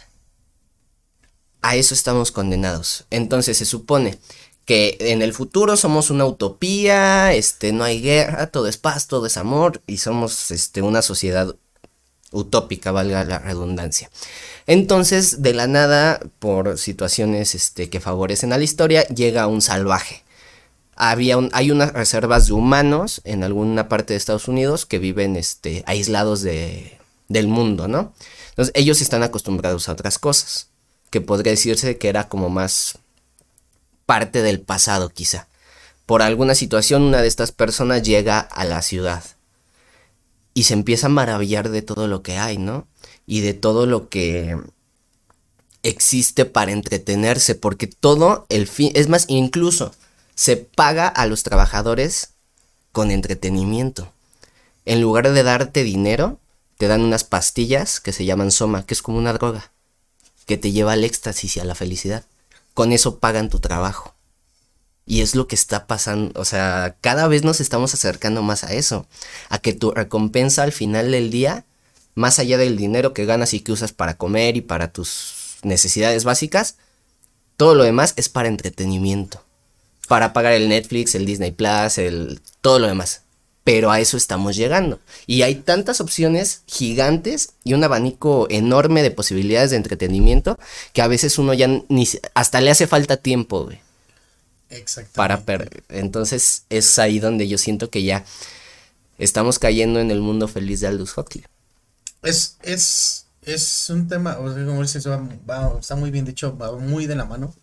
A 1.61 1.75
eso 1.77 1.95
estamos 1.95 2.31
condenados. 2.31 3.07
Entonces 3.11 3.59
se 3.59 3.65
supone 3.65 4.19
que 4.65 4.99
en 5.01 5.23
el 5.23 5.33
futuro 5.33 5.77
somos 5.79 6.11
una 6.11 6.27
utopía, 6.27 7.33
este, 7.33 7.73
no 7.73 7.85
hay 7.85 8.03
guerra, 8.03 8.49
todo 8.49 8.69
es 8.69 8.77
paz, 8.77 9.09
todo 9.09 9.27
es 9.27 9.39
amor 9.39 9.83
y 9.87 9.97
somos 9.97 10.51
este, 10.51 10.83
una 10.83 11.01
sociedad 11.01 11.57
utópica, 12.33 12.93
valga 12.93 13.25
la 13.25 13.39
redundancia. 13.39 14.11
Entonces, 14.67 15.41
de 15.41 15.55
la 15.55 15.67
nada, 15.67 16.21
por 16.39 16.77
situaciones 16.77 17.55
este, 17.55 17.89
que 17.89 18.01
favorecen 18.01 18.53
a 18.53 18.59
la 18.59 18.65
historia, 18.65 19.07
llega 19.09 19.47
un 19.47 19.63
salvaje. 19.63 20.23
Había 20.95 21.39
hay 21.53 21.71
unas 21.71 21.93
reservas 21.95 22.49
de 22.49 22.53
humanos 22.53 23.23
en 23.25 23.45
alguna 23.45 23.89
parte 23.89 24.13
de 24.13 24.19
Estados 24.19 24.49
Unidos 24.49 24.85
que 24.85 24.99
viven 24.99 25.37
este, 25.37 25.83
aislados 25.87 26.43
de, 26.43 26.98
del 27.29 27.49
mundo, 27.49 27.89
¿no? 27.89 28.13
Entonces, 28.51 28.73
ellos 28.75 29.01
están 29.01 29.23
acostumbrados 29.23 29.89
a 29.89 29.93
otras 29.93 30.19
cosas, 30.19 30.69
que 31.11 31.21
podría 31.21 31.53
decirse 31.53 31.99
que 31.99 32.09
era 32.09 32.29
como 32.29 32.49
más 32.49 32.99
parte 34.07 34.43
del 34.43 34.61
pasado, 34.61 35.11
quizá. 35.11 35.47
Por 36.07 36.23
alguna 36.23 36.55
situación, 36.55 37.03
una 37.03 37.21
de 37.21 37.29
estas 37.29 37.53
personas 37.53 38.03
llega 38.03 38.41
a 38.41 38.65
la 38.65 38.83
ciudad 38.83 39.23
y 40.55 40.65
se 40.65 40.75
empieza 40.75 41.07
a 41.07 41.11
maravillar 41.11 41.69
de 41.69 41.83
todo 41.83 42.09
lo 42.09 42.23
que 42.23 42.39
hay, 42.39 42.59
¿no? 42.59 42.87
Y 43.27 43.41
de 43.41 43.55
todo 43.55 43.87
lo 43.87 44.09
que 44.09 44.57
existe 45.83 46.47
para 46.47 46.73
entretenerse, 46.73 47.55
porque 47.55 47.87
todo 47.87 48.47
el 48.49 48.67
fin, 48.67 48.91
es 48.95 49.09
más, 49.09 49.27
incluso 49.29 49.95
se 50.35 50.57
paga 50.57 51.09
a 51.09 51.27
los 51.27 51.43
trabajadores 51.43 52.31
con 52.93 53.11
entretenimiento. 53.11 54.11
En 54.85 55.01
lugar 55.01 55.31
de 55.31 55.43
darte 55.43 55.85
dinero, 55.85 56.41
te 56.79 56.87
dan 56.87 57.03
unas 57.03 57.25
pastillas 57.25 58.01
que 58.01 58.13
se 58.13 58.25
llaman 58.25 58.51
soma, 58.51 58.87
que 58.87 58.95
es 58.95 59.03
como 59.03 59.19
una 59.19 59.33
droga, 59.33 59.73
que 60.47 60.57
te 60.57 60.73
lleva 60.73 60.93
al 60.93 61.05
éxtasis 61.05 61.57
y 61.57 61.61
a 61.61 61.65
la 61.65 61.75
felicidad. 61.75 62.25
Con 62.73 62.93
eso 62.93 63.19
pagan 63.19 63.51
tu 63.51 63.59
trabajo. 63.59 64.15
Y 65.05 65.23
es 65.23 65.35
lo 65.35 65.49
que 65.49 65.57
está 65.57 65.87
pasando, 65.87 66.39
o 66.41 66.45
sea, 66.45 66.97
cada 67.01 67.27
vez 67.29 67.43
nos 67.43 67.61
estamos 67.61 67.95
acercando 67.95 68.43
más 68.43 68.63
a 68.63 68.75
eso, 68.75 69.07
a 69.49 69.59
que 69.59 69.73
tu 69.73 69.91
recompensa 69.91 70.63
al 70.63 70.73
final 70.73 71.11
del 71.11 71.31
día, 71.31 71.65
más 72.15 72.39
allá 72.39 72.59
del 72.59 72.77
dinero 72.77 73.15
que 73.15 73.25
ganas 73.25 73.55
y 73.55 73.61
que 73.61 73.73
usas 73.73 73.93
para 73.93 74.17
comer 74.17 74.57
y 74.57 74.61
para 74.61 74.93
tus 74.93 75.57
necesidades 75.63 76.25
básicas, 76.25 76.77
todo 77.57 77.75
lo 77.75 77.85
demás 77.85 78.13
es 78.17 78.29
para 78.29 78.49
entretenimiento, 78.49 79.43
para 80.09 80.33
pagar 80.33 80.53
el 80.53 80.69
Netflix, 80.69 81.15
el 81.15 81.27
Disney 81.27 81.53
Plus, 81.53 81.99
el 81.99 82.41
todo 82.61 82.79
lo 82.79 82.87
demás. 82.87 83.23
Pero 83.69 83.91
a 83.91 84.01
eso 84.01 84.17
estamos 84.17 84.57
llegando. 84.57 84.99
Y 85.27 85.43
hay 85.43 85.57
tantas 85.57 86.01
opciones 86.01 86.63
gigantes 86.67 87.51
y 87.65 87.75
un 87.75 87.85
abanico 87.85 88.47
enorme 88.49 89.03
de 89.03 89.11
posibilidades 89.11 89.73
de 89.73 89.77
entretenimiento 89.77 90.59
que 90.95 91.03
a 91.03 91.07
veces 91.07 91.39
uno 91.39 91.53
ya 91.53 91.69
ni 91.91 92.09
hasta 92.33 92.63
le 92.63 92.71
hace 92.71 92.87
falta 92.87 93.19
tiempo, 93.19 93.65
güey 93.65 93.81
para 95.15 95.45
perder. 95.45 95.83
Entonces 95.89 96.65
es 96.69 96.99
ahí 96.99 97.19
donde 97.19 97.49
yo 97.49 97.59
siento 97.59 97.91
que 97.91 98.03
ya 98.03 98.25
estamos 99.19 99.59
cayendo 99.59 100.01
en 100.01 100.11
el 100.11 100.21
mundo 100.21 100.49
feliz 100.49 100.81
de 100.81 100.89
Aldous 100.89 101.17
Huxley. 101.17 101.45
Es, 102.23 102.57
es, 102.63 103.27
es 103.43 103.91
un 103.91 104.09
tema, 104.09 104.37
como 104.37 104.83
dices, 104.83 105.07
está 105.81 105.97
muy 105.97 106.11
bien 106.11 106.25
dicho, 106.25 106.57
va 106.57 106.77
muy 106.77 107.07
de 107.07 107.17
la 107.17 107.25
mano. 107.25 107.55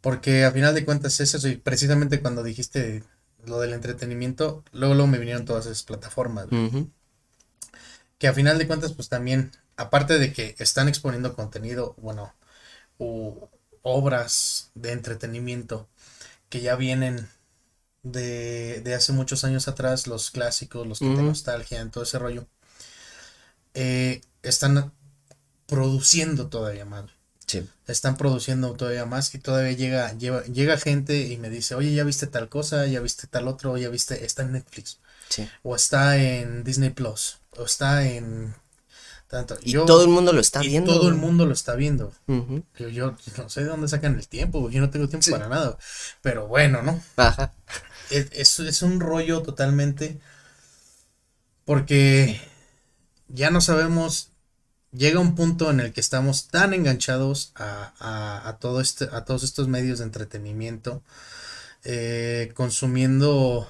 Porque 0.00 0.44
a 0.44 0.52
final 0.52 0.74
de 0.74 0.84
cuentas 0.84 1.20
es 1.20 1.34
eso, 1.34 1.48
y 1.48 1.56
precisamente 1.56 2.20
cuando 2.20 2.42
dijiste 2.42 3.02
lo 3.46 3.60
del 3.60 3.72
entretenimiento, 3.72 4.64
luego, 4.72 4.94
luego 4.94 5.08
me 5.08 5.18
vinieron 5.18 5.44
todas 5.44 5.66
esas 5.66 5.82
plataformas. 5.82 6.46
Que 8.18 8.28
a 8.28 8.34
final 8.34 8.58
de 8.58 8.66
cuentas, 8.66 8.92
pues 8.92 9.08
también, 9.08 9.52
aparte 9.76 10.18
de 10.18 10.32
que 10.32 10.54
están 10.58 10.88
exponiendo 10.88 11.34
contenido, 11.34 11.94
bueno, 11.98 12.34
obras 13.82 14.70
de 14.74 14.92
entretenimiento 14.92 15.88
que 16.48 16.60
ya 16.60 16.76
vienen 16.76 17.28
de, 18.02 18.80
de 18.82 18.94
hace 18.94 19.12
muchos 19.12 19.44
años 19.44 19.68
atrás, 19.68 20.06
los 20.06 20.30
clásicos, 20.30 20.86
los 20.86 20.98
que 20.98 21.14
te 21.14 21.22
nostalgia, 21.22 21.88
todo 21.90 22.04
ese 22.04 22.18
rollo, 22.18 22.46
eh, 23.74 24.20
están 24.42 24.92
produciendo 25.66 26.48
todavía 26.48 26.84
más. 26.84 27.04
Sí. 27.50 27.68
Están 27.86 28.16
produciendo 28.16 28.72
todavía 28.74 29.06
más 29.06 29.34
y 29.34 29.38
todavía 29.38 29.72
llega, 29.72 30.12
llega 30.12 30.76
gente 30.78 31.26
y 31.26 31.36
me 31.36 31.50
dice, 31.50 31.74
oye, 31.74 31.92
ya 31.92 32.04
viste 32.04 32.26
tal 32.26 32.48
cosa, 32.48 32.86
ya 32.86 33.00
viste 33.00 33.26
tal 33.26 33.48
otro, 33.48 33.76
ya 33.76 33.88
viste, 33.88 34.24
está 34.24 34.42
en 34.42 34.52
Netflix. 34.52 34.98
Sí. 35.28 35.48
O 35.62 35.74
está 35.74 36.16
en 36.16 36.64
Disney 36.64 36.90
Plus, 36.90 37.38
o 37.56 37.64
está 37.64 38.06
en 38.06 38.54
y 39.62 39.74
todo 39.74 40.02
el 40.02 40.08
mundo 40.08 40.32
lo 40.32 40.40
está 40.40 40.60
viendo. 40.60 40.92
Todo 40.92 41.08
el 41.08 41.14
mundo 41.14 41.46
lo 41.46 41.52
está 41.52 41.76
viendo. 41.76 42.12
yo, 42.76 43.16
no 43.36 43.48
sé 43.48 43.60
de 43.62 43.66
dónde 43.66 43.86
sacan 43.86 44.16
el 44.16 44.26
tiempo, 44.26 44.68
yo 44.70 44.80
no 44.80 44.90
tengo 44.90 45.08
tiempo 45.08 45.30
para 45.30 45.48
nada. 45.48 45.78
Pero 46.20 46.48
bueno, 46.48 46.82
¿no? 46.82 47.00
Ajá. 47.16 47.52
Es, 48.10 48.58
es, 48.58 48.82
un 48.82 48.98
rollo 48.98 49.42
totalmente. 49.42 50.18
Porque 51.64 52.40
ya 53.28 53.50
no 53.50 53.60
sabemos. 53.60 54.29
Llega 54.92 55.20
un 55.20 55.34
punto 55.34 55.70
en 55.70 55.80
el 55.80 55.92
que 55.92 56.00
estamos 56.00 56.48
tan 56.48 56.74
enganchados 56.74 57.52
a, 57.54 58.56
todo 58.60 58.80
este, 58.80 59.08
a 59.12 59.24
todos 59.24 59.44
estos 59.44 59.68
medios 59.68 59.98
de 59.98 60.04
entretenimiento. 60.06 61.02
Eh, 61.84 62.52
consumiendo 62.54 63.68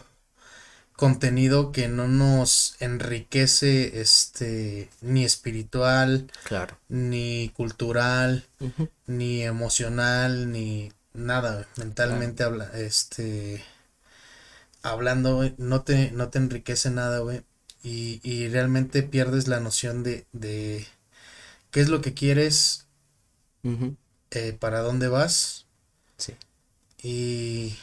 contenido 1.01 1.73
que 1.73 1.89
no 1.89 2.09
nos 2.09 2.77
enriquece 2.79 4.03
este 4.03 4.91
ni 5.01 5.25
espiritual 5.25 6.31
claro. 6.45 6.77
ni 6.91 7.51
cultural 7.57 8.45
ni 9.07 9.43
emocional 9.43 10.53
ni 10.53 10.93
nada 11.15 11.67
mentalmente 11.79 12.43
habla 12.43 12.71
este 12.75 13.65
hablando 14.83 15.51
no 15.57 15.81
te 15.85 16.11
no 16.11 16.29
te 16.29 16.39
enriquece 16.39 16.91
nada 16.91 17.21
güey 17.21 17.45
y, 17.83 18.21
y, 18.23 18.49
realmente 18.49 19.03
pierdes 19.03 19.49
la 19.49 19.59
noción 19.59 20.03
de, 20.03 20.27
de 20.33 20.87
qué 21.71 21.81
es 21.81 21.89
lo 21.89 22.01
que 22.01 22.15
quieres 22.15 22.87
eh, 24.31 24.53
para 24.53 24.81
dónde 24.81 25.09
vas 25.09 25.67
sí. 26.17 26.35
Y 27.03 27.77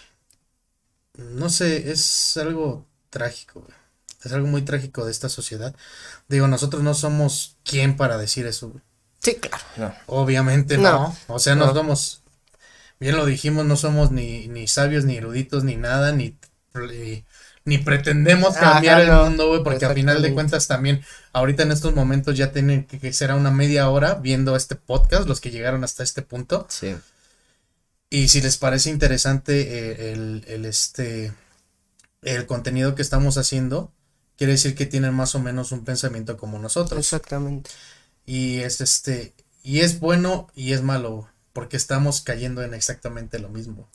no 1.15 1.49
sé 1.49 1.91
es 1.91 2.38
algo 2.38 2.85
trágico, 3.09 3.65
Es 4.23 4.31
algo 4.33 4.47
muy 4.47 4.61
trágico 4.63 5.05
de 5.05 5.11
esta 5.11 5.29
sociedad. 5.29 5.75
Digo, 6.27 6.47
nosotros 6.47 6.83
no 6.83 6.93
somos 6.93 7.57
quien 7.63 7.97
para 7.97 8.17
decir 8.17 8.45
eso, 8.45 8.73
Sí, 9.19 9.35
claro. 9.35 9.95
Obviamente 10.05 10.77
no. 10.77 11.15
O 11.27 11.39
sea, 11.39 11.55
no, 11.55 11.73
somos, 11.73 12.21
bien 12.99 13.17
lo 13.17 13.25
dijimos, 13.25 13.65
no 13.65 13.75
somos 13.75 14.11
ni, 14.11 14.47
ni 14.47 14.67
sabios, 14.67 15.05
ni 15.05 15.17
eruditos, 15.17 15.63
ni 15.63 15.75
nada, 15.75 16.11
ni, 16.11 16.38
ni, 16.75 17.25
pretendemos 17.78 18.55
cambiar 18.55 19.01
el 19.01 19.11
mundo, 19.11 19.49
güey, 19.49 19.63
porque 19.63 19.86
a 19.86 19.93
final 19.93 20.22
de 20.22 20.34
cuentas 20.34 20.68
también, 20.68 21.03
ahorita 21.34 21.63
en 21.63 21.74
estos 21.74 21.93
momentos 21.93 22.38
ya 22.38 22.53
tienen 22.53 22.86
que, 22.86 23.11
ser 23.11 23.32
a 23.32 23.36
una 23.36 23.51
media 23.51 23.89
hora 23.89 24.15
viendo 24.15 24.55
este 24.55 24.76
podcast, 24.76 25.28
los 25.28 25.41
que 25.41 25.51
llegaron 25.51 25.84
hasta 25.84 26.01
este 26.01 26.22
punto. 26.22 26.65
Sí. 26.70 26.95
Y 28.09 28.30
si 28.30 28.39
les 28.39 28.57
parece 28.57 28.89
interesante 28.89 29.61
eh, 29.61 30.13
el, 30.13 30.45
el, 30.47 30.65
este 30.65 31.34
el 32.22 32.45
contenido 32.45 32.95
que 32.95 33.01
estamos 33.01 33.38
haciendo, 33.38 33.91
quiere 34.38 34.53
decir 34.53 34.76
que 34.76 34.86
tienen 34.86 35.13
más 35.13 35.36
o 35.36 35.39
menos 35.39 35.72
un 35.74 35.84
pensamiento 35.84 36.38
como 36.38 36.59
nosotros. 36.59 36.99
Exactamente. 36.99 37.70
Y 38.26 38.59
es 38.59 38.82
este, 38.82 39.34
y 39.61 39.82
es 39.82 39.99
bueno 39.99 40.47
y 40.55 40.74
es 40.74 40.82
malo, 40.82 41.30
porque 41.53 41.76
estamos 41.76 42.22
cayendo 42.22 42.63
en 42.63 42.74
exactamente 42.74 43.39
lo 43.39 43.49
mismo. 43.49 43.89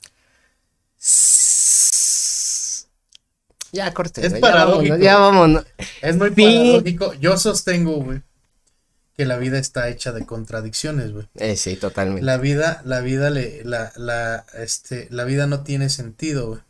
Ya 3.73 3.93
corte. 3.93 4.25
Es 4.25 4.33
paradójico. 4.35 4.95
Ya 4.95 5.17
vámonos. 5.17 5.65
Es 6.01 6.15
muy 6.15 6.31
paradójico. 6.31 7.13
Yo 7.15 7.37
sostengo, 7.37 7.97
güey, 7.97 8.21
que 9.17 9.25
la 9.25 9.37
vida 9.37 9.59
está 9.59 9.89
hecha 9.89 10.13
de 10.13 10.25
contradicciones, 10.25 11.11
güey. 11.11 11.27
Eh, 11.35 11.57
sí, 11.57 11.75
totalmente. 11.75 12.23
La 12.23 12.37
vida, 12.37 12.81
la 12.85 13.01
vida 13.01 13.29
le, 13.29 13.65
la, 13.65 13.91
la, 13.97 14.45
este, 14.53 15.09
la 15.11 15.25
vida 15.25 15.47
no 15.47 15.63
tiene 15.63 15.89
sentido, 15.89 16.47
güey. 16.47 16.61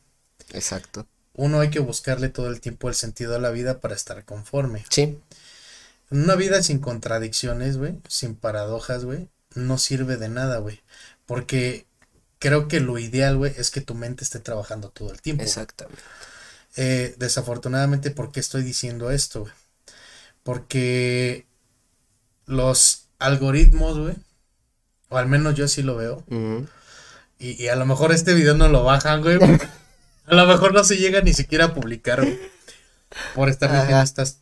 Exacto 0.53 1.05
uno 1.35 1.59
hay 1.59 1.69
que 1.69 1.79
buscarle 1.79 2.29
todo 2.29 2.49
el 2.49 2.61
tiempo 2.61 2.89
el 2.89 2.95
sentido 2.95 3.35
a 3.35 3.39
la 3.39 3.49
vida 3.49 3.79
para 3.79 3.95
estar 3.95 4.23
conforme. 4.23 4.85
Sí. 4.89 5.19
Una 6.11 6.35
vida 6.35 6.61
sin 6.61 6.79
contradicciones, 6.79 7.77
güey, 7.77 7.99
sin 8.07 8.35
paradojas, 8.35 9.03
güey, 9.03 9.29
no 9.55 9.77
sirve 9.79 10.17
de 10.17 10.29
nada, 10.29 10.59
güey. 10.59 10.81
Porque 11.25 11.87
creo 12.37 12.67
que 12.67 12.79
lo 12.79 12.99
ideal, 12.99 13.37
güey, 13.37 13.53
es 13.57 13.71
que 13.71 13.81
tu 13.81 13.95
mente 13.95 14.23
esté 14.23 14.39
trabajando 14.39 14.89
todo 14.89 15.11
el 15.11 15.21
tiempo. 15.21 15.43
Exactamente. 15.43 16.01
Eh, 16.75 17.15
desafortunadamente, 17.17 18.11
¿por 18.11 18.31
qué 18.31 18.39
estoy 18.39 18.63
diciendo 18.63 19.11
esto? 19.11 19.45
Porque 20.43 21.45
los 22.45 23.07
algoritmos, 23.19 23.97
güey, 23.97 24.15
o 25.09 25.17
al 25.17 25.27
menos 25.27 25.55
yo 25.55 25.65
así 25.65 25.83
lo 25.83 25.95
veo, 25.95 26.23
y, 27.39 27.63
y, 27.63 27.67
a 27.67 27.75
lo 27.75 27.85
mejor 27.85 28.11
este 28.11 28.33
video 28.33 28.55
no 28.55 28.67
lo 28.69 28.83
bajan, 28.83 29.21
güey. 29.21 29.37
A 30.25 30.35
lo 30.35 30.47
mejor 30.47 30.73
no 30.73 30.85
se 30.85 30.95
llega 30.95 31.19
ni 31.19 31.33
siquiera 31.33 31.65
a 31.65 31.73
publicar 31.73 32.25
por 33.35 33.49
estar 33.49 33.69
diciendo 33.69 34.01
estas 34.01 34.39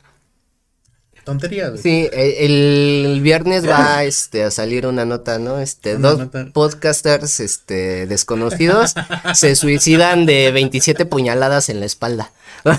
tonterías. 1.24 1.80
Sí, 1.80 2.10
el, 2.12 3.20
viernes 3.22 3.68
va 3.68 4.04
este, 4.06 4.44
a 4.44 4.52
salir 4.52 4.86
una 4.86 5.06
nota, 5.06 5.40
¿no? 5.40 5.60
Este, 5.60 5.98
dos 5.98 6.30
podcasters 6.54 7.40
este, 7.40 8.08
desconocidos 8.08 8.94
se 9.34 9.56
suicidan 9.56 10.26
de 10.26 10.52
27 10.52 11.06
puñaladas 11.06 11.70
en 11.70 11.80
la 11.80 11.86
espalda. 11.86 12.32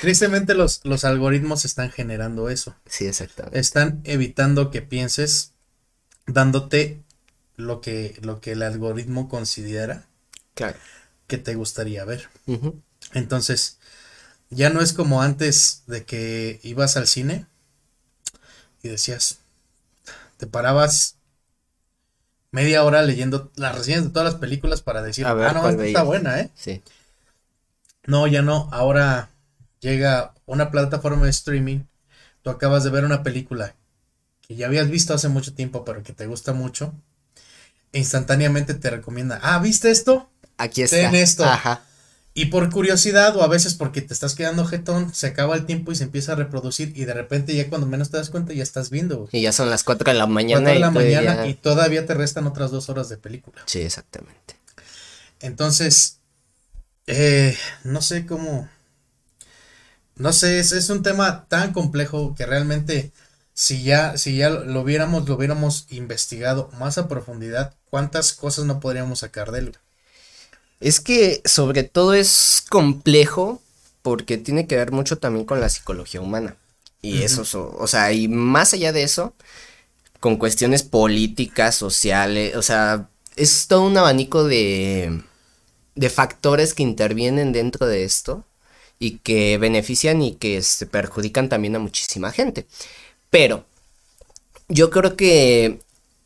Tristemente 0.00 0.54
los, 0.54 0.80
los 0.84 1.04
algoritmos 1.04 1.64
están 1.64 1.90
generando 1.90 2.50
eso. 2.50 2.74
Sí, 2.86 3.06
exactamente. 3.06 3.58
Están 3.58 4.00
evitando 4.04 4.70
que 4.70 4.82
pienses 4.82 5.52
dándote 6.26 7.02
lo 7.56 7.80
que, 7.80 8.18
lo 8.20 8.40
que 8.40 8.52
el 8.52 8.62
algoritmo 8.62 9.28
considera 9.28 10.06
Claro. 10.54 10.78
Que 11.26 11.38
te 11.38 11.54
gustaría 11.54 12.04
ver. 12.04 12.28
Entonces, 13.12 13.78
ya 14.54 14.70
no 14.70 14.80
es 14.80 14.92
como 14.92 15.22
antes 15.22 15.82
de 15.86 16.04
que 16.04 16.60
ibas 16.62 16.96
al 16.96 17.06
cine 17.06 17.46
y 18.82 18.88
decías, 18.88 19.38
te 20.36 20.46
parabas 20.46 21.16
media 22.50 22.84
hora 22.84 23.02
leyendo 23.02 23.50
las 23.56 23.74
reseñas 23.76 24.04
de 24.04 24.10
todas 24.10 24.32
las 24.32 24.40
películas 24.40 24.82
para 24.82 25.02
decir, 25.02 25.26
ah, 25.26 25.34
no, 25.34 25.68
esta 25.68 25.86
está 25.86 26.02
buena, 26.02 26.40
¿eh? 26.40 26.50
Sí. 26.54 26.82
No, 28.06 28.26
ya 28.26 28.42
no, 28.42 28.68
ahora 28.72 29.30
llega 29.80 30.34
una 30.46 30.70
plataforma 30.70 31.24
de 31.24 31.30
streaming, 31.30 31.80
tú 32.42 32.50
acabas 32.50 32.84
de 32.84 32.90
ver 32.90 33.04
una 33.04 33.22
película 33.22 33.74
que 34.46 34.56
ya 34.56 34.66
habías 34.66 34.88
visto 34.88 35.14
hace 35.14 35.28
mucho 35.28 35.54
tiempo, 35.54 35.84
pero 35.84 36.02
que 36.02 36.12
te 36.12 36.26
gusta 36.26 36.52
mucho, 36.52 36.92
e 37.92 37.98
instantáneamente 37.98 38.74
te 38.74 38.90
recomienda, 38.90 39.40
ah, 39.42 39.58
¿viste 39.58 39.90
esto? 39.90 40.30
Aquí 40.58 40.82
está. 40.82 40.96
Ten 40.96 41.14
esto. 41.14 41.44
Ajá. 41.44 41.82
Y 42.36 42.46
por 42.46 42.68
curiosidad 42.70 43.36
o 43.36 43.42
a 43.44 43.46
veces 43.46 43.74
porque 43.74 44.02
te 44.02 44.12
estás 44.12 44.34
quedando 44.34 44.64
jetón, 44.66 45.14
se 45.14 45.28
acaba 45.28 45.54
el 45.54 45.66
tiempo 45.66 45.92
y 45.92 45.94
se 45.94 46.02
empieza 46.04 46.32
a 46.32 46.34
reproducir 46.34 46.92
y 46.96 47.04
de 47.04 47.14
repente 47.14 47.54
ya 47.54 47.68
cuando 47.68 47.86
menos 47.86 48.10
te 48.10 48.16
das 48.16 48.28
cuenta 48.30 48.52
ya 48.52 48.64
estás 48.64 48.90
viendo. 48.90 49.18
güey. 49.18 49.28
Y 49.32 49.42
ya 49.42 49.52
son 49.52 49.70
las 49.70 49.84
4 49.84 50.10
de 50.12 50.18
la 50.18 50.26
mañana. 50.26 50.62
Cuatro 50.64 50.72
de 50.72 50.76
y 50.78 50.80
la 50.80 50.90
todavía- 50.92 51.20
mañana 51.22 51.46
y 51.46 51.54
todavía 51.54 52.06
te 52.06 52.14
restan 52.14 52.46
otras 52.48 52.72
dos 52.72 52.88
horas 52.88 53.08
de 53.08 53.18
película. 53.18 53.62
Sí, 53.66 53.80
exactamente. 53.82 54.56
Entonces, 55.40 56.18
eh, 57.06 57.56
no 57.84 58.02
sé 58.02 58.26
cómo, 58.26 58.68
no 60.16 60.32
sé, 60.32 60.58
es, 60.58 60.72
es 60.72 60.90
un 60.90 61.02
tema 61.02 61.46
tan 61.48 61.72
complejo 61.72 62.34
que 62.34 62.46
realmente 62.46 63.12
si 63.52 63.84
ya, 63.84 64.16
si 64.18 64.36
ya 64.36 64.50
lo 64.50 64.80
hubiéramos, 64.80 65.28
lo 65.28 65.36
hubiéramos 65.36 65.86
investigado 65.90 66.68
más 66.80 66.98
a 66.98 67.06
profundidad, 67.06 67.74
cuántas 67.90 68.32
cosas 68.32 68.64
no 68.64 68.80
podríamos 68.80 69.20
sacar 69.20 69.52
de 69.52 69.58
él. 69.60 69.78
Es 70.80 71.00
que 71.00 71.40
sobre 71.44 71.82
todo 71.84 72.14
es 72.14 72.64
complejo 72.68 73.62
porque 74.02 74.36
tiene 74.38 74.66
que 74.66 74.76
ver 74.76 74.92
mucho 74.92 75.18
también 75.18 75.46
con 75.46 75.60
la 75.60 75.68
psicología 75.68 76.20
humana. 76.20 76.56
Y 77.02 77.22
eso, 77.22 77.44
so- 77.44 77.74
o 77.78 77.86
sea, 77.86 78.12
y 78.12 78.28
más 78.28 78.74
allá 78.74 78.92
de 78.92 79.02
eso, 79.02 79.34
con 80.20 80.36
cuestiones 80.38 80.82
políticas, 80.84 81.74
sociales, 81.76 82.56
o 82.56 82.62
sea, 82.62 83.08
es 83.36 83.68
todo 83.68 83.82
un 83.84 83.96
abanico 83.98 84.44
de, 84.44 85.22
de 85.96 86.10
factores 86.10 86.74
que 86.74 86.82
intervienen 86.84 87.52
dentro 87.52 87.86
de 87.86 88.04
esto 88.04 88.44
y 88.98 89.18
que 89.20 89.58
benefician 89.58 90.22
y 90.22 90.34
que 90.36 90.62
se 90.62 90.86
perjudican 90.86 91.48
también 91.48 91.76
a 91.76 91.80
muchísima 91.80 92.32
gente. 92.32 92.66
Pero 93.30 93.66
yo 94.68 94.90
creo 94.90 95.16
que 95.16 95.80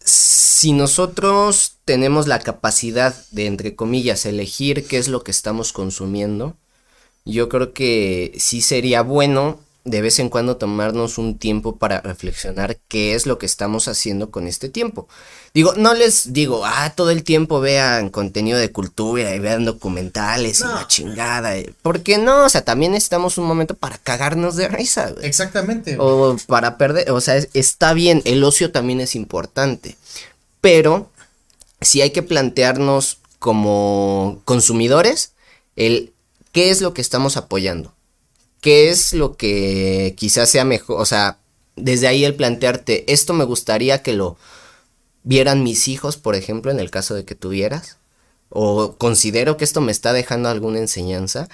si 0.09 0.73
nosotros 0.73 1.77
tenemos 1.85 2.27
la 2.27 2.41
capacidad 2.41 3.15
de, 3.31 3.47
entre 3.47 3.77
comillas, 3.77 4.27
elegir 4.27 4.87
qué 4.87 4.99
es 4.99 5.09
lo 5.09 5.23
que 5.23 5.31
estamos 5.31 5.73
consumiendo, 5.73 6.57
yo 7.25 7.49
creo 7.49 7.73
que 7.75 8.35
sí 8.39 8.63
sería 8.63 9.03
bueno 9.03 9.61
de 9.91 10.03
vez 10.03 10.19
en 10.19 10.29
cuando 10.29 10.57
tomarnos 10.57 11.19
un 11.19 11.39
tiempo 11.39 11.77
para 11.77 12.01
reflexionar 12.01 12.77
qué 12.89 13.15
es 13.15 13.27
lo 13.27 13.39
que 13.39 13.47
estamos 13.47 13.89
haciendo 13.89 14.31
con 14.31 14.47
este 14.47 14.69
tiempo. 14.69 15.09
Digo, 15.55 15.73
no 15.77 15.95
les 15.95 16.33
digo, 16.33 16.63
ah, 16.65 16.93
todo 16.95 17.11
el 17.11 17.25
tiempo 17.25 17.61
vean 17.61 18.11
contenido 18.11 18.59
de 18.59 18.71
cultura 18.71 19.35
y 19.35 19.39
vean 19.39 19.65
documentales 19.65 20.61
y 20.61 20.65
la 20.65 20.87
chingada. 20.87 21.57
eh, 21.57 21.73
Porque 21.83 22.19
no, 22.19 22.45
o 22.45 22.49
sea, 22.49 22.65
también 22.65 22.93
necesitamos 22.93 23.39
un 23.39 23.47
momento 23.47 23.75
para 23.75 23.99
cagarnos 23.99 24.57
de 24.57 24.69
risa, 24.69 25.11
güey. 25.11 25.27
Exactamente. 25.27 25.97
güey. 25.97 26.09
O 26.09 26.37
para 26.47 26.77
perder, 26.79 27.11
o 27.11 27.21
sea, 27.21 27.37
es- 27.37 27.49
está 27.55 27.95
bien, 27.95 28.23
el 28.25 28.45
ocio 28.45 28.71
también 28.73 29.01
es 29.01 29.15
importante, 29.17 29.97
pero 30.61 31.11
sí 31.81 32.03
hay 32.03 32.11
que 32.11 32.23
plantearnos 32.23 33.19
como 33.39 34.41
consumidores 34.45 35.33
el 35.77 36.13
qué 36.53 36.71
es 36.71 36.81
lo 36.81 36.93
que 36.95 37.01
estamos 37.01 37.37
apoyando, 37.37 37.93
qué 38.61 38.91
es 38.91 39.13
lo 39.13 39.37
que 39.37 40.15
quizás 40.17 40.51
sea 40.51 40.65
mejor, 40.65 41.01
o 41.01 41.05
sea, 41.05 41.39
desde 41.77 42.09
ahí 42.09 42.25
el 42.25 42.35
plantearte, 42.35 43.13
esto 43.13 43.35
me 43.35 43.45
gustaría 43.45 44.03
que 44.03 44.13
lo 44.13 44.37
vieran 45.23 45.63
mis 45.63 45.89
hijos, 45.89 46.17
por 46.17 46.35
ejemplo, 46.35 46.71
en 46.71 46.81
el 46.81 46.91
caso 46.91 47.15
de 47.15 47.25
que 47.25 47.35
tuvieras, 47.35 47.99
o 48.49 48.97
considero 48.97 49.57
que 49.57 49.65
esto 49.65 49.81
me 49.81 49.93
está 49.93 50.13
dejando 50.13 50.49
alguna 50.49 50.79
enseñanza, 50.79 51.49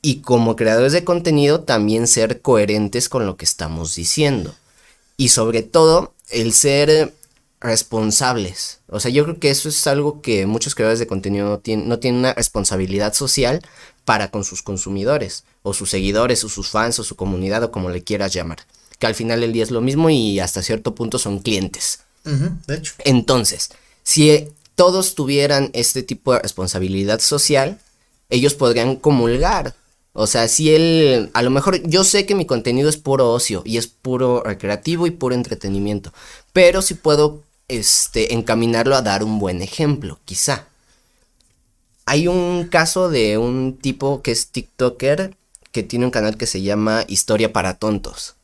y 0.00 0.20
como 0.20 0.56
creadores 0.56 0.92
de 0.92 1.04
contenido 1.04 1.60
también 1.60 2.06
ser 2.06 2.40
coherentes 2.40 3.08
con 3.08 3.26
lo 3.26 3.36
que 3.36 3.44
estamos 3.44 3.94
diciendo. 3.96 4.54
Y 5.16 5.30
sobre 5.30 5.62
todo, 5.62 6.14
el 6.28 6.52
ser 6.52 7.12
responsables. 7.60 8.80
O 8.88 9.00
sea, 9.00 9.10
yo 9.10 9.24
creo 9.24 9.38
que 9.38 9.50
eso 9.50 9.68
es 9.68 9.86
algo 9.86 10.22
que 10.22 10.46
muchos 10.46 10.74
creadores 10.74 10.98
de 10.98 11.06
contenido 11.06 11.48
no 11.48 11.58
tienen, 11.58 11.88
no 11.88 11.98
tienen 11.98 12.20
una 12.20 12.34
responsabilidad 12.34 13.14
social 13.14 13.62
para 14.04 14.30
con 14.30 14.44
sus 14.44 14.62
consumidores, 14.62 15.44
o 15.62 15.74
sus 15.74 15.90
seguidores, 15.90 16.44
o 16.44 16.48
sus 16.48 16.68
fans, 16.68 16.98
o 16.98 17.04
su 17.04 17.16
comunidad, 17.16 17.64
o 17.64 17.70
como 17.70 17.90
le 17.90 18.02
quieras 18.02 18.32
llamar. 18.32 18.58
Que 18.98 19.06
al 19.06 19.14
final 19.14 19.40
del 19.40 19.52
día 19.52 19.64
es 19.64 19.70
lo 19.70 19.80
mismo 19.80 20.08
y 20.10 20.40
hasta 20.40 20.62
cierto 20.62 20.94
punto 20.94 21.18
son 21.18 21.40
clientes. 21.40 22.00
De 22.24 22.76
hecho. 22.76 22.94
Entonces, 23.04 23.70
si 24.02 24.30
eh, 24.30 24.52
todos 24.74 25.14
tuvieran 25.14 25.70
este 25.72 26.02
tipo 26.02 26.32
de 26.32 26.40
responsabilidad 26.40 27.20
social, 27.20 27.80
ellos 28.30 28.54
podrían 28.54 28.96
comulgar. 28.96 29.74
O 30.12 30.26
sea, 30.26 30.48
si 30.48 30.74
él, 30.74 31.30
a 31.32 31.42
lo 31.42 31.50
mejor 31.50 31.80
yo 31.88 32.04
sé 32.04 32.26
que 32.26 32.34
mi 32.34 32.44
contenido 32.44 32.88
es 32.88 32.96
puro 32.96 33.32
ocio 33.32 33.62
y 33.64 33.76
es 33.76 33.86
puro 33.86 34.42
recreativo 34.42 35.06
y 35.06 35.10
puro 35.10 35.34
entretenimiento, 35.34 36.12
pero 36.52 36.82
si 36.82 36.94
puedo 36.94 37.42
este, 37.68 38.34
encaminarlo 38.34 38.96
a 38.96 39.02
dar 39.02 39.22
un 39.22 39.38
buen 39.38 39.62
ejemplo, 39.62 40.18
quizá. 40.24 40.66
Hay 42.06 42.26
un 42.26 42.68
caso 42.70 43.10
de 43.10 43.36
un 43.38 43.76
tipo 43.76 44.22
que 44.22 44.30
es 44.32 44.48
TikToker 44.48 45.36
que 45.72 45.82
tiene 45.82 46.06
un 46.06 46.10
canal 46.10 46.36
que 46.38 46.46
se 46.46 46.62
llama 46.62 47.04
Historia 47.08 47.52
para 47.52 47.74
Tontos. 47.74 48.34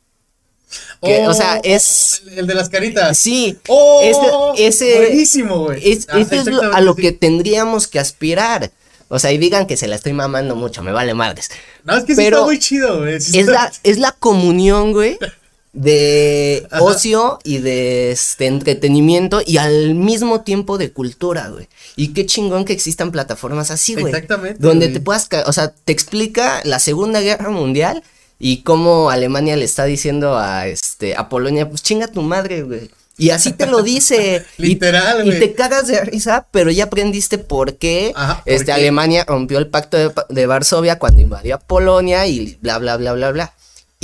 Que, 1.01 1.27
o 1.27 1.33
sea, 1.33 1.59
es- 1.63 2.21
El, 2.27 2.39
el 2.39 2.47
de 2.47 2.53
las 2.55 2.69
caritas. 2.69 3.17
Sí, 3.17 3.57
¡Oh! 3.67 4.53
ese, 4.55 4.67
ese, 4.89 4.97
Buenísimo, 4.97 5.63
güey. 5.65 5.91
es, 5.91 6.05
Ah, 6.09 6.19
eso 6.19 6.35
es 6.35 6.45
lo- 6.45 6.73
a 6.73 6.81
lo 6.81 6.95
que 6.95 7.11
tendríamos 7.11 7.87
que 7.87 7.99
aspirar. 7.99 8.71
O 9.07 9.19
sea, 9.19 9.31
y 9.31 9.37
digan 9.37 9.67
que 9.67 9.77
se 9.77 9.87
la 9.87 9.95
estoy 9.95 10.13
mamando 10.13 10.55
mucho, 10.55 10.81
me 10.83 10.91
vale 10.91 11.13
madres. 11.13 11.49
No, 11.83 11.95
es 11.95 12.03
que 12.05 12.13
sí 12.15 12.21
pero 12.21 12.37
está 12.37 12.45
muy 12.47 12.59
chido, 12.59 12.99
güey. 12.99 13.21
sí 13.21 13.39
Es 13.39 13.47
está- 13.47 13.65
la, 13.65 13.71
es 13.83 13.97
la 13.99 14.11
comunión, 14.11 14.91
güey, 14.93 15.17
de 15.75 16.67
ocio 16.79 17.39
y 17.43 17.57
de 17.59 18.11
este, 18.11 18.47
entretenimiento 18.47 19.41
y 19.45 19.57
al 19.57 19.93
mismo 19.93 20.41
tiempo 20.41 20.77
de 20.77 20.91
cultura, 20.91 21.49
güey. 21.49 21.67
Y 21.97 22.09
qué 22.13 22.25
chingón 22.25 22.63
que 22.65 22.73
existan 22.73 23.11
plataformas 23.11 23.71
así, 23.71 23.93
güey. 23.93 24.07
Exactamente, 24.07 24.57
Donde 24.59 24.87
güey. 24.87 24.93
te 24.93 24.99
puedas, 25.01 25.29
o 25.45 25.53
sea, 25.53 25.69
te 25.69 25.91
explica 25.91 26.61
la 26.63 26.79
Segunda 26.79 27.19
Guerra 27.21 27.49
Mundial 27.49 28.03
y 28.39 28.63
cómo 28.63 29.09
Alemania 29.09 29.55
le 29.57 29.65
está 29.65 29.83
diciendo 29.85 30.37
a 30.37 30.67
este 30.67 31.15
a 31.15 31.27
Polonia, 31.29 31.69
pues 31.69 31.83
chinga 31.83 32.07
tu 32.07 32.21
madre, 32.21 32.63
güey. 32.63 32.89
Y 33.17 33.29
así 33.29 33.53
te 33.53 33.65
lo 33.65 33.81
dice. 33.81 34.45
Y- 34.57 34.63
Literal, 34.63 35.21
y, 35.25 35.29
güey. 35.29 35.39
te 35.39 35.53
cagas 35.53 35.87
de 35.87 36.01
risa, 36.01 36.47
pero 36.51 36.69
ya 36.71 36.85
aprendiste 36.85 37.37
por 37.37 37.75
qué 37.75 38.11
Ajá, 38.15 38.43
¿por 38.43 38.53
este, 38.53 38.65
qué? 38.67 38.71
Alemania 38.73 39.23
rompió 39.25 39.57
el 39.57 39.67
pacto 39.67 39.97
de, 39.97 40.11
de 40.29 40.47
Varsovia 40.47 40.99
cuando 40.99 41.21
invadió 41.21 41.55
a 41.55 41.59
Polonia 41.59 42.27
y 42.27 42.57
bla, 42.61 42.77
bla, 42.77 42.97
bla, 42.97 43.13
bla, 43.13 43.31
bla. 43.31 43.53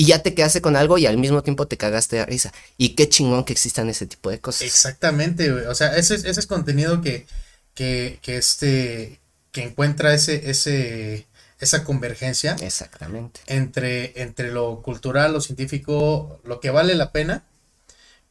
Y 0.02 0.06
ya 0.08 0.22
te 0.24 0.34
quedaste 0.34 0.62
con 0.62 0.76
algo 0.76 0.98
y 0.98 1.06
al 1.06 1.18
mismo 1.18 1.44
tiempo 1.44 1.68
te 1.68 1.78
cagaste 1.78 2.18
de 2.18 2.26
risa. 2.26 2.52
Y 2.78 2.96
qué 2.96 3.08
chingón 3.10 3.44
que 3.46 3.54
existan 3.54 3.90
ese 3.90 4.06
tipo 4.08 4.30
de 4.30 4.40
cosas. 4.40 4.62
Exactamente, 4.64 5.52
güey. 5.52 5.66
O 5.66 5.76
sea, 5.76 5.96
ese, 5.96 6.16
es- 6.16 6.26
ese 6.26 6.40
es 6.40 6.48
contenido 6.48 7.02
que, 7.02 7.26
que, 7.74 8.20
que 8.22 8.38
este, 8.38 9.20
que 9.52 9.64
encuentra 9.64 10.14
ese, 10.14 10.50
ese, 10.50 11.28
esa 11.60 11.84
convergencia 11.84 12.56
Exactamente. 12.62 13.42
entre, 13.48 14.22
entre 14.22 14.52
lo 14.52 14.82
cultural, 14.82 15.34
lo 15.34 15.42
científico, 15.42 16.40
lo 16.44 16.60
que 16.60 16.70
vale 16.72 16.96
la 16.96 17.12
pena 17.12 17.44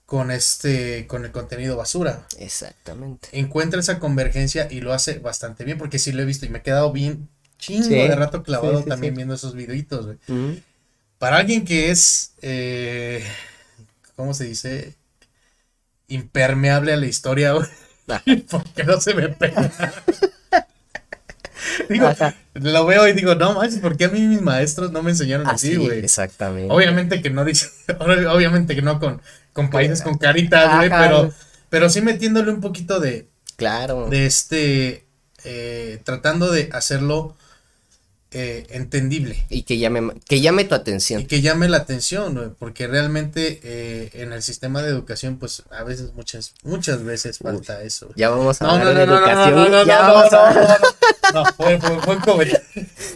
con 0.06 0.30
este, 0.30 1.06
con 1.06 1.24
el 1.24 1.30
contenido 1.32 1.76
basura. 1.76 2.26
Exactamente. 2.38 3.28
Encuentra 3.32 3.80
esa 3.80 3.98
convergencia 4.00 4.66
y 4.70 4.80
lo 4.80 4.92
hace 4.92 5.18
bastante 5.20 5.64
bien, 5.64 5.78
porque 5.78 5.98
sí 5.98 6.12
lo 6.12 6.22
he 6.22 6.24
visto 6.24 6.46
y 6.46 6.48
me 6.48 6.58
he 6.58 6.62
quedado 6.62 6.92
bien 6.92 7.28
chingo 7.58 7.84
Sí, 7.88 7.94
de 7.94 8.14
rato 8.16 8.42
clavado 8.42 8.78
sí, 8.78 8.82
sí, 8.84 8.88
también 8.88 9.14
viendo 9.14 9.34
esos 9.34 9.54
videitos, 9.54 10.06
güey. 10.06 10.18
Para 11.20 11.36
alguien 11.36 11.66
que 11.66 11.90
es, 11.90 12.32
eh, 12.40 13.22
¿cómo 14.16 14.32
se 14.32 14.44
dice? 14.44 14.94
Impermeable 16.08 16.94
a 16.94 16.96
la 16.96 17.04
historia, 17.04 17.52
güey. 17.52 17.66
Porque 18.50 18.84
no 18.84 18.98
se 19.02 19.12
me 19.12 19.28
pega. 19.28 19.70
digo, 21.90 22.06
Ajá. 22.06 22.34
lo 22.54 22.86
veo 22.86 23.06
y 23.06 23.12
digo, 23.12 23.34
no 23.34 23.52
manches, 23.52 23.80
¿por 23.80 23.98
qué 23.98 24.06
a 24.06 24.08
mí 24.08 24.20
mis 24.20 24.40
maestros 24.40 24.92
no 24.92 25.02
me 25.02 25.10
enseñaron 25.10 25.46
así, 25.46 25.76
güey? 25.76 25.98
exactamente. 25.98 26.72
Obviamente 26.72 27.20
que 27.20 27.28
no 27.28 27.44
dice, 27.44 27.68
obviamente 28.00 28.74
que 28.74 28.80
no 28.80 28.98
con, 28.98 29.20
con 29.52 29.68
países 29.68 30.00
con 30.00 30.16
caritas, 30.16 30.74
güey, 30.78 30.88
pero, 30.88 31.30
pero 31.68 31.90
sí 31.90 32.00
metiéndole 32.00 32.50
un 32.50 32.62
poquito 32.62 32.98
de, 32.98 33.28
Claro. 33.56 34.08
de 34.08 34.24
este, 34.24 35.04
eh, 35.44 36.00
tratando 36.02 36.50
de 36.50 36.70
hacerlo 36.72 37.36
eh, 38.32 38.66
entendible. 38.70 39.44
Y 39.48 39.62
que 39.64 39.78
llame, 39.78 40.12
que 40.28 40.40
llame 40.40 40.64
tu 40.64 40.74
Y 40.74 40.78
atención. 40.78 41.26
que 41.26 41.40
llame 41.40 41.68
la 41.68 41.78
atención, 41.78 42.54
porque 42.58 42.86
realmente 42.86 43.60
eh, 43.64 44.10
en 44.14 44.32
el 44.32 44.42
sistema 44.42 44.82
de 44.82 44.88
educación, 44.90 45.38
pues 45.38 45.62
a 45.70 45.82
veces, 45.84 46.12
muchas, 46.14 46.54
muchas 46.62 47.02
veces 47.02 47.38
falta 47.38 47.82
eso. 47.82 48.08
Ya 48.16 48.30
vamos 48.30 48.60
a 48.62 48.66
No, 48.66 48.70
hablar 48.72 48.94
no, 48.94 49.00
de 49.00 49.06
no, 49.06 49.16
educación. 49.16 49.54
no, 49.54 49.68
no, 49.68 49.84
ya 49.84 50.02
no, 50.02 50.14
vamos 50.14 50.32
no, 50.32 50.38
a- 50.38 50.78
no, 51.34 51.44
fue, 51.56 51.80
fue, 51.80 52.00
fue 52.02 52.18
comentario. 52.20 52.60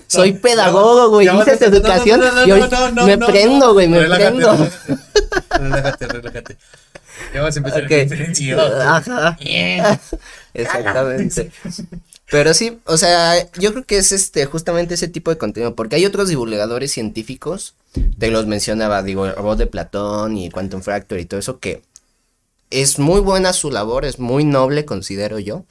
Soy 0.09 0.33
pedagogo, 0.33 1.11
güey. 1.11 1.29
Dices 1.29 1.63
educación. 1.63 2.21
y 2.47 3.07
me 3.07 3.19
prendo, 3.19 3.73
güey, 3.73 3.89
me 3.89 4.01
Relájate, 4.01 4.31
prendo. 4.31 4.71
Relájate, 5.51 6.07
relájate. 6.09 6.57
Ya 7.33 7.43
vas 7.43 7.55
a 7.55 7.59
empezar 7.59 7.85
Ok. 7.85 7.93
a 7.93 7.97
diferenciar. 7.97 8.61
Ajá. 8.61 9.39
Exactamente. 10.55 11.51
Pero 12.31 12.55
sí, 12.55 12.79
o 12.87 12.97
sea, 12.97 13.51
yo 13.53 13.73
creo 13.73 13.85
que 13.85 13.99
es 13.99 14.13
este 14.13 14.47
justamente 14.47 14.95
ese 14.95 15.09
tipo 15.09 15.31
de 15.31 15.39
contenido, 15.39 15.75
porque 15.75 15.97
hay 15.97 16.07
otros 16.07 16.29
divulgadores 16.29 16.91
científicos, 16.93 17.75
te 18.19 18.31
los 18.31 18.47
mencionaba, 18.47 19.03
digo, 19.03 19.27
el 19.27 19.35
robot 19.35 19.59
de 19.59 19.67
Platón 19.67 20.37
y 20.37 20.51
Quantum 20.51 20.83
Fracture 20.83 21.21
y 21.21 21.27
todo 21.27 21.41
eso, 21.41 21.59
que 21.61 21.83
es 22.71 22.99
muy 22.99 23.21
buena 23.21 23.53
su 23.53 23.71
labor, 23.71 24.05
es 24.05 24.19
muy 24.19 24.45
noble, 24.45 24.85
considero 24.85 25.39
yo, 25.39 25.65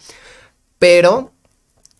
pero 0.80 1.32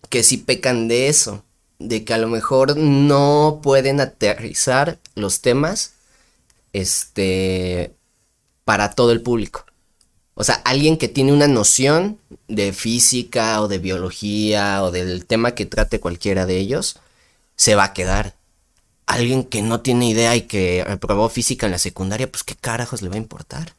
que 0.08 0.22
sí 0.22 0.38
pecan 0.38 0.88
de 0.88 1.08
eso, 1.08 1.44
de 1.78 2.04
que 2.04 2.14
a 2.14 2.18
lo 2.18 2.28
mejor 2.28 2.76
no 2.76 3.60
pueden 3.62 4.00
aterrizar 4.00 4.98
los 5.14 5.40
temas, 5.40 5.94
este, 6.72 7.94
para 8.64 8.90
todo 8.92 9.12
el 9.12 9.22
público. 9.22 9.66
O 10.34 10.44
sea, 10.44 10.56
alguien 10.64 10.96
que 10.96 11.08
tiene 11.08 11.32
una 11.32 11.46
noción 11.46 12.18
de 12.48 12.72
física 12.72 13.60
o 13.62 13.68
de 13.68 13.78
biología 13.78 14.82
o 14.82 14.90
del 14.90 15.26
tema 15.26 15.54
que 15.54 15.66
trate 15.66 16.00
cualquiera 16.00 16.44
de 16.44 16.58
ellos, 16.58 16.96
se 17.56 17.74
va 17.74 17.84
a 17.84 17.92
quedar. 17.92 18.34
Alguien 19.06 19.44
que 19.44 19.62
no 19.62 19.80
tiene 19.80 20.08
idea 20.08 20.34
y 20.34 20.42
que 20.42 20.82
reprobó 20.84 21.28
física 21.28 21.66
en 21.66 21.72
la 21.72 21.78
secundaria, 21.78 22.30
pues 22.30 22.42
qué 22.42 22.56
carajos 22.56 23.02
le 23.02 23.10
va 23.10 23.14
a 23.14 23.18
importar. 23.18 23.74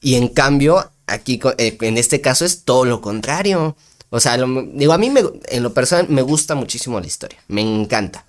Y 0.00 0.16
en 0.16 0.28
cambio, 0.28 0.90
aquí 1.06 1.40
eh, 1.56 1.78
en 1.80 1.96
este 1.96 2.20
caso 2.20 2.44
es 2.44 2.64
todo 2.64 2.84
lo 2.84 3.00
contrario. 3.00 3.76
O 4.10 4.20
sea, 4.20 4.36
digo, 4.36 4.92
a 4.92 4.98
mí 4.98 5.08
me, 5.08 5.22
en 5.48 5.62
lo 5.62 5.72
personal 5.72 6.08
me 6.08 6.22
gusta 6.22 6.54
muchísimo 6.54 7.00
la 7.00 7.06
historia, 7.06 7.38
me 7.48 7.62
encanta. 7.62 8.26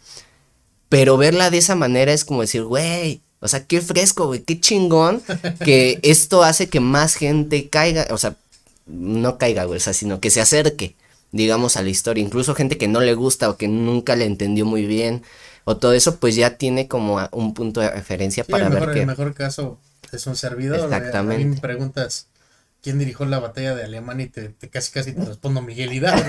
Pero 0.90 1.18
verla 1.18 1.50
de 1.50 1.58
esa 1.58 1.76
manera 1.76 2.14
es 2.14 2.24
como 2.24 2.42
decir, 2.42 2.64
güey, 2.64 3.22
o 3.40 3.48
sea, 3.48 3.66
qué 3.66 3.82
fresco, 3.82 4.28
güey, 4.28 4.42
qué 4.42 4.60
chingón 4.60 5.22
que 5.64 6.00
esto 6.04 6.44
hace 6.44 6.70
que 6.70 6.80
más 6.80 7.16
gente 7.16 7.70
caiga, 7.70 8.08
o 8.10 8.18
sea, 8.18 8.36
no 8.86 9.38
caiga, 9.38 9.66
güey, 9.66 9.78
o 9.78 9.82
sea, 9.82 9.94
sino 9.94 10.20
que 10.20 10.30
se 10.30 10.42
acerque, 10.42 10.96
digamos, 11.32 11.78
a 11.78 11.82
la 11.82 11.90
historia. 11.90 12.24
Incluso 12.24 12.56
gente 12.56 12.78
que 12.78 12.88
no 12.88 13.02
le 13.02 13.14
gusta 13.14 13.50
o 13.50 13.58
que 13.58 13.68
nunca 13.68 14.16
le 14.16 14.26
entendió 14.26 14.66
muy 14.66 14.86
bien 14.86 15.24
o 15.64 15.78
todo 15.78 15.94
eso, 15.94 16.18
pues 16.18 16.36
ya 16.36 16.58
tiene 16.58 16.88
como 16.88 17.20
un 17.32 17.54
punto 17.54 17.82
de 17.82 17.90
referencia 17.90 18.44
para 18.44 18.70
ver 18.70 18.92
que... 18.92 19.02
El 19.02 19.08
mejor 19.08 19.34
caso 19.34 19.80
es 20.12 20.28
un 20.28 20.36
servidor. 20.36 20.80
Exactamente. 20.80 21.44
A 21.44 21.46
mí 21.46 21.56
me 21.56 21.60
preguntas 21.60 22.28
quién 22.82 23.00
dirigió 23.00 23.26
la 23.26 23.40
batalla 23.40 23.76
de 23.76 23.84
Alemania 23.84 24.28
y 24.28 24.30
te, 24.30 24.54
casi 24.70 24.92
casi 24.92 25.14
te 25.14 25.26
respondo 25.26 25.62
Miguel 25.62 25.92
Hidalgo, 25.94 26.24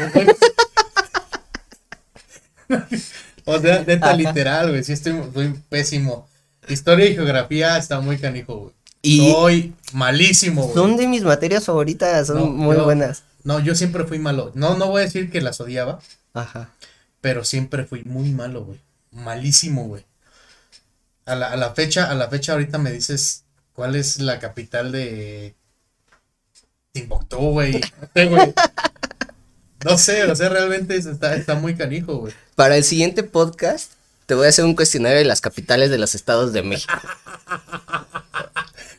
o 3.44 3.60
sea, 3.60 3.84
neta 3.84 4.12
literal, 4.14 4.70
güey, 4.70 4.82
sí 4.82 4.92
estoy, 4.92 5.18
estoy 5.20 5.54
pésimo 5.68 6.26
Historia 6.68 7.06
y 7.06 7.14
geografía 7.14 7.76
está 7.76 8.00
muy 8.00 8.18
canijo, 8.18 8.56
güey. 8.56 8.74
Y 9.02 9.30
Soy 9.30 9.74
malísimo, 9.92 10.62
güey. 10.64 10.74
Son 10.74 10.96
de 10.96 11.06
mis 11.06 11.22
materias 11.22 11.64
favoritas, 11.64 12.26
son 12.26 12.56
muy 12.56 12.76
buenas. 12.76 13.22
No, 13.44 13.60
yo 13.60 13.74
siempre 13.74 14.04
fui 14.04 14.18
malo. 14.18 14.50
No, 14.54 14.76
no 14.76 14.88
voy 14.88 15.02
a 15.02 15.04
decir 15.04 15.30
que 15.30 15.40
las 15.40 15.60
odiaba. 15.60 16.00
Ajá. 16.34 16.70
Pero 17.20 17.44
siempre 17.44 17.84
fui 17.84 18.02
muy 18.04 18.30
malo, 18.30 18.64
güey. 18.64 18.80
Malísimo, 19.12 19.84
güey. 19.86 20.04
A 21.24 21.36
la, 21.36 21.52
a 21.52 21.56
la 21.56 21.70
fecha, 21.74 22.10
a 22.10 22.14
la 22.14 22.28
fecha 22.28 22.52
ahorita 22.52 22.78
me 22.78 22.90
dices 22.90 23.44
cuál 23.72 23.94
es 23.94 24.20
la 24.20 24.40
capital 24.40 24.90
de 24.90 25.54
Timbuktu, 26.92 27.36
güey. 27.36 27.72
No 27.72 28.08
sé, 28.14 28.26
güey. 28.26 28.54
No 29.84 29.98
sé, 29.98 30.24
o 30.24 30.34
sea, 30.34 30.48
realmente 30.48 30.96
está, 30.96 31.36
está 31.36 31.54
muy 31.54 31.76
canijo, 31.76 32.16
güey. 32.16 32.32
Para 32.56 32.76
el 32.76 32.82
siguiente 32.82 33.22
podcast 33.22 33.92
te 34.26 34.34
voy 34.34 34.46
a 34.46 34.48
hacer 34.48 34.64
un 34.64 34.74
cuestionario 34.74 35.18
de 35.18 35.24
las 35.24 35.40
capitales 35.40 35.90
de 35.90 35.98
los 35.98 36.14
estados 36.14 36.52
de 36.52 36.62
México. 36.62 36.92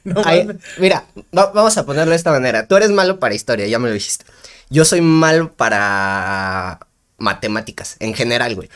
mira, 0.77 1.05
vamos 1.31 1.77
a 1.77 1.85
ponerlo 1.85 2.11
de 2.11 2.17
esta 2.17 2.31
manera. 2.31 2.67
Tú 2.67 2.77
eres 2.77 2.91
malo 2.91 3.19
para 3.19 3.35
historia, 3.35 3.67
ya 3.67 3.77
me 3.79 3.89
lo 3.89 3.93
dijiste. 3.93 4.25
Yo 4.69 4.85
soy 4.85 5.01
malo 5.01 5.53
para 5.53 6.79
matemáticas, 7.17 7.97
en 7.99 8.13
general, 8.13 8.55
güey. 8.55 8.69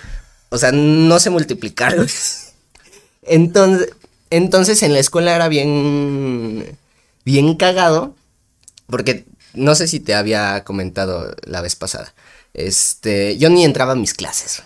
O 0.49 0.57
sea, 0.57 0.71
no 0.73 1.19
sé 1.19 1.29
multiplicar, 1.29 1.95
Entonces, 3.23 3.89
entonces 4.31 4.81
en 4.81 4.93
la 4.93 4.99
escuela 4.99 5.35
era 5.35 5.47
bien, 5.47 6.77
bien 7.23 7.55
cagado, 7.55 8.15
porque 8.87 9.25
no 9.53 9.75
sé 9.75 9.87
si 9.87 9.99
te 9.99 10.15
había 10.15 10.63
comentado 10.63 11.35
la 11.43 11.61
vez 11.61 11.75
pasada. 11.75 12.13
Este, 12.53 13.37
yo 13.37 13.49
ni 13.49 13.63
entraba 13.63 13.93
a 13.93 13.95
mis 13.95 14.15
clases. 14.15 14.63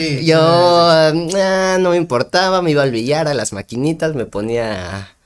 Sí. 0.00 0.24
Yo 0.24 0.40
ah, 0.40 1.12
no 1.78 1.90
me 1.90 1.96
importaba, 1.96 2.62
me 2.62 2.70
iba 2.70 2.82
al 2.82 2.90
billar, 2.90 3.28
a 3.28 3.34
las 3.34 3.52
maquinitas, 3.52 4.14
me 4.14 4.24
ponía 4.24 5.16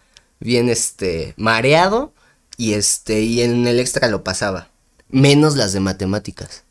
bien 0.40 0.68
este 0.68 1.34
mareado 1.36 2.12
y 2.56 2.74
este 2.74 3.20
y 3.22 3.42
en 3.42 3.66
el 3.66 3.80
extra 3.80 4.08
lo 4.08 4.24
pasaba, 4.24 4.68
menos 5.08 5.56
las 5.56 5.72
de 5.72 5.80
matemáticas. 5.80 6.64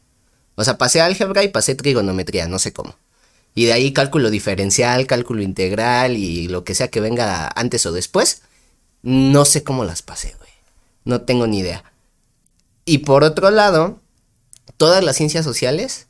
O 0.55 0.63
sea, 0.63 0.77
pasé 0.77 1.01
álgebra 1.01 1.43
y 1.43 1.49
pasé 1.49 1.75
trigonometría, 1.75 2.47
no 2.47 2.59
sé 2.59 2.73
cómo. 2.73 2.95
Y 3.55 3.65
de 3.65 3.73
ahí 3.73 3.93
cálculo 3.93 4.29
diferencial, 4.29 5.07
cálculo 5.07 5.41
integral 5.41 6.17
y 6.17 6.47
lo 6.47 6.63
que 6.63 6.75
sea 6.75 6.89
que 6.89 7.01
venga 7.01 7.51
antes 7.55 7.85
o 7.85 7.91
después, 7.91 8.41
no 9.01 9.45
sé 9.45 9.63
cómo 9.63 9.85
las 9.85 10.01
pasé, 10.01 10.35
güey. 10.37 10.49
No 11.05 11.21
tengo 11.21 11.47
ni 11.47 11.59
idea. 11.59 11.83
Y 12.85 12.99
por 12.99 13.23
otro 13.23 13.51
lado, 13.51 13.99
todas 14.77 15.03
las 15.03 15.15
ciencias 15.15 15.45
sociales 15.45 16.07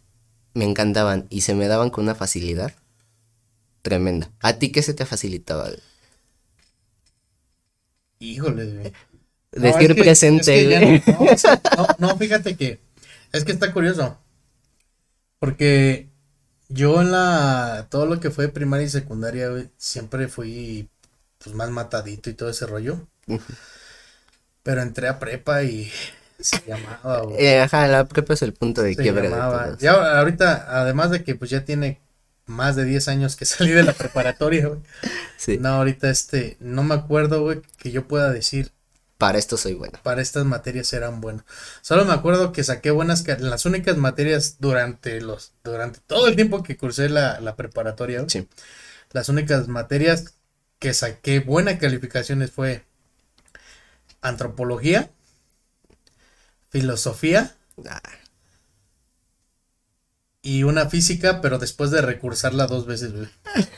me 0.54 0.66
encantaban 0.66 1.28
y 1.30 1.42
se 1.42 1.56
me 1.56 1.68
daban 1.68 1.90
con 1.90 2.04
una 2.04 2.16
facilidad 2.16 2.74
tremenda. 3.82 4.32
¿A 4.40 4.54
ti 4.54 4.72
qué 4.72 4.82
se 4.82 4.94
te 4.94 5.06
facilitaba? 5.06 5.70
Híjole, 8.20 8.94
Decir 9.52 9.96
presente, 9.96 11.04
no, 11.78 11.88
no, 12.00 12.18
fíjate 12.18 12.56
que 12.56 12.80
es 13.32 13.44
que 13.44 13.52
está 13.52 13.72
curioso. 13.72 14.18
Porque 15.38 16.10
yo 16.70 17.02
en 17.02 17.12
la 17.12 17.88
todo 17.92 18.06
lo 18.08 18.20
que 18.20 18.32
fue 18.32 18.48
primaria 18.48 18.88
y 18.88 18.90
secundaria, 18.90 19.50
siempre 19.78 20.28
fui 20.28 20.90
pues 21.38 21.56
más 21.56 21.70
matadito 21.70 22.30
y 22.30 22.34
todo 22.34 22.50
ese 22.50 22.66
rollo. 22.66 23.08
Pero 24.64 24.82
entré 24.82 25.08
a 25.08 25.20
prepa 25.20 25.64
y 25.64 25.92
se 26.44 26.62
llamaba. 26.68 27.24
Eh, 27.38 27.60
ajá, 27.60 27.88
la 27.88 28.06
prepa 28.06 28.34
es 28.34 28.42
el 28.42 28.54
punto 28.54 28.82
de 28.82 28.96
quiebre. 28.96 29.30
ya 29.80 30.20
ahorita, 30.20 30.66
además 30.82 31.12
de 31.12 31.24
que 31.24 31.36
pues 31.36 31.50
ya 31.50 31.66
tiene 31.66 32.00
más 32.46 32.76
de 32.76 32.86
10 32.86 33.08
años 33.08 33.36
que 33.36 33.46
salí 33.46 33.72
de 33.72 33.84
la 33.84 33.94
preparatoria, 33.94 34.68
güey. 34.68 34.80
Sí. 35.38 35.58
No, 35.58 35.70
ahorita 35.70 36.10
este, 36.10 36.58
no 36.60 36.84
me 36.84 36.96
acuerdo, 36.96 37.42
güey, 37.42 37.62
que 37.78 37.92
yo 37.92 38.08
pueda 38.08 38.32
decir. 38.32 38.72
Para 39.18 39.38
esto 39.38 39.56
soy 39.56 39.74
bueno. 39.74 39.98
Para 40.04 40.22
estas 40.22 40.44
materias 40.44 40.92
eran 40.92 41.22
buenos. 41.22 41.46
Solo 41.82 42.04
me 42.04 42.14
acuerdo 42.14 42.52
que 42.52 42.64
saqué 42.64 42.92
buenas, 42.92 43.26
las 43.40 43.66
únicas 43.66 43.96
materias 43.96 44.58
durante 44.60 45.22
los, 45.22 45.54
durante 45.64 46.00
todo 46.00 46.28
el 46.28 46.36
tiempo 46.36 46.62
que 46.62 46.76
cursé 46.76 47.08
la, 47.10 47.40
la 47.40 47.56
preparatoria, 47.56 48.26
Sí. 48.28 48.48
Las 49.12 49.30
únicas 49.30 49.68
materias 49.68 50.34
que 50.80 50.94
saqué 50.94 51.40
buenas 51.40 51.80
calificaciones 51.80 52.52
fue 52.52 52.84
antropología, 54.22 55.12
filosofía 56.74 57.56
y 60.42 60.64
una 60.64 60.90
física, 60.90 61.40
pero 61.40 61.60
después 61.60 61.92
de 61.92 62.02
recursarla 62.02 62.66
dos 62.66 62.88
veces, 62.88 63.14
güey. 63.14 63.28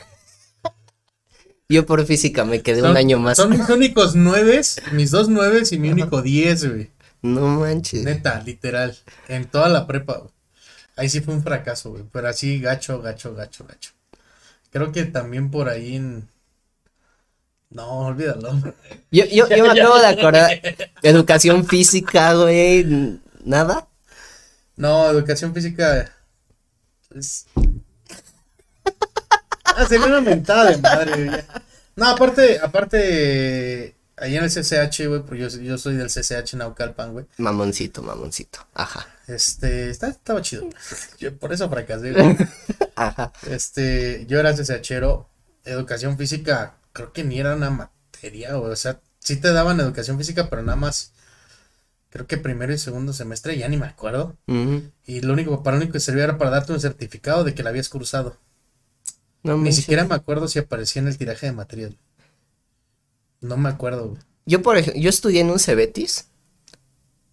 Yo 1.68 1.84
por 1.84 2.06
física 2.06 2.46
me 2.46 2.62
quedé 2.62 2.82
un 2.82 2.96
año 2.96 3.18
más. 3.18 3.36
Son 3.36 3.50
mis 3.50 3.68
únicos 3.68 4.14
nueve, 4.14 4.62
mis 4.92 5.10
dos 5.10 5.28
nueves 5.28 5.72
y 5.72 5.78
mi 5.78 5.90
único 5.90 6.22
diez, 6.22 6.66
güey. 6.66 6.90
No 7.20 7.60
manches. 7.60 8.02
Neta, 8.02 8.40
literal. 8.42 8.96
En 9.28 9.44
toda 9.44 9.68
la 9.68 9.86
prepa, 9.86 10.18
güey. 10.18 10.30
Ahí 10.96 11.10
sí 11.10 11.20
fue 11.20 11.34
un 11.34 11.42
fracaso, 11.42 11.90
güey. 11.90 12.04
Pero 12.10 12.28
así, 12.28 12.60
gacho, 12.60 13.02
gacho, 13.02 13.34
gacho, 13.34 13.66
gacho. 13.66 13.90
Creo 14.70 14.90
que 14.92 15.04
también 15.04 15.50
por 15.50 15.68
ahí 15.68 15.96
en, 15.96 16.28
no, 17.76 18.06
olvídalo. 18.06 18.54
Yo, 19.10 19.26
yo, 19.26 19.46
yo 19.50 19.64
me 19.64 19.70
acabo 19.80 19.98
de 19.98 20.06
acordar. 20.06 20.50
Educación 21.02 21.66
física, 21.66 22.32
güey. 22.32 23.20
¿Nada? 23.44 23.86
No, 24.76 25.10
educación 25.10 25.52
física. 25.52 26.10
Es... 27.14 27.44
Ah, 29.64 29.84
sería 29.86 30.06
una 30.06 30.22
mentada 30.22 30.70
de 30.70 30.78
madre, 30.78 31.44
No, 31.96 32.06
aparte, 32.08 32.58
aparte. 32.60 33.94
Ahí 34.16 34.34
en 34.34 34.44
el 34.44 34.50
CCH, 34.50 35.08
güey, 35.08 35.20
porque 35.20 35.40
yo, 35.42 35.48
yo 35.60 35.76
soy 35.76 35.96
del 35.96 36.08
CCH 36.08 36.54
Naucalpan, 36.54 37.12
güey. 37.12 37.26
Mamoncito, 37.36 38.02
mamoncito. 38.02 38.60
Ajá. 38.72 39.06
Este, 39.26 39.90
está, 39.90 40.08
estaba 40.08 40.40
chido. 40.40 40.66
Yo 41.18 41.36
por 41.36 41.52
eso 41.52 41.68
fracasé, 41.68 42.12
güey. 42.12 42.38
Ajá. 42.94 43.32
Este, 43.50 44.24
yo 44.26 44.40
era 44.40 44.54
CCHero. 44.54 45.28
Educación 45.64 46.16
física 46.16 46.76
creo 46.96 47.12
que 47.12 47.24
ni 47.24 47.38
era 47.38 47.54
una 47.54 47.70
materia, 47.70 48.58
o 48.58 48.74
sea, 48.74 49.00
sí 49.18 49.36
te 49.36 49.52
daban 49.52 49.78
educación 49.80 50.16
física, 50.16 50.48
pero 50.48 50.62
nada 50.62 50.76
más, 50.76 51.12
creo 52.08 52.26
que 52.26 52.38
primero 52.38 52.72
y 52.72 52.78
segundo 52.78 53.12
semestre, 53.12 53.58
ya 53.58 53.68
ni 53.68 53.76
me 53.76 53.86
acuerdo. 53.86 54.34
Y 55.04 55.20
lo 55.20 55.34
único, 55.34 55.62
para 55.62 55.76
lo 55.76 55.82
único 55.82 55.92
que 55.92 56.00
servía 56.00 56.24
era 56.24 56.38
para 56.38 56.50
darte 56.50 56.72
un 56.72 56.80
certificado 56.80 57.44
de 57.44 57.54
que 57.54 57.62
la 57.62 57.68
habías 57.70 57.90
cursado. 57.90 58.38
ni 59.42 59.72
siquiera 59.72 60.04
me 60.06 60.14
acuerdo 60.14 60.48
si 60.48 60.58
aparecía 60.58 61.02
en 61.02 61.08
el 61.08 61.18
tiraje 61.18 61.46
de 61.46 61.52
material. 61.52 61.96
No 63.42 63.58
me 63.58 63.68
acuerdo, 63.68 64.16
Yo, 64.46 64.62
por 64.62 64.78
ejemplo, 64.78 65.00
yo 65.00 65.10
estudié 65.10 65.42
en 65.42 65.50
un 65.50 65.58
Cebetis 65.58 66.28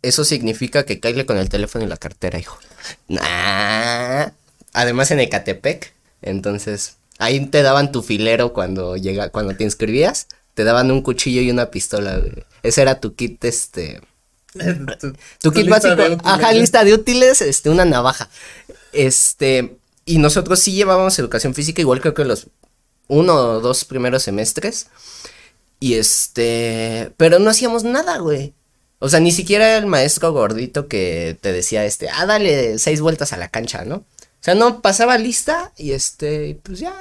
eso 0.03 0.25
significa 0.25 0.83
que 0.83 0.99
caile 0.99 1.25
con 1.25 1.37
el 1.37 1.47
teléfono 1.47 1.85
y 1.85 1.87
la 1.87 1.97
cartera, 1.97 2.37
hijo. 2.37 2.59
Nah. 3.07 4.31
Además 4.73 5.11
en 5.11 5.21
Ecatepec, 5.21 5.93
entonces 6.21 6.97
ahí 7.23 7.45
te 7.47 7.61
daban 7.61 7.91
tu 7.91 8.01
filero 8.01 8.53
cuando 8.53 8.97
llega, 8.97 9.29
cuando 9.29 9.55
te 9.55 9.63
inscribías, 9.63 10.27
te 10.53 10.63
daban 10.63 10.91
un 10.91 11.01
cuchillo 11.01 11.41
y 11.41 11.51
una 11.51 11.71
pistola. 11.71 12.17
güey. 12.17 12.43
Ese 12.61 12.81
era 12.81 12.99
tu 12.99 13.15
kit, 13.15 13.43
este, 13.45 14.01
tu, 14.99 15.13
tu 15.41 15.51
kit 15.51 15.67
básico. 15.69 15.95
Ajá, 16.23 16.51
lista 16.53 16.83
de 16.83 16.93
útiles, 16.93 17.41
este, 17.41 17.69
una 17.69 17.85
navaja. 17.85 18.29
Este, 18.91 19.77
y 20.05 20.17
nosotros 20.17 20.59
sí 20.59 20.73
llevábamos 20.73 21.17
educación 21.17 21.53
física, 21.53 21.81
igual 21.81 22.01
creo 22.01 22.13
que 22.13 22.25
los 22.25 22.47
uno 23.07 23.35
o 23.35 23.59
dos 23.61 23.85
primeros 23.85 24.23
semestres. 24.23 24.87
Y 25.79 25.95
este, 25.95 27.11
pero 27.17 27.39
no 27.39 27.49
hacíamos 27.49 27.83
nada, 27.83 28.17
güey. 28.19 28.53
O 28.99 29.09
sea, 29.09 29.19
ni 29.19 29.33
siquiera 29.33 29.77
el 29.77 29.85
maestro 29.85 30.31
gordito 30.31 30.87
que 30.87 31.37
te 31.41 31.51
decía, 31.51 31.83
este, 31.83 32.09
ah, 32.09 32.25
dale 32.25 32.79
seis 32.79 33.01
vueltas 33.01 33.33
a 33.33 33.37
la 33.37 33.49
cancha, 33.49 33.83
¿no? 33.83 34.05
O 34.43 34.45
sea, 34.45 34.55
no 34.55 34.81
pasaba 34.81 35.17
lista 35.17 35.71
y 35.77 35.93
este, 35.93 36.47
y 36.47 36.53
pues 36.55 36.79
ya. 36.79 36.93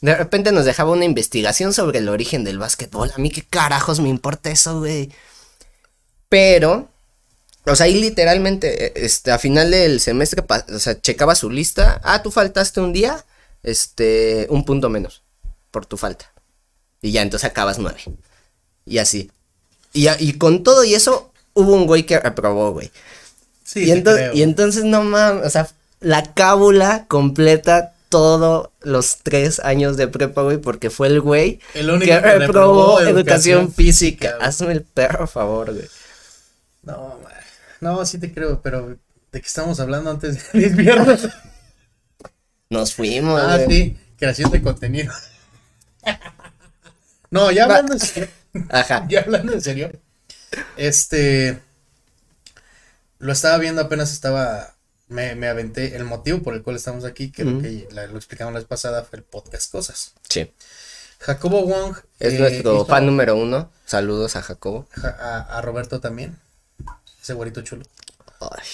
De 0.00 0.14
repente 0.14 0.50
nos 0.50 0.64
dejaba 0.64 0.92
una 0.92 1.04
investigación 1.04 1.74
sobre 1.74 1.98
el 1.98 2.08
origen 2.08 2.42
del 2.42 2.58
básquetbol. 2.58 3.12
A 3.14 3.18
mí 3.20 3.28
qué 3.28 3.42
carajos 3.42 4.00
me 4.00 4.08
importa 4.08 4.50
eso, 4.50 4.78
güey. 4.78 5.10
Pero, 6.30 6.88
o 7.66 7.76
sea, 7.76 7.84
ahí 7.84 8.00
literalmente, 8.00 8.86
eh, 8.86 8.92
este, 8.96 9.30
a 9.30 9.38
final 9.38 9.70
del 9.70 10.00
semestre, 10.00 10.42
o 10.74 10.78
sea, 10.78 10.98
checaba 10.98 11.34
su 11.34 11.50
lista. 11.50 12.00
Ah, 12.02 12.22
tú 12.22 12.30
faltaste 12.30 12.80
un 12.80 12.94
día, 12.94 13.26
este, 13.62 14.46
un 14.48 14.64
punto 14.64 14.88
menos 14.88 15.22
por 15.70 15.84
tu 15.84 15.98
falta. 15.98 16.32
Y 17.02 17.12
ya, 17.12 17.20
entonces 17.20 17.50
acabas 17.50 17.78
nueve. 17.78 18.00
Y 18.86 18.96
así. 18.98 19.30
Y, 19.92 20.08
y 20.18 20.38
con 20.38 20.62
todo 20.64 20.82
y 20.84 20.94
eso, 20.94 21.30
hubo 21.52 21.74
un 21.74 21.86
güey 21.86 22.04
que 22.06 22.18
reprobó, 22.18 22.72
güey. 22.72 22.90
Sí, 23.64 23.82
y, 23.82 23.86
te 23.86 24.02
ento- 24.02 24.14
creo. 24.14 24.32
y 24.32 24.42
entonces, 24.42 24.84
no 24.84 25.02
mames, 25.02 25.46
o 25.46 25.50
sea, 25.50 25.68
la 26.04 26.34
cábula 26.34 27.06
completa 27.08 27.92
todos 28.08 28.70
los 28.82 29.16
tres 29.24 29.58
años 29.60 29.96
de 29.96 30.06
prepa, 30.06 30.42
güey, 30.42 30.58
porque 30.58 30.90
fue 30.90 31.08
el 31.08 31.20
güey 31.20 31.58
El 31.74 31.90
único 31.90 32.04
que 32.04 32.20
que 32.20 32.38
reprobó 32.38 33.00
educación 33.00 33.16
educación 33.18 33.72
física. 33.72 34.36
Hazme 34.40 34.72
el 34.72 34.82
perro 34.82 35.26
favor, 35.26 35.72
güey. 35.74 35.88
No, 36.82 37.18
man. 37.24 37.32
no, 37.80 38.04
sí 38.06 38.18
te 38.18 38.32
creo, 38.32 38.60
pero 38.62 38.88
¿de 39.32 39.40
qué 39.40 39.46
estamos 39.46 39.80
hablando 39.80 40.10
antes 40.10 40.52
de 40.52 40.68
viernes? 40.70 41.28
Nos 42.70 42.94
fuimos, 42.94 43.40
Ah, 43.40 43.56
güey. 43.64 43.68
sí, 43.68 43.96
creación 44.18 44.50
de 44.52 44.62
contenido. 44.62 45.12
No, 47.30 47.50
ya 47.50 47.64
hablando 47.64 47.94
en 47.94 48.00
serio, 48.00 48.28
Ajá. 48.70 49.06
ya 49.10 49.20
hablando 49.22 49.52
en 49.54 49.60
serio, 49.60 49.90
este, 50.76 51.58
lo 53.18 53.32
estaba 53.32 53.58
viendo 53.58 53.80
apenas 53.82 54.12
estaba, 54.12 54.73
me, 55.14 55.34
me 55.36 55.48
aventé, 55.48 55.94
el 55.96 56.04
motivo 56.04 56.42
por 56.42 56.54
el 56.54 56.62
cual 56.62 56.76
estamos 56.76 57.04
aquí, 57.04 57.30
que 57.30 57.86
la- 57.92 58.06
lo 58.06 58.16
explicamos 58.16 58.52
la 58.52 58.58
vez 58.60 58.68
pasada, 58.68 59.04
fue 59.04 59.18
el 59.20 59.22
podcast 59.24 59.70
Cosas. 59.70 60.12
Sí. 60.28 60.52
Jacobo 61.20 61.62
Wong 61.64 61.96
Es 62.18 62.34
eh, 62.34 62.38
nuestro 62.38 62.74
hizo 62.74 62.86
fan 62.86 63.06
número 63.06 63.36
uno. 63.36 63.70
Saludos 63.86 64.36
a 64.36 64.42
Jacobo. 64.42 64.86
ja- 64.90 65.16
a, 65.18 65.58
a 65.58 65.62
Roberto 65.62 66.00
también, 66.00 66.36
ese 67.22 67.32
güerito 67.32 67.62
chulo. 67.62 67.84
Ay. 68.40 68.66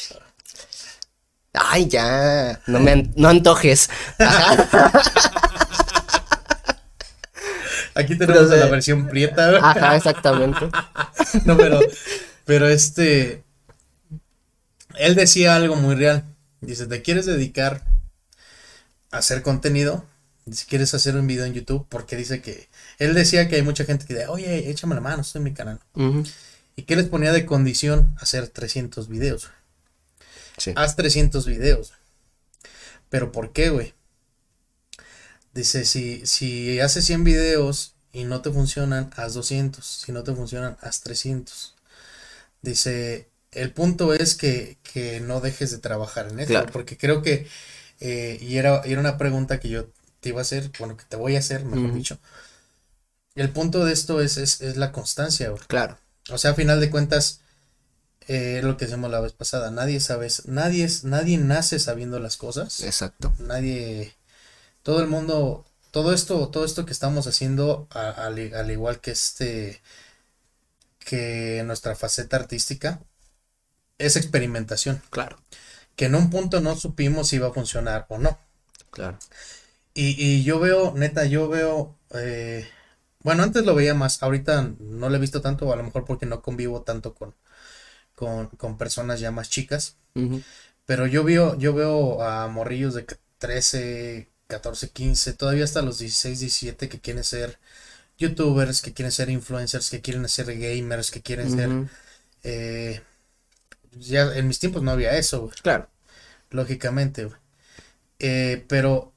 Ay, 1.52 1.88
ya. 1.88 2.60
No 2.66 2.80
me 2.80 2.92
an- 2.92 3.12
no 3.16 3.28
antojes. 3.28 3.90
Aquí 7.94 8.16
tenemos 8.16 8.48
Pero 8.48 8.56
la 8.64 8.70
versión 8.70 9.08
prieta. 9.08 9.58
Ajá, 9.58 9.96
exactamente. 9.96 10.68
No, 11.44 11.56
pero, 11.56 11.78
pero 12.44 12.68
este, 12.68 13.44
él 14.96 15.14
decía 15.14 15.54
algo 15.54 15.76
muy 15.76 15.94
real. 15.94 16.24
Dice, 16.60 16.86
¿te 16.86 17.02
quieres 17.02 17.26
dedicar 17.26 17.84
a 19.10 19.18
hacer 19.18 19.42
contenido? 19.42 20.04
Si 20.50 20.66
quieres 20.66 20.92
hacer 20.94 21.16
un 21.16 21.26
video 21.26 21.44
en 21.44 21.54
YouTube, 21.54 21.86
porque 21.88 22.16
dice 22.16 22.42
que, 22.42 22.68
él 22.98 23.14
decía 23.14 23.48
que 23.48 23.56
hay 23.56 23.62
mucha 23.62 23.84
gente 23.84 24.06
que 24.06 24.14
dice, 24.14 24.26
oye, 24.26 24.70
échame 24.70 24.94
la 24.94 25.00
mano, 25.00 25.22
estoy 25.22 25.40
en 25.40 25.44
mi 25.44 25.54
canal. 25.54 25.80
¿Y 26.76 26.82
qué 26.82 26.96
les 26.96 27.06
ponía 27.06 27.32
de 27.32 27.46
condición 27.46 28.14
hacer 28.18 28.48
300 28.48 29.08
videos? 29.08 29.50
Sí. 30.56 30.72
Haz 30.76 30.96
300 30.96 31.46
videos. 31.46 31.92
¿Pero 33.08 33.32
por 33.32 33.52
qué, 33.52 33.70
güey? 33.70 33.94
Dice, 35.52 35.84
si, 35.84 36.26
si 36.26 36.80
haces 36.80 37.04
100 37.06 37.24
videos 37.24 37.94
y 38.12 38.24
no 38.24 38.40
te 38.40 38.50
funcionan, 38.50 39.10
haz 39.16 39.34
200. 39.34 39.84
Si 39.84 40.12
no 40.12 40.22
te 40.22 40.34
funcionan, 40.34 40.76
haz 40.80 41.00
300. 41.00 41.74
Dice, 42.62 43.29
el 43.52 43.72
punto 43.72 44.14
es 44.14 44.34
que, 44.34 44.78
que 44.82 45.20
no 45.20 45.40
dejes 45.40 45.70
de 45.70 45.78
trabajar 45.78 46.28
en 46.28 46.40
esto. 46.40 46.52
Claro. 46.54 46.72
Porque 46.72 46.96
creo 46.96 47.22
que, 47.22 47.46
eh, 48.00 48.38
y 48.40 48.56
era, 48.58 48.82
y 48.84 48.92
era 48.92 49.00
una 49.00 49.18
pregunta 49.18 49.60
que 49.60 49.68
yo 49.68 49.88
te 50.20 50.30
iba 50.30 50.40
a 50.40 50.42
hacer, 50.42 50.70
bueno, 50.78 50.96
que 50.96 51.04
te 51.04 51.16
voy 51.16 51.36
a 51.36 51.40
hacer, 51.40 51.64
mejor 51.64 51.92
dicho. 51.94 52.18
El 53.34 53.50
punto 53.50 53.84
de 53.84 53.92
esto 53.92 54.20
es, 54.20 54.36
es, 54.36 54.60
es 54.60 54.76
la 54.76 54.92
constancia. 54.92 55.52
Claro. 55.68 55.98
O 56.30 56.38
sea, 56.38 56.52
a 56.52 56.54
final 56.54 56.80
de 56.80 56.90
cuentas, 56.90 57.40
eh, 58.28 58.58
es 58.58 58.64
lo 58.64 58.76
que 58.76 58.84
decíamos 58.84 59.10
la 59.10 59.20
vez 59.20 59.32
pasada, 59.32 59.70
nadie 59.70 60.00
sabe, 60.00 60.28
nadie 60.46 60.88
nadie 61.04 61.38
nace 61.38 61.78
sabiendo 61.78 62.20
las 62.20 62.36
cosas, 62.36 62.80
Exacto. 62.80 63.32
nadie, 63.38 64.14
todo 64.82 65.00
el 65.00 65.08
mundo, 65.08 65.64
todo 65.90 66.12
esto, 66.12 66.48
todo 66.48 66.64
esto 66.64 66.86
que 66.86 66.92
estamos 66.92 67.26
haciendo, 67.26 67.88
a- 67.90 68.10
al 68.26 68.70
igual 68.70 69.00
que 69.00 69.12
este, 69.12 69.80
que 70.98 71.62
nuestra 71.66 71.96
faceta 71.96 72.36
artística, 72.36 73.00
es 74.06 74.16
experimentación, 74.16 75.02
Claro. 75.10 75.38
que 75.96 76.06
en 76.06 76.14
un 76.14 76.30
punto 76.30 76.60
no 76.60 76.76
supimos 76.76 77.28
si 77.28 77.36
iba 77.36 77.48
a 77.48 77.52
funcionar 77.52 78.06
o 78.08 78.18
no. 78.18 78.38
Claro. 78.90 79.18
Y, 79.94 80.16
y 80.24 80.42
yo 80.44 80.58
veo, 80.60 80.92
neta, 80.96 81.24
yo 81.26 81.48
veo, 81.48 81.96
eh, 82.14 82.66
bueno, 83.22 83.42
antes 83.42 83.64
lo 83.64 83.74
veía 83.74 83.94
más, 83.94 84.22
ahorita 84.22 84.70
no 84.78 85.08
lo 85.08 85.16
he 85.16 85.18
visto 85.18 85.40
tanto, 85.40 85.72
a 85.72 85.76
lo 85.76 85.82
mejor 85.82 86.04
porque 86.04 86.26
no 86.26 86.42
convivo 86.42 86.82
tanto 86.82 87.14
con, 87.14 87.34
con, 88.14 88.48
con 88.48 88.78
personas 88.78 89.20
ya 89.20 89.30
más 89.30 89.50
chicas, 89.50 89.96
pero 90.86 91.06
yo 91.06 91.22
veo, 91.24 91.56
yo 91.58 91.72
veo 91.74 92.22
a 92.22 92.48
morrillos 92.48 92.94
de 92.94 93.06
13, 93.38 94.28
14, 94.48 94.90
15, 94.90 95.32
todavía 95.34 95.64
hasta 95.64 95.82
los 95.82 95.98
16, 95.98 96.40
17 96.40 96.88
que 96.88 97.00
quieren 97.00 97.24
ser 97.24 97.58
youtubers, 98.18 98.82
que 98.82 98.92
quieren 98.92 99.12
ser 99.12 99.30
influencers, 99.30 99.90
que 99.90 100.00
quieren 100.00 100.28
ser 100.28 100.46
gamers, 100.58 101.10
que 101.10 101.22
quieren 101.22 101.50
ser, 101.50 101.68
eh, 102.42 103.00
ya 103.98 104.34
en 104.34 104.48
mis 104.48 104.58
tiempos 104.58 104.82
no 104.82 104.90
había 104.90 105.16
eso, 105.16 105.42
güey 105.42 105.52
Claro. 105.62 105.88
lógicamente, 106.50 107.24
güey. 107.24 107.36
Eh, 108.18 108.64
pero 108.68 109.12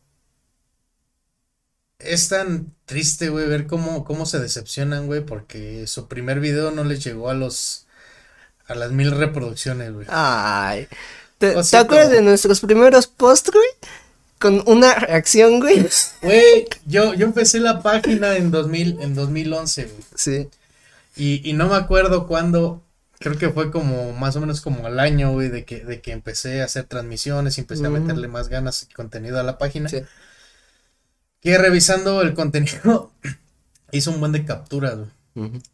es 2.00 2.30
tan 2.30 2.74
triste, 2.86 3.30
güey, 3.30 3.48
ver 3.48 3.68
cómo, 3.68 4.04
cómo 4.06 4.26
se 4.26 4.40
decepcionan, 4.40 5.08
güey, 5.08 5.22
porque 5.22 5.88
su 5.88 6.08
primer 6.08 6.40
video 6.40 6.72
no 6.72 6.84
les 6.84 7.04
llegó 7.04 7.30
a 7.30 7.34
los 7.34 7.88
a 8.68 8.76
las 8.76 8.92
mil 8.92 9.12
reproducciones, 9.12 9.94
güey. 9.94 10.08
Ay. 10.10 10.88
¿Te, 11.38 11.56
acuerdas 11.78 12.10
de 12.10 12.22
nuestros 12.22 12.62
primeros 12.62 13.08
posts, 13.08 13.52
güey? 13.52 13.66
Con 14.40 14.64
una 14.66 14.96
reacción, 14.96 15.60
güey. 15.60 15.86
Güey, 16.22 16.68
yo, 16.86 17.14
yo 17.14 17.26
empecé 17.26 17.60
la 17.60 17.82
página 17.82 18.38
en 18.38 18.52
2000, 18.52 19.02
en 19.02 19.16
2011, 19.16 19.84
güey. 19.86 20.04
Sí. 20.16 20.50
Y, 21.16 21.50
y 21.50 21.54
no 21.54 21.68
me 21.68 21.76
acuerdo 21.76 22.28
cuándo, 22.28 22.82
creo 23.24 23.38
que 23.38 23.50
fue 23.50 23.72
como 23.72 24.12
más 24.12 24.36
o 24.36 24.42
menos 24.42 24.60
como 24.60 24.86
al 24.86 25.00
año, 25.00 25.32
güey, 25.32 25.48
de 25.48 25.64
que, 25.64 25.86
de 25.86 26.02
que 26.02 26.12
empecé 26.12 26.62
a 26.62 26.66
hacer 26.66 26.84
transmisiones 26.84 27.58
y 27.58 27.62
empecé 27.62 27.86
a 27.86 27.90
Ujú. 27.90 28.00
meterle 28.02 28.28
más 28.28 28.50
ganas 28.50 28.84
y 28.84 28.94
contenido 28.94 29.40
a 29.40 29.44
la 29.44 29.58
página. 29.58 29.88
Sí. 29.88 30.02
Que 31.42 31.58
revisando 31.58 32.22
el 32.22 32.34
contenido, 32.34 33.12
hizo 33.92 34.12
un 34.12 34.20
buen 34.20 34.34
de 34.34 34.46
capturas, 34.46 34.98
güey. 34.98 35.10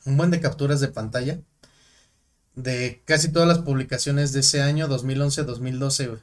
Un 0.06 0.16
buen 0.18 0.30
de 0.32 0.40
capturas 0.40 0.80
de 0.80 0.88
pantalla. 0.90 1.40
De 2.56 3.02
casi 3.06 3.30
todas 3.32 3.48
las 3.48 3.60
publicaciones 3.60 4.32
de 4.32 4.42
ese 4.42 4.62
año, 4.62 4.88
2011-2012, 4.88 6.08
güey. 6.08 6.22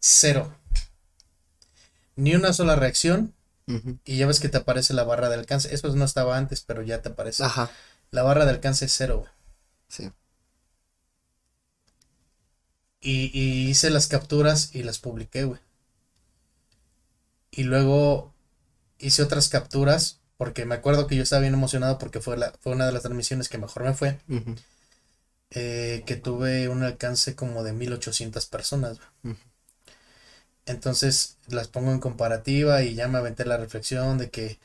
Cero. 0.00 0.52
Ni 2.16 2.34
una 2.34 2.52
sola 2.52 2.76
reacción. 2.76 3.32
Y 4.04 4.18
ya 4.18 4.26
ves 4.26 4.40
que 4.40 4.50
te 4.50 4.58
aparece 4.58 4.92
la 4.92 5.04
barra 5.04 5.30
de 5.30 5.36
alcance. 5.36 5.74
Eso 5.74 5.88
no 5.96 6.04
estaba 6.04 6.36
antes, 6.36 6.60
pero 6.60 6.82
ya 6.82 7.00
te 7.00 7.08
aparece. 7.10 7.44
Ajá. 7.44 7.70
La 8.10 8.22
barra 8.22 8.44
de 8.44 8.50
alcance 8.50 8.84
es 8.84 8.92
cero, 8.94 9.20
güey. 9.20 9.30
Sí. 9.94 10.10
Y, 13.00 13.30
y 13.32 13.68
hice 13.70 13.90
las 13.90 14.08
capturas 14.08 14.74
y 14.74 14.82
las 14.82 14.98
publiqué, 14.98 15.44
güey. 15.44 15.60
Y 17.52 17.62
luego 17.62 18.34
hice 18.98 19.22
otras 19.22 19.48
capturas 19.48 20.20
porque 20.36 20.64
me 20.64 20.74
acuerdo 20.74 21.06
que 21.06 21.14
yo 21.14 21.22
estaba 21.22 21.42
bien 21.42 21.54
emocionado 21.54 21.98
porque 21.98 22.20
fue, 22.20 22.36
la, 22.36 22.52
fue 22.60 22.72
una 22.72 22.86
de 22.86 22.92
las 22.92 23.02
transmisiones 23.02 23.48
que 23.48 23.58
mejor 23.58 23.84
me 23.84 23.94
fue. 23.94 24.18
Eh, 25.50 26.02
que 26.06 26.16
tuve 26.16 26.68
un 26.68 26.82
alcance 26.82 27.36
como 27.36 27.62
de 27.62 27.72
1800 27.72 28.46
personas. 28.46 28.98
Entonces 30.66 31.36
las 31.48 31.68
pongo 31.68 31.92
en 31.92 32.00
comparativa 32.00 32.82
y 32.82 32.94
ya 32.94 33.06
me 33.06 33.18
aventé 33.18 33.44
la 33.44 33.58
reflexión 33.58 34.18
de 34.18 34.30
que 34.30 34.58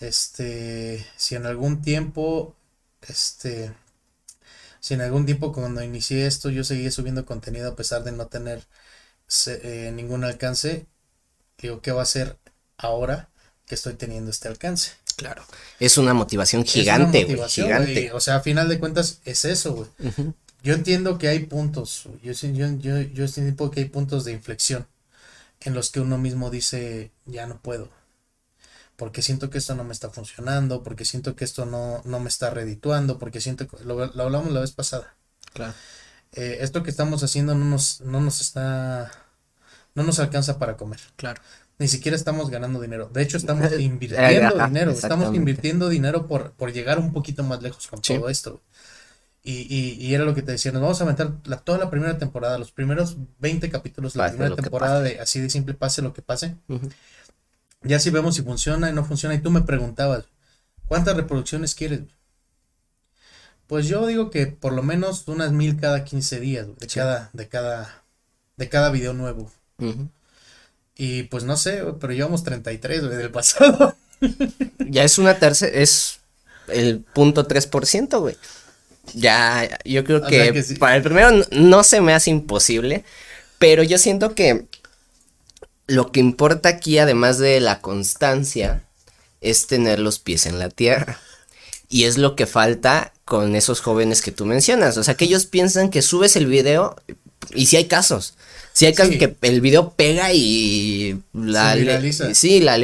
este 0.00 1.04
si 1.16 1.34
en 1.34 1.46
algún 1.46 1.82
tiempo 1.82 2.54
este 3.08 3.72
si 4.80 4.94
en 4.94 5.00
algún 5.00 5.26
tiempo 5.26 5.52
cuando 5.52 5.82
inicié 5.82 6.26
esto 6.26 6.50
yo 6.50 6.64
seguía 6.64 6.90
subiendo 6.90 7.24
contenido 7.24 7.70
a 7.70 7.76
pesar 7.76 8.04
de 8.04 8.12
no 8.12 8.26
tener 8.26 8.64
eh, 9.46 9.92
ningún 9.94 10.24
alcance, 10.24 10.86
digo, 11.58 11.80
¿qué 11.80 11.92
va 11.92 12.02
a 12.02 12.06
ser 12.06 12.38
ahora 12.76 13.28
que 13.66 13.74
estoy 13.74 13.94
teniendo 13.94 14.30
este 14.30 14.48
alcance? 14.48 14.92
Claro. 15.16 15.44
Es 15.80 15.98
una 15.98 16.14
motivación 16.14 16.64
gigante, 16.64 17.26
gigante. 17.48 18.12
o 18.12 18.20
sea, 18.20 18.36
a 18.36 18.40
final 18.40 18.68
de 18.68 18.78
cuentas 18.78 19.20
es 19.24 19.44
eso, 19.44 19.74
güey. 19.74 19.88
Yo 20.62 20.74
entiendo 20.74 21.18
que 21.18 21.28
hay 21.28 21.40
puntos, 21.40 22.04
yo, 22.22 22.32
yo, 22.32 22.66
yo, 22.78 23.00
yo 23.00 23.24
entiendo 23.24 23.70
que 23.70 23.80
hay 23.80 23.86
puntos 23.86 24.24
de 24.24 24.32
inflexión 24.32 24.86
en 25.60 25.74
los 25.74 25.90
que 25.90 26.00
uno 26.00 26.18
mismo 26.18 26.50
dice, 26.50 27.10
ya 27.26 27.46
no 27.46 27.60
puedo 27.60 27.90
porque 28.98 29.22
siento 29.22 29.48
que 29.48 29.58
esto 29.58 29.76
no 29.76 29.84
me 29.84 29.92
está 29.92 30.10
funcionando, 30.10 30.82
porque 30.82 31.04
siento 31.04 31.36
que 31.36 31.44
esto 31.44 31.64
no, 31.64 32.02
no 32.04 32.18
me 32.18 32.28
está 32.28 32.50
redituando, 32.50 33.16
porque 33.16 33.40
siento 33.40 33.68
que 33.68 33.76
lo, 33.84 34.02
hablamos 34.02 34.50
la 34.50 34.58
vez 34.58 34.72
pasada. 34.72 35.14
Claro. 35.52 35.72
Eh, 36.32 36.58
esto 36.62 36.82
que 36.82 36.90
estamos 36.90 37.22
haciendo 37.22 37.54
no 37.54 37.64
nos, 37.64 38.00
no 38.00 38.20
nos 38.20 38.40
está, 38.40 39.12
no 39.94 40.02
nos 40.02 40.18
alcanza 40.18 40.58
para 40.58 40.76
comer. 40.76 40.98
Claro. 41.14 41.40
Ni 41.78 41.86
siquiera 41.86 42.16
estamos 42.16 42.50
ganando 42.50 42.80
dinero. 42.80 43.08
De 43.12 43.22
hecho, 43.22 43.36
estamos 43.36 43.70
invirtiendo 43.78 44.66
dinero. 44.66 44.90
Estamos 44.90 45.32
invirtiendo 45.32 45.88
dinero 45.88 46.26
por, 46.26 46.50
por 46.54 46.72
llegar 46.72 46.98
un 46.98 47.12
poquito 47.12 47.44
más 47.44 47.62
lejos 47.62 47.86
con 47.86 48.02
todo 48.02 48.28
esto. 48.28 48.62
Y, 49.44 49.72
y, 49.72 49.92
y, 50.04 50.12
era 50.12 50.24
lo 50.24 50.34
que 50.34 50.42
te 50.42 50.50
decía, 50.50 50.72
nos 50.72 50.82
vamos 50.82 51.00
a 51.00 51.04
aventar 51.04 51.34
la, 51.44 51.58
toda 51.58 51.78
la 51.78 51.88
primera 51.88 52.18
temporada, 52.18 52.58
los 52.58 52.72
primeros 52.72 53.16
20 53.38 53.70
capítulos, 53.70 54.16
la 54.16 54.28
primera 54.28 54.56
temporada 54.56 55.00
de 55.00 55.20
así 55.20 55.40
de 55.40 55.48
simple 55.48 55.74
pase 55.74 56.02
lo 56.02 56.12
que 56.12 56.20
pase. 56.20 56.56
Ya 57.82 57.98
si 57.98 58.10
vemos 58.10 58.34
si 58.34 58.42
funciona 58.42 58.90
y 58.90 58.92
no 58.92 59.04
funciona. 59.04 59.34
Y 59.34 59.40
tú 59.40 59.50
me 59.50 59.62
preguntabas, 59.62 60.24
¿cuántas 60.86 61.16
reproducciones 61.16 61.74
quieres? 61.74 62.00
Pues 63.66 63.86
yo 63.86 64.06
digo 64.06 64.30
que 64.30 64.46
por 64.46 64.72
lo 64.72 64.82
menos 64.82 65.28
unas 65.28 65.52
mil 65.52 65.78
cada 65.78 66.04
15 66.04 66.40
días, 66.40 66.66
de 66.78 66.86
cada, 66.86 67.30
de 67.34 67.48
cada, 67.48 68.02
de 68.56 68.68
cada 68.68 68.90
video 68.90 69.12
nuevo. 69.12 69.52
Y 70.96 71.24
pues 71.24 71.44
no 71.44 71.56
sé, 71.56 71.84
pero 72.00 72.12
llevamos 72.12 72.42
33, 72.44 73.06
güey, 73.06 73.16
del 73.16 73.30
pasado. 73.32 73.94
ya 74.78 75.04
es 75.04 75.18
una 75.18 75.38
tercera, 75.38 75.76
es 75.78 76.20
el 76.68 77.00
punto 77.00 77.46
3%, 77.46 78.18
güey. 78.18 78.36
Ya, 79.14 79.78
yo 79.84 80.04
creo 80.04 80.22
que, 80.22 80.64
para 80.78 80.96
el 80.96 81.02
primero 81.02 81.30
no 81.50 81.84
se 81.84 82.00
me 82.00 82.12
hace 82.14 82.30
imposible, 82.30 83.04
pero 83.58 83.82
yo 83.82 83.98
siento 83.98 84.34
que 84.34 84.66
lo 85.88 86.12
que 86.12 86.20
importa 86.20 86.68
aquí, 86.68 86.98
además 86.98 87.38
de 87.38 87.58
la 87.60 87.80
constancia, 87.80 88.84
es 89.40 89.66
tener 89.66 89.98
los 89.98 90.20
pies 90.20 90.46
en 90.46 90.58
la 90.58 90.68
tierra. 90.68 91.18
Y 91.88 92.04
es 92.04 92.18
lo 92.18 92.36
que 92.36 92.46
falta 92.46 93.12
con 93.24 93.56
esos 93.56 93.80
jóvenes 93.80 94.20
que 94.20 94.30
tú 94.30 94.44
mencionas. 94.44 94.98
O 94.98 95.02
sea, 95.02 95.14
que 95.14 95.24
ellos 95.24 95.46
piensan 95.46 95.90
que 95.90 96.02
subes 96.02 96.36
el 96.36 96.46
video 96.46 96.94
y 97.54 97.66
si 97.66 97.76
hay 97.76 97.86
casos. 97.86 98.34
Si 98.74 98.84
hay 98.84 98.94
casos 98.94 99.16
que 99.16 99.34
el 99.42 99.60
video 99.62 99.94
pega 99.94 100.32
y 100.32 101.20
la 101.32 101.74
sí, 102.34 102.60
la 102.60 102.78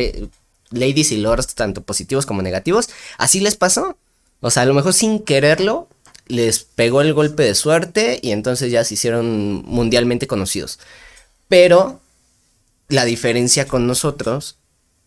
ladies 0.71 1.13
y 1.13 1.19
lords, 1.19 1.55
tanto 1.55 1.83
positivos 1.83 2.27
como 2.27 2.41
negativos, 2.43 2.89
así 3.19 3.41
les 3.41 3.57
pasó. 3.57 3.97
O 4.41 4.51
sea, 4.51 4.63
a 4.63 4.67
lo 4.67 4.75
mejor 4.75 4.95
sin 4.95 5.21
quererlo, 5.21 5.89
les 6.27 6.61
pegó 6.61 7.03
el 7.03 7.13
golpe 7.13 7.43
de 7.43 7.55
suerte 7.55 8.19
y 8.23 8.33
entonces 8.33 8.73
ya 8.73 8.83
se 8.85 8.95
hicieron 8.95 9.63
mundialmente 9.67 10.27
conocidos. 10.27 10.79
Pero 11.49 12.01
la 12.89 13.05
diferencia 13.05 13.67
con 13.67 13.87
nosotros 13.87 14.59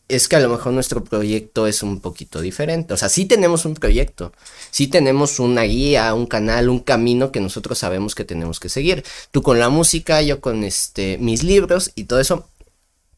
es 0.07 0.27
que 0.27 0.37
a 0.37 0.39
lo 0.39 0.49
mejor 0.49 0.71
nuestro 0.71 1.03
proyecto 1.03 1.67
es 1.67 1.83
un 1.83 1.99
poquito 1.99 2.39
diferente. 2.39 2.93
O 2.93 2.97
sea, 2.97 3.09
sí 3.09 3.25
tenemos 3.25 3.65
un 3.65 3.73
proyecto, 3.73 4.31
sí 4.71 4.87
tenemos 4.87 5.39
una 5.39 5.63
guía, 5.63 6.13
un 6.13 6.27
canal, 6.27 6.69
un 6.69 6.79
camino 6.79 7.31
que 7.31 7.41
nosotros 7.41 7.77
sabemos 7.77 8.15
que 8.15 8.23
tenemos 8.23 8.59
que 8.59 8.69
seguir. 8.69 9.03
Tú 9.31 9.41
con 9.41 9.59
la 9.59 9.69
música, 9.69 10.21
yo 10.21 10.39
con 10.39 10.63
este 10.63 11.17
mis 11.17 11.43
libros 11.43 11.91
y 11.95 12.05
todo 12.05 12.19
eso. 12.19 12.47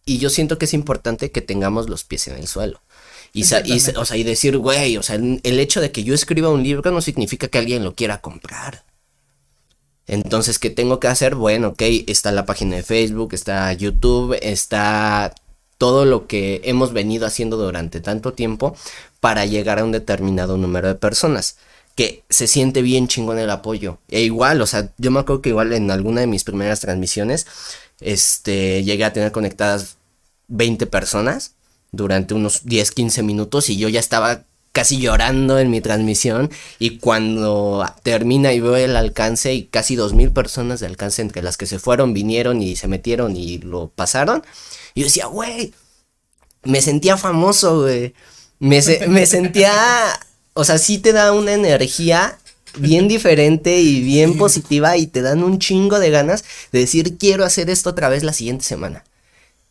Y 0.06 0.18
yo 0.18 0.32
siento 0.32 0.58
que 0.58 0.66
es 0.66 0.74
importante 0.74 1.32
que 1.32 1.42
tengamos 1.42 1.88
los 1.88 2.04
pies 2.04 2.28
en 2.28 2.38
el 2.38 2.48
suelo. 2.48 2.82
Y, 3.32 3.44
o 3.44 4.06
sea, 4.06 4.18
y 4.18 4.24
decir, 4.24 4.58
güey, 4.58 4.98
o 4.98 5.04
sea, 5.04 5.18
el 5.18 5.60
hecho 5.60 5.82
de 5.82 5.92
que 5.92 6.04
yo 6.04 6.16
escriba 6.16 6.50
un 6.50 6.64
libro 6.64 6.90
no 6.90 7.02
significa 7.02 7.48
que 7.48 7.60
alguien 7.60 7.84
lo 7.84 7.94
quiera 7.94 8.22
comprar. 8.22 8.84
Entonces, 10.10 10.58
¿qué 10.58 10.72
tengo 10.72 11.00
que 11.00 11.08
hacer? 11.08 11.36
Bueno, 11.36 11.70
ok, 11.70 11.82
está 12.08 12.32
la 12.32 12.46
página 12.46 12.76
de 12.76 12.84
Facebook, 12.84 13.34
está 13.34 13.72
YouTube, 13.74 14.36
está 14.42 15.36
todo 15.78 16.04
lo 16.04 16.26
que 16.26 16.62
hemos 16.66 16.94
venido 16.94 17.28
haciendo 17.28 17.58
durante 17.58 18.02
tanto 18.02 18.34
tiempo 18.34 18.76
para 19.20 19.46
llegar 19.46 19.78
a 19.78 19.86
un 19.86 19.92
determinado 19.92 20.58
número 20.58 20.88
de 20.88 20.96
personas. 20.96 21.58
Que 21.96 22.24
se 22.30 22.48
siente 22.48 22.82
bien 22.82 23.08
chingón 23.08 23.38
el 23.38 23.52
apoyo. 23.52 24.00
E 24.10 24.22
igual, 24.22 24.62
o 24.62 24.68
sea, 24.68 24.90
yo 24.98 25.12
me 25.12 25.20
acuerdo 25.20 25.44
que 25.44 25.50
igual 25.50 25.74
en 25.74 25.92
alguna 25.92 26.22
de 26.22 26.28
mis 26.28 26.44
primeras 26.44 26.80
transmisiones, 26.80 27.46
este, 28.00 28.84
llegué 28.84 29.06
a 29.06 29.14
tener 29.14 29.32
conectadas 29.32 29.98
20 30.48 30.88
personas 30.88 31.54
durante 31.92 32.34
unos 32.34 32.66
10, 32.66 32.92
15 32.92 33.22
minutos 33.24 33.70
y 33.70 33.78
yo 33.78 33.90
ya 33.90 34.00
estaba 34.00 34.44
casi 34.72 35.00
llorando 35.00 35.60
en 35.60 35.70
mi 35.70 35.82
transmisión 35.82 36.50
y 36.78 36.98
cuando 36.98 37.86
termina 38.04 38.54
y 38.54 38.60
veo 38.60 38.76
el 38.76 38.96
alcance 38.96 39.54
y 39.54 39.64
casi 39.66 39.96
dos 39.96 40.14
mil 40.14 40.32
personas 40.32 40.80
de 40.80 40.88
alcance 40.88 41.22
entre 41.22 41.42
las 41.42 41.58
que 41.58 41.66
se 41.66 41.80
fueron, 41.80 42.14
vinieron 42.14 42.62
y 42.62 42.76
se 42.76 42.88
metieron 42.88 43.36
y 43.36 43.58
lo 43.60 43.90
pasaron, 43.90 44.44
yo 44.96 45.04
decía, 45.04 45.26
güey, 45.26 45.74
me 46.64 46.82
sentía 46.82 47.18
famoso, 47.18 47.82
güey. 47.82 48.14
Me, 48.60 48.82
me 49.08 49.26
sentía, 49.26 49.74
o 50.54 50.64
sea, 50.66 50.78
sí 50.78 50.98
te 50.98 51.14
da 51.14 51.32
una 51.32 51.54
energía 51.54 52.38
bien 52.78 53.08
diferente 53.08 53.80
y 53.80 54.02
bien 54.02 54.38
positiva 54.38 54.98
y 54.98 55.08
te 55.08 55.22
dan 55.22 55.44
un 55.44 55.60
chingo 55.60 56.00
de 56.00 56.10
ganas 56.10 56.44
de 56.72 56.80
decir, 56.80 57.18
quiero 57.18 57.46
hacer 57.46 57.70
esto 57.70 57.90
otra 57.90 58.10
vez 58.10 58.24
la 58.24 58.34
siguiente 58.34 58.66
semana. 58.66 59.04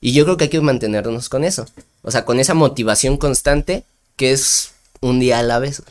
Y 0.01 0.12
yo 0.12 0.24
creo 0.24 0.36
que 0.36 0.44
hay 0.44 0.51
que 0.51 0.61
mantenernos 0.61 1.28
con 1.28 1.44
eso. 1.44 1.66
O 2.03 2.11
sea, 2.11 2.24
con 2.24 2.40
esa 2.40 2.55
motivación 2.55 3.16
constante 3.16 3.84
que 4.16 4.32
es 4.32 4.70
un 5.01 5.20
día 5.20 5.38
a 5.38 5.42
la 5.42 5.59
vez. 5.59 5.82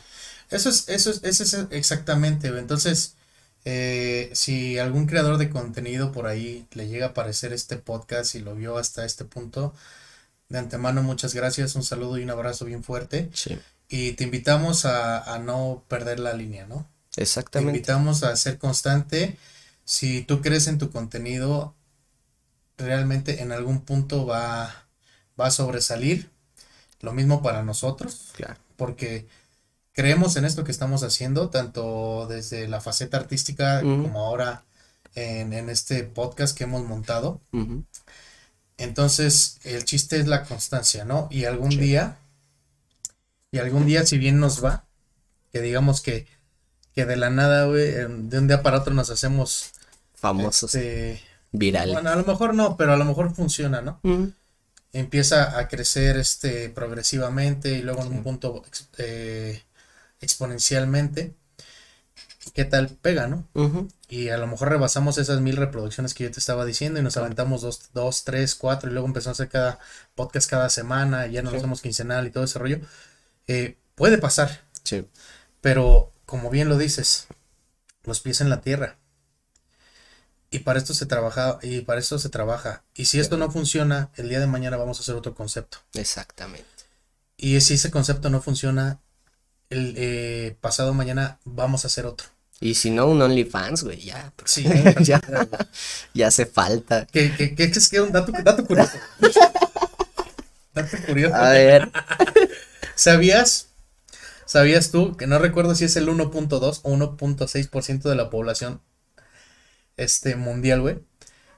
Eso 0.50 0.68
es, 0.70 0.88
eso 0.88 1.10
es, 1.10 1.22
eso 1.24 1.42
es 1.42 1.66
exactamente, 1.70 2.48
entonces, 2.48 3.14
eh, 3.64 4.30
si 4.32 4.78
algún 4.78 5.06
creador 5.06 5.36
de 5.36 5.50
contenido 5.50 6.10
por 6.12 6.26
ahí 6.26 6.66
le 6.72 6.88
llega 6.88 7.06
a 7.06 7.08
aparecer 7.10 7.52
este 7.52 7.76
podcast 7.76 8.34
y 8.34 8.40
lo 8.40 8.54
vio 8.54 8.78
hasta 8.78 9.04
este 9.04 9.24
punto, 9.24 9.74
de 10.48 10.58
antemano 10.58 11.02
muchas 11.02 11.34
gracias, 11.34 11.74
un 11.74 11.84
saludo 11.84 12.18
y 12.18 12.22
un 12.22 12.30
abrazo 12.30 12.64
bien 12.64 12.82
fuerte. 12.82 13.28
Sí. 13.34 13.58
Y 13.90 14.12
te 14.12 14.24
invitamos 14.24 14.84
a, 14.84 15.34
a 15.34 15.38
no 15.38 15.84
perder 15.88 16.20
la 16.20 16.32
línea, 16.32 16.66
¿no? 16.66 16.88
Exactamente. 17.16 17.72
Te 17.72 17.76
invitamos 17.76 18.22
a 18.22 18.34
ser 18.36 18.58
constante. 18.58 19.38
Si 19.84 20.22
tú 20.22 20.40
crees 20.40 20.66
en 20.66 20.78
tu 20.78 20.90
contenido, 20.90 21.74
realmente 22.76 23.42
en 23.42 23.52
algún 23.52 23.80
punto 23.82 24.26
va, 24.26 24.86
va 25.38 25.46
a 25.46 25.50
sobresalir. 25.50 26.30
Lo 27.00 27.12
mismo 27.12 27.42
para 27.42 27.62
nosotros. 27.62 28.32
Claro 28.34 28.56
porque 28.78 29.26
creemos 29.92 30.36
en 30.36 30.46
esto 30.46 30.64
que 30.64 30.70
estamos 30.70 31.02
haciendo, 31.02 31.50
tanto 31.50 32.26
desde 32.28 32.68
la 32.68 32.80
faceta 32.80 33.18
artística 33.18 33.82
como 33.82 34.20
ahora 34.20 34.62
en, 35.14 35.52
este 35.68 36.04
podcast 36.04 36.56
que 36.56 36.64
hemos 36.64 36.86
montado. 36.86 37.40
Entonces, 38.78 39.58
el 39.64 39.84
chiste 39.84 40.18
es 40.18 40.28
la 40.28 40.44
constancia, 40.44 41.04
¿no? 41.04 41.26
Y 41.30 41.44
algún 41.44 41.70
día, 41.70 42.16
y 43.50 43.58
algún 43.58 43.84
día, 43.84 44.06
si 44.06 44.16
bien 44.16 44.38
nos 44.38 44.64
va, 44.64 44.84
que 45.52 45.60
digamos 45.60 46.00
que, 46.00 46.28
que 46.94 47.04
de 47.04 47.16
la 47.16 47.30
nada, 47.30 47.66
güey, 47.66 47.90
de 47.90 48.38
un 48.38 48.46
día 48.46 48.62
para 48.62 48.78
otro 48.78 48.94
nos 48.94 49.10
hacemos 49.10 49.72
famosos, 50.14 50.76
este, 50.76 51.20
virales. 51.50 51.94
Bueno, 51.94 52.10
a 52.10 52.16
lo 52.16 52.24
mejor 52.24 52.54
no, 52.54 52.76
pero 52.76 52.92
a 52.92 52.96
lo 52.96 53.04
mejor 53.04 53.34
funciona, 53.34 53.80
¿no? 53.80 54.00
Empieza 54.92 55.58
a 55.58 55.68
crecer 55.68 56.16
este 56.16 56.70
progresivamente 56.70 57.72
y 57.72 57.82
luego 57.82 58.02
en 58.02 58.12
un 58.12 58.22
punto 58.22 58.64
eh, 58.98 59.62
exponencialmente. 60.20 61.34
¿Qué 62.54 62.64
tal 62.64 62.88
pega, 62.88 63.26
no? 63.26 63.46
Y 64.08 64.30
a 64.30 64.38
lo 64.38 64.46
mejor 64.46 64.70
rebasamos 64.70 65.18
esas 65.18 65.40
mil 65.40 65.56
reproducciones 65.56 66.14
que 66.14 66.24
yo 66.24 66.30
te 66.30 66.40
estaba 66.40 66.64
diciendo 66.64 66.98
y 66.98 67.02
nos 67.02 67.16
aventamos 67.16 67.60
dos, 67.60 67.90
dos, 67.92 68.24
tres, 68.24 68.54
cuatro 68.54 68.88
y 68.88 68.92
luego 68.92 69.06
empezamos 69.06 69.38
a 69.38 69.42
hacer 69.42 69.52
cada 69.52 69.78
podcast 70.14 70.48
cada 70.48 70.70
semana 70.70 71.26
y 71.26 71.32
ya 71.32 71.42
nos 71.42 71.54
hacemos 71.54 71.82
quincenal 71.82 72.26
y 72.26 72.30
todo 72.30 72.44
ese 72.44 72.58
rollo. 72.58 72.80
Eh, 73.46 73.76
puede 73.94 74.18
pasar. 74.18 74.62
Sí. 74.82 75.06
Pero 75.60 76.12
como 76.24 76.50
bien 76.50 76.68
lo 76.68 76.78
dices, 76.78 77.26
los 78.04 78.20
pies 78.20 78.40
en 78.40 78.50
la 78.50 78.60
tierra. 78.62 78.96
Y 80.50 80.60
para 80.60 80.78
esto 80.78 80.94
se 80.94 81.06
trabaja, 81.06 81.58
y 81.62 81.82
para 81.82 82.00
esto 82.00 82.18
se 82.18 82.30
trabaja. 82.30 82.82
Y 82.94 83.04
si 83.04 83.20
esto 83.20 83.36
no 83.36 83.50
funciona, 83.50 84.10
el 84.16 84.30
día 84.30 84.40
de 84.40 84.46
mañana 84.46 84.78
vamos 84.78 84.98
a 84.98 85.02
hacer 85.02 85.14
otro 85.14 85.34
concepto. 85.34 85.78
Exactamente. 85.94 86.66
Y 87.36 87.60
si 87.60 87.74
ese 87.74 87.90
concepto 87.90 88.30
no 88.30 88.40
funciona, 88.40 89.00
el 89.68 89.94
eh, 89.96 90.56
pasado 90.60 90.94
mañana 90.94 91.38
vamos 91.44 91.84
a 91.84 91.88
hacer 91.88 92.06
otro. 92.06 92.26
Y 92.60 92.74
si 92.74 92.90
no, 92.90 93.06
un 93.06 93.20
OnlyFans, 93.22 93.84
güey, 93.84 94.00
ya. 94.00 94.32
Sí, 94.44 94.64
ya, 95.00 95.20
ya 96.14 96.28
hace 96.28 96.46
falta. 96.46 97.06
¿Qué, 97.06 97.32
qué, 97.36 97.54
qué 97.54 97.64
es 97.64 97.88
que 97.88 98.00
un 98.00 98.10
dato, 98.10 98.32
dato 98.42 98.64
curioso? 98.64 98.98
dato 100.74 100.96
curioso. 101.06 101.34
A 101.36 101.50
ver. 101.50 101.90
¿Sabías? 102.94 103.68
¿Sabías 104.46 104.90
tú 104.90 105.16
que 105.16 105.26
no 105.26 105.38
recuerdo 105.38 105.74
si 105.74 105.84
es 105.84 105.94
el 105.96 106.08
1.2 106.08 106.80
o 106.82 106.90
1.6% 106.90 108.02
de 108.02 108.14
la 108.14 108.30
población 108.30 108.80
este 109.98 110.34
mundial, 110.36 110.80
güey? 110.80 110.98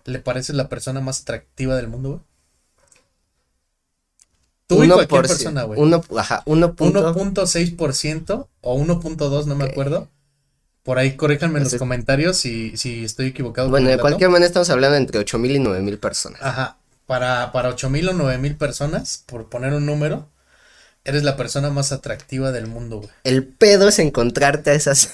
¿Le 0.04 0.18
parece 0.18 0.52
la 0.52 0.68
persona 0.68 1.00
más 1.00 1.22
atractiva 1.22 1.76
del 1.76 1.86
mundo, 1.88 2.08
güey? 2.10 2.20
Tú 4.66 4.84
y 4.84 4.88
cualquier 4.88 5.22
persona, 5.22 5.64
güey. 5.64 5.80
ajá, 6.16 6.42
uno 6.46 6.74
punto- 6.76 7.12
1.6% 7.14 8.48
o 8.60 8.76
1.2, 8.78 9.46
no 9.46 9.56
me 9.56 9.64
acuerdo. 9.64 10.08
Por 10.84 10.98
ahí 10.98 11.16
corríjanme 11.16 11.58
en 11.58 11.64
los 11.64 11.74
comentarios 11.74 12.36
si, 12.36 12.76
si 12.76 13.04
estoy 13.04 13.26
equivocado. 13.26 13.68
Bueno, 13.68 13.90
de 13.90 13.98
cualquier 13.98 14.30
manera 14.30 14.46
estamos 14.46 14.70
hablando 14.70 14.96
entre 14.96 15.18
8000 15.18 15.56
y 15.56 15.58
9000 15.58 15.98
personas. 15.98 16.40
Ajá. 16.42 16.78
Para, 17.06 17.50
para 17.52 17.68
8000 17.70 18.08
o 18.10 18.12
9000 18.14 18.56
personas, 18.56 19.24
por 19.26 19.48
poner 19.50 19.74
un 19.74 19.84
número, 19.84 20.28
eres 21.04 21.24
la 21.24 21.36
persona 21.36 21.70
más 21.70 21.90
atractiva 21.92 22.52
del 22.52 22.66
mundo, 22.68 22.98
güey. 22.98 23.10
El 23.24 23.44
pedo 23.44 23.88
es 23.88 23.98
encontrarte 23.98 24.70
a 24.70 24.74
esas. 24.74 25.10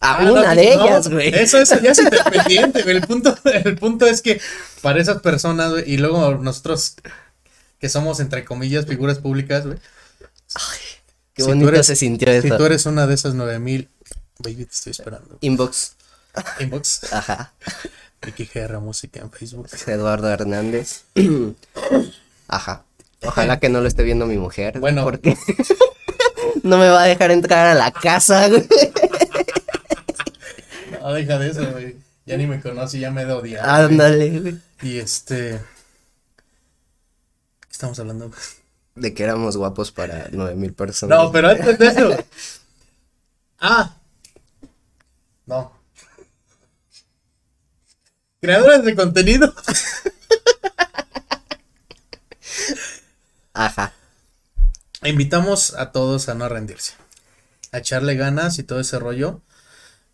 A 0.00 0.16
Ah, 0.18 0.22
no, 0.24 0.34
una 0.34 0.54
de 0.54 0.76
no, 0.76 0.84
ellas, 0.84 1.08
güey. 1.08 1.28
Eso, 1.34 1.58
eso 1.58 1.78
ya 1.80 1.92
es 1.92 1.98
independiente, 1.98 2.82
güey. 2.82 2.96
El 2.96 3.06
punto, 3.06 3.36
el 3.44 3.76
punto 3.78 4.06
es 4.06 4.20
que 4.22 4.40
para 4.82 5.00
esas 5.00 5.20
personas, 5.22 5.70
güey, 5.72 5.84
y 5.90 5.96
luego 5.96 6.34
nosotros 6.36 6.96
que 7.80 7.88
somos, 7.88 8.20
entre 8.20 8.44
comillas, 8.44 8.86
figuras 8.86 9.18
públicas, 9.18 9.66
güey. 9.66 9.78
Qué 11.34 11.42
si 11.42 11.48
tú 11.48 11.48
bonito 11.48 11.68
eres- 11.68 11.86
se 11.86 11.96
sintió 11.96 12.28
Si 12.40 12.46
eso. 12.48 12.56
tú 12.56 12.64
eres 12.64 12.86
una 12.86 13.06
de 13.06 13.14
esas 13.14 13.34
9000, 13.34 13.88
baby, 14.38 14.64
te 14.66 14.72
estoy 14.74 14.90
esperando. 14.92 15.38
Inbox. 15.40 15.96
Inbox, 16.60 17.12
Ajá. 17.12 17.52
Vicky 18.22 18.48
GR 18.52 18.78
Música 18.80 19.20
en 19.20 19.30
Facebook. 19.30 19.68
Eduardo 19.86 20.28
Hernández. 20.30 21.04
Ajá. 22.48 22.84
Ojalá 23.22 23.58
que 23.58 23.68
no 23.70 23.80
lo 23.80 23.88
esté 23.88 24.02
viendo 24.02 24.26
mi 24.26 24.36
mujer. 24.36 24.78
Bueno. 24.78 25.04
Porque 25.04 25.36
no 26.62 26.78
me 26.78 26.88
va 26.88 27.02
a 27.02 27.06
dejar 27.06 27.30
entrar 27.30 27.66
a 27.66 27.74
la 27.74 27.90
casa, 27.92 28.48
güey. 28.48 28.66
No, 31.06 31.12
deja 31.12 31.38
de 31.38 31.50
eso, 31.50 31.70
güey. 31.70 31.96
Ya 32.24 32.36
ni 32.36 32.48
me 32.48 32.60
conoce, 32.60 32.98
ya 32.98 33.12
me 33.12 33.24
da 33.24 33.36
odiar. 33.36 33.64
Ándale, 33.64 34.40
güey. 34.40 34.58
Y 34.82 34.98
este. 34.98 35.60
¿Qué 37.60 37.68
estamos 37.70 37.96
hablando? 38.00 38.32
De 38.96 39.14
que 39.14 39.22
éramos 39.22 39.56
guapos 39.56 39.92
para 39.92 40.26
9000 40.32 40.74
personas. 40.74 41.16
No, 41.16 41.30
pero 41.30 41.50
antes 41.50 41.78
de 41.78 41.86
eso. 41.86 42.24
Ah. 43.60 43.96
No. 45.46 45.72
Creadores 48.40 48.84
de 48.84 48.96
contenido. 48.96 49.54
Ajá. 53.54 53.92
Invitamos 55.04 55.74
a 55.74 55.92
todos 55.92 56.28
a 56.28 56.34
no 56.34 56.48
rendirse. 56.48 56.94
A 57.70 57.78
echarle 57.78 58.16
ganas 58.16 58.58
y 58.58 58.64
todo 58.64 58.80
ese 58.80 58.98
rollo. 58.98 59.40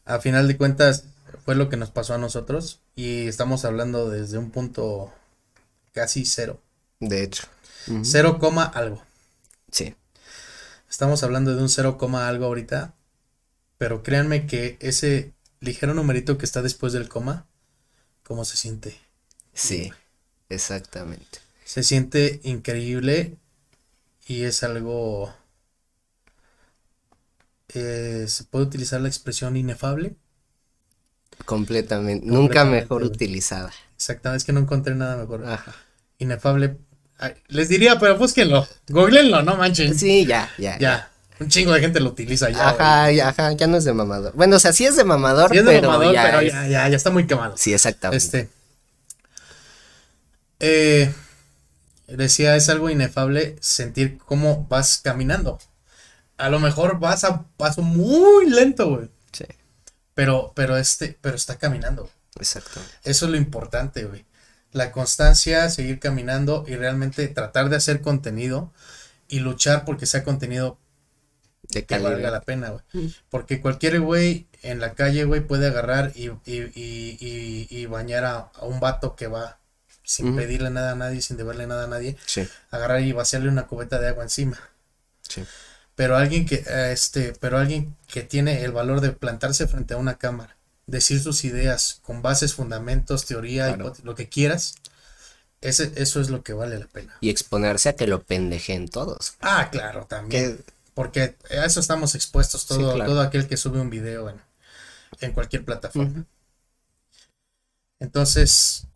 A 0.04 0.18
final 0.18 0.48
de 0.48 0.56
cuentas, 0.56 1.04
fue 1.44 1.54
lo 1.54 1.68
que 1.68 1.76
nos 1.76 1.90
pasó 1.90 2.14
a 2.14 2.18
nosotros. 2.18 2.80
Y 2.94 3.26
estamos 3.28 3.64
hablando 3.64 4.10
desde 4.10 4.38
un 4.38 4.50
punto 4.50 5.12
casi 5.92 6.24
cero. 6.24 6.60
De 7.00 7.22
hecho. 7.22 7.44
Cero 8.02 8.38
coma 8.38 8.64
algo. 8.64 9.02
Sí. 9.70 9.96
Estamos 10.88 11.22
hablando 11.22 11.56
de 11.56 11.62
un 11.62 11.68
0, 11.68 11.96
coma 11.96 12.28
algo 12.28 12.44
ahorita, 12.44 12.94
pero 13.78 14.02
créanme 14.02 14.46
que 14.46 14.76
ese 14.80 15.32
ligero 15.58 15.94
numerito 15.94 16.36
que 16.36 16.44
está 16.44 16.60
después 16.60 16.92
del 16.92 17.08
coma, 17.08 17.46
¿cómo 18.22 18.44
se 18.44 18.58
siente? 18.58 19.00
Sí. 19.54 19.90
Exactamente. 20.50 21.38
Se 21.64 21.82
siente 21.82 22.40
increíble 22.44 23.36
y 24.26 24.42
es 24.42 24.62
algo... 24.62 25.34
eh, 27.74 28.26
¿Se 28.28 28.44
puede 28.44 28.64
utilizar 28.66 29.00
la 29.00 29.08
expresión 29.08 29.56
inefable? 29.56 30.16
Completamente. 31.44 32.24
Nunca 32.26 32.38
Completamente, 32.60 32.82
mejor 32.82 33.02
utilizada. 33.04 33.70
Exactamente, 33.96 34.38
es 34.38 34.44
que 34.44 34.52
no 34.52 34.60
encontré 34.60 34.94
nada 34.94 35.16
mejor. 35.16 35.44
Ajá. 35.46 35.74
Inefable. 36.18 36.76
ay, 37.18 37.34
les 37.48 37.68
diría, 37.68 37.98
pero 37.98 38.16
búsquenlo. 38.18 38.66
Googleenlo, 38.88 39.42
no 39.42 39.56
manchen. 39.56 39.98
Sí, 39.98 40.26
ya, 40.26 40.50
ya. 40.58 40.78
Ya. 40.78 41.08
Un 41.40 41.48
chingo 41.48 41.72
de 41.72 41.80
gente 41.80 41.98
lo 41.98 42.10
utiliza 42.10 42.50
ya. 42.50 42.68
Ajá, 42.68 43.10
ya, 43.10 43.28
ajá, 43.30 43.52
ya 43.52 43.66
no 43.66 43.76
es 43.76 43.84
de 43.84 43.92
mamador. 43.92 44.32
Bueno, 44.34 44.56
o 44.56 44.58
sea, 44.60 44.72
sí 44.72 44.84
es 44.84 44.96
de 44.96 45.02
mamador, 45.04 45.50
Sí 45.50 45.58
es 45.58 45.64
de 45.64 45.72
pero 45.72 45.90
mamador, 45.90 46.14
ya 46.14 46.22
pero 46.24 46.40
es- 46.40 46.52
ya, 46.52 46.66
ya, 46.68 46.88
ya 46.88 46.96
está 46.96 47.10
muy 47.10 47.26
quemado. 47.26 47.56
Sí, 47.56 47.72
exactamente. 47.74 48.16
Este. 48.24 48.48
eh, 50.60 51.12
decía, 52.06 52.54
es 52.56 52.68
algo 52.68 52.90
inefable 52.90 53.56
sentir 53.60 54.18
cómo 54.18 54.66
vas 54.68 55.00
caminando. 55.02 55.58
A 56.38 56.48
lo 56.50 56.60
mejor 56.60 56.98
vas 57.00 57.24
a 57.24 57.44
paso 57.56 57.82
muy 57.82 58.50
lento, 58.50 58.88
güey. 58.96 59.10
Sí, 59.32 59.44
Pero, 60.14 60.52
pero 60.54 60.76
este, 60.76 61.18
pero 61.20 61.36
está 61.36 61.58
caminando. 61.58 62.10
exactamente. 62.40 62.98
Eso 63.04 63.26
es 63.26 63.32
lo 63.32 63.38
importante, 63.38 64.04
güey. 64.04 64.26
La 64.72 64.92
constancia, 64.92 65.70
seguir 65.70 66.00
caminando 66.00 66.64
y 66.68 66.76
realmente 66.76 67.28
tratar 67.28 67.68
de 67.70 67.76
hacer 67.76 68.02
contenido 68.02 68.72
y 69.28 69.40
luchar 69.40 69.84
porque 69.84 70.06
sea 70.06 70.24
contenido 70.24 70.78
De 71.68 71.84
que 71.86 71.98
valga 71.98 72.30
la 72.30 72.42
pena, 72.42 72.70
güey. 72.70 72.84
Porque 73.30 73.60
cualquier 73.60 74.00
güey 74.00 74.46
en 74.62 74.80
la 74.80 74.94
calle, 74.94 75.24
güey, 75.24 75.40
puede 75.46 75.66
agarrar 75.68 76.12
y, 76.14 76.28
y, 76.44 76.62
y, 76.74 77.16
y, 77.20 77.66
y 77.70 77.86
bañar 77.86 78.24
a, 78.24 78.36
a 78.54 78.64
un 78.66 78.78
vato 78.80 79.16
que 79.16 79.26
va 79.26 79.58
sin 80.04 80.28
Ujú. 80.28 80.34
pedirle 80.34 80.70
nada 80.70 80.92
a 80.92 80.96
nadie, 80.96 81.22
sin 81.22 81.36
deberle 81.36 81.66
nada 81.66 81.84
a 81.84 81.88
nadie, 81.88 82.16
Sí, 82.26 82.50
agarrar 82.70 83.02
y 83.02 83.12
vaciarle 83.12 83.48
una 83.48 83.66
cubeta 83.66 83.98
de 84.00 84.08
agua 84.08 84.24
encima. 84.24 84.58
sí. 85.28 85.46
Pero 85.94 86.16
alguien 86.16 86.46
que, 86.46 86.56
eh, 86.66 86.92
este, 86.92 87.34
pero 87.40 87.58
alguien 87.58 87.96
que 88.06 88.22
tiene 88.22 88.64
el 88.64 88.72
valor 88.72 89.00
de 89.00 89.12
plantarse 89.12 89.66
frente 89.68 89.94
a 89.94 89.98
una 89.98 90.16
cámara, 90.16 90.56
decir 90.86 91.20
sus 91.20 91.44
ideas 91.44 92.00
con 92.02 92.22
bases, 92.22 92.54
fundamentos, 92.54 93.26
teoría, 93.26 93.74
Claro. 93.74 93.92
lo 94.02 94.14
que 94.14 94.28
quieras, 94.28 94.76
ese, 95.60 95.92
eso 95.96 96.20
es 96.20 96.30
lo 96.30 96.42
que 96.42 96.54
vale 96.54 96.78
la 96.78 96.86
pena. 96.86 97.16
Y 97.20 97.30
exponerse 97.30 97.90
a 97.90 97.96
que 97.96 98.06
lo 98.06 98.22
pendejen 98.22 98.88
todos. 98.88 99.34
Ah, 99.40 99.68
claro, 99.70 100.06
también. 100.06 100.56
Que, 100.58 100.64
Porque 100.94 101.36
a 101.50 101.64
eso 101.66 101.80
estamos 101.80 102.14
expuestos 102.14 102.66
todo, 102.66 102.90
Sí, 102.90 102.96
claro. 102.96 103.10
todo 103.10 103.20
aquel 103.20 103.46
que 103.46 103.56
sube 103.56 103.80
un 103.80 103.90
video 103.90 104.28
en, 104.28 104.40
en 105.20 105.32
cualquier 105.32 105.64
plataforma. 105.64 106.24
Entonces, 108.00 108.86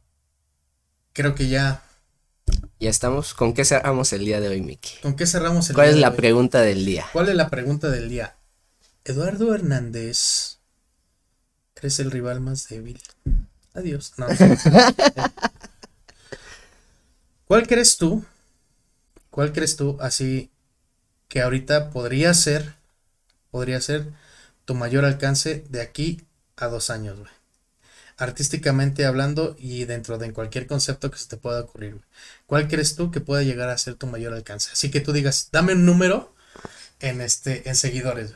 creo 1.12 1.34
que 1.34 1.49
ya. 1.49 1.82
Ya 2.80 2.90
estamos. 2.90 3.34
¿Con 3.34 3.54
qué 3.54 3.64
cerramos 3.64 4.12
el 4.12 4.24
día 4.24 4.40
de 4.40 4.48
hoy, 4.48 4.60
Miki? 4.62 5.00
¿Con 5.02 5.16
qué 5.16 5.26
cerramos 5.26 5.68
el 5.70 5.74
¿Cuál 5.74 5.86
día 5.86 5.90
es 5.90 5.94
de 5.96 6.00
la 6.00 6.10
hoy? 6.10 6.16
pregunta 6.16 6.60
del 6.62 6.84
día? 6.84 7.06
¿Cuál 7.12 7.28
es 7.28 7.34
la 7.34 7.50
pregunta 7.50 7.90
del 7.90 8.08
día? 8.08 8.36
Eduardo 9.04 9.54
Hernández, 9.54 10.58
¿eres 11.76 11.98
el 12.00 12.10
rival 12.10 12.40
más 12.40 12.68
débil? 12.68 13.00
Adiós. 13.74 14.14
No. 14.16 14.26
¿Cuál 17.46 17.66
crees 17.66 17.96
tú? 17.96 18.24
¿Cuál 19.30 19.52
crees 19.52 19.76
tú 19.76 19.96
así 20.00 20.50
que 21.28 21.42
ahorita 21.42 21.90
podría 21.90 22.32
ser, 22.34 22.74
podría 23.50 23.80
ser 23.80 24.08
tu 24.64 24.74
mayor 24.74 25.04
alcance 25.04 25.64
de 25.68 25.80
aquí 25.80 26.22
a 26.56 26.66
dos 26.66 26.90
años, 26.90 27.18
güey? 27.18 27.30
Artísticamente 28.18 29.04
hablando 29.04 29.56
y 29.58 29.84
dentro 29.84 30.16
de 30.16 30.32
cualquier 30.32 30.66
concepto 30.66 31.10
que 31.10 31.18
se 31.18 31.28
te 31.28 31.36
pueda 31.36 31.60
ocurrir. 31.60 32.00
¿Cuál 32.46 32.66
crees 32.66 32.96
tú 32.96 33.10
que 33.10 33.20
pueda 33.20 33.42
llegar 33.42 33.68
a 33.68 33.76
ser 33.76 33.94
tu 33.94 34.06
mayor 34.06 34.32
alcance? 34.32 34.70
Así 34.72 34.90
que 34.90 35.00
tú 35.00 35.12
digas, 35.12 35.50
dame 35.52 35.74
un 35.74 35.84
número 35.84 36.34
en 37.00 37.20
este, 37.20 37.68
en 37.68 37.76
seguidores. 37.76 38.32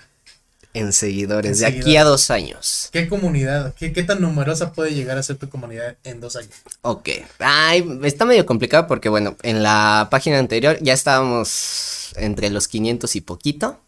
En 0.73 0.93
seguidores, 0.93 1.61
En 1.63 1.73
de 1.73 1.81
aquí 1.81 1.97
a 1.97 2.05
dos 2.05 2.31
años. 2.31 2.91
¿Qué 2.93 3.09
comunidad, 3.09 3.75
qué, 3.75 3.93
qué 3.93 4.05
tan 4.05 4.21
numerosa 4.21 4.73
puede 4.73 4.95
llegar 4.95 5.19
a 5.19 5.23
ser 5.23 5.37
tu 5.37 5.49
comunidad 5.49 5.97
en 6.05 6.21
dos 6.21 6.37
años? 6.37 6.53
Ok. 6.83 7.09
Ay, 7.41 8.01
está 8.05 8.25
medio 8.25 8.47
complicado 8.47 8.87
porque, 8.87 9.09
bueno, 9.09 9.37
en 9.43 9.65
la 9.65 10.09
página 10.11 10.39
anterior 10.39 10.79
ya 10.81 10.93
estábamos 10.93 12.13
entre 12.17 12.51
los 12.51 12.69
500 12.69 13.17
y 13.17 13.21
poquito. 13.21 13.81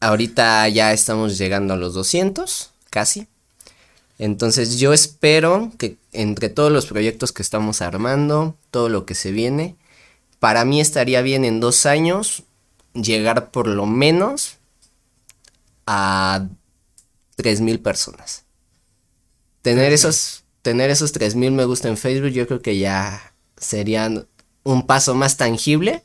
Ahorita 0.00 0.68
ya 0.68 0.92
estamos 0.92 1.38
llegando 1.38 1.74
a 1.74 1.76
los 1.76 1.94
200, 1.94 2.72
casi. 2.90 3.28
Entonces 4.18 4.78
yo 4.78 4.92
espero 4.92 5.72
que 5.78 5.96
entre 6.12 6.48
todos 6.48 6.72
los 6.72 6.86
proyectos 6.86 7.32
que 7.32 7.42
estamos 7.42 7.80
armando, 7.80 8.56
todo 8.70 8.88
lo 8.88 9.06
que 9.06 9.14
se 9.14 9.30
viene, 9.30 9.76
para 10.40 10.64
mí 10.64 10.80
estaría 10.80 11.22
bien 11.22 11.44
en 11.44 11.60
dos 11.60 11.86
años 11.86 12.42
llegar 12.94 13.50
por 13.50 13.68
lo 13.68 13.86
menos 13.86 14.56
a 15.86 16.48
3.000 17.36 17.80
personas. 17.80 18.44
Tener 19.62 19.92
esos, 19.92 20.44
tener 20.62 20.90
esos 20.90 21.14
3.000 21.14 21.52
me 21.52 21.64
gusta 21.64 21.88
en 21.88 21.96
Facebook 21.96 22.30
yo 22.30 22.46
creo 22.46 22.60
que 22.60 22.78
ya 22.78 23.32
serían 23.56 24.26
un 24.64 24.86
paso 24.86 25.14
más 25.14 25.36
tangible 25.36 26.02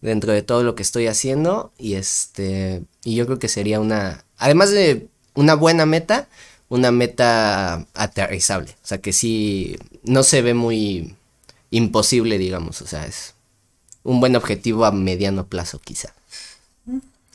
dentro 0.00 0.32
de 0.32 0.42
todo 0.42 0.62
lo 0.62 0.74
que 0.74 0.82
estoy 0.82 1.06
haciendo 1.06 1.72
y 1.78 1.94
este 1.94 2.82
y 3.04 3.14
yo 3.14 3.26
creo 3.26 3.38
que 3.38 3.48
sería 3.48 3.80
una 3.80 4.24
además 4.38 4.70
de 4.70 5.08
una 5.34 5.54
buena 5.54 5.86
meta 5.86 6.28
una 6.70 6.90
meta 6.90 7.86
aterrizable 7.92 8.74
o 8.82 8.86
sea 8.86 8.98
que 8.98 9.12
sí 9.12 9.76
no 10.02 10.22
se 10.22 10.40
ve 10.40 10.54
muy 10.54 11.14
imposible 11.70 12.38
digamos 12.38 12.80
o 12.80 12.86
sea 12.86 13.04
es 13.06 13.34
un 14.02 14.20
buen 14.20 14.34
objetivo 14.36 14.86
a 14.86 14.92
mediano 14.92 15.46
plazo 15.46 15.78
quizá 15.78 16.14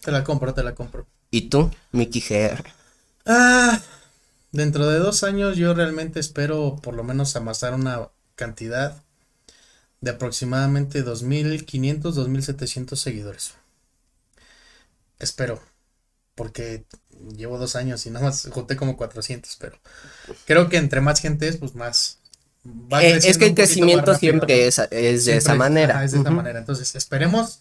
Te 0.06 0.12
la 0.12 0.24
compro, 0.24 0.54
te 0.54 0.62
la 0.64 0.76
compro. 0.76 1.08
¿Y 1.32 1.50
tú, 1.50 1.72
Mickey 1.92 2.22
GR? 2.22 2.64
Ah, 3.26 3.82
dentro 4.52 4.88
de 4.88 5.00
dos 5.00 5.24
años 5.24 5.58
yo 5.58 5.74
realmente 5.74 6.20
espero 6.20 6.80
por 6.82 6.94
lo 6.94 7.04
menos 7.04 7.36
amasar 7.36 7.74
una 7.74 8.10
cantidad 8.36 9.02
de 10.02 10.12
aproximadamente 10.12 11.04
2.500, 11.04 12.02
2.700 12.14 12.96
seguidores. 12.96 13.56
Espero, 15.18 15.60
porque 16.36 16.86
llevo 17.36 17.58
dos 17.58 17.76
años 17.76 18.06
y 18.06 18.10
nada 18.10 18.26
más 18.26 18.48
junté 18.52 18.76
como 18.76 18.98
400, 18.98 19.56
pero 19.60 19.78
creo 20.46 20.70
que 20.70 20.78
entre 20.78 21.02
más 21.02 21.20
gente 21.20 21.48
es, 21.48 21.58
pues 21.58 21.76
más. 21.76 22.20
Eh, 23.00 23.20
es 23.24 23.38
que 23.38 23.48
el 23.48 23.56
crecimiento 23.56 24.16
siempre 24.16 24.68
es, 24.68 24.80
es, 24.90 25.26
de 25.26 25.38
esa 25.38 25.56
manera. 25.56 26.04
es 26.04 26.14
de 26.14 26.20
esa 26.20 26.32
manera. 26.32 26.60
Entonces, 26.60 26.96
esperemos 26.96 27.60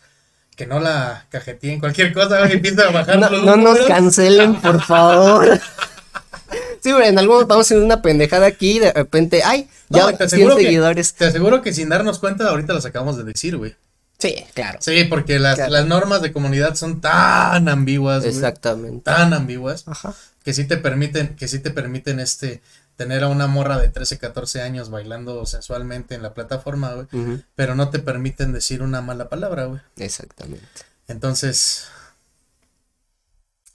que 0.56 0.66
no 0.66 0.80
la 0.80 1.26
cajeteen 1.30 1.80
cualquier 1.80 2.12
cosa 2.12 2.48
y 2.48 2.52
empiece 2.52 2.82
a 2.82 2.90
bajar. 2.90 3.18
No, 3.18 3.30
no 3.30 3.56
nos 3.56 3.80
cancelen, 3.86 4.54
por 4.62 4.82
favor. 4.82 5.60
Sí, 6.80 6.90
en 6.90 7.18
algún 7.18 7.34
momento 7.34 7.54
vamos 7.54 7.70
a 7.70 7.74
hacer 7.74 7.82
una 7.82 8.02
pendejada 8.02 8.46
aquí 8.46 8.76
y 8.76 8.78
de 8.78 8.92
repente, 8.92 9.42
ay, 9.42 9.68
ya 9.88 10.12
te 10.16 10.28
100 10.28 10.54
seguidores. 10.54 11.14
te 11.14 11.26
aseguro 11.26 11.62
que 11.62 11.72
sin 11.72 11.88
darnos 11.88 12.18
cuenta, 12.18 12.48
ahorita 12.48 12.72
las 12.74 12.84
acabamos 12.84 13.16
de 13.16 13.24
decir, 13.24 13.56
güey. 13.56 13.74
Sí, 14.24 14.42
claro. 14.54 14.78
Sí, 14.80 15.04
porque 15.04 15.38
las, 15.38 15.58
las 15.68 15.84
normas 15.84 16.22
de 16.22 16.32
comunidad 16.32 16.76
son 16.76 17.02
tan 17.02 17.68
ambiguas. 17.68 18.24
Exactamente. 18.24 19.02
tan 19.02 19.34
ambiguas. 19.34 19.86
Ajá. 19.86 20.14
Que 20.42 20.54
sí 20.54 20.64
te 20.64 20.78
permiten, 20.78 21.36
que 21.36 21.46
sí 21.46 21.58
te 21.58 21.70
permiten 21.70 22.20
este 22.20 22.62
tener 22.96 23.22
a 23.22 23.28
una 23.28 23.48
morra 23.48 23.78
de 23.78 23.90
13, 23.90 24.16
14 24.16 24.62
años 24.62 24.88
bailando 24.88 25.44
sensualmente 25.44 26.14
en 26.14 26.22
la 26.22 26.32
plataforma, 26.32 26.94
güey. 26.94 27.42
Pero 27.54 27.74
no 27.74 27.90
te 27.90 27.98
permiten 27.98 28.54
decir 28.54 28.80
una 28.80 29.02
mala 29.02 29.28
palabra, 29.28 29.66
güey. 29.66 29.82
Exactamente. 29.98 30.64
Entonces. 31.06 31.88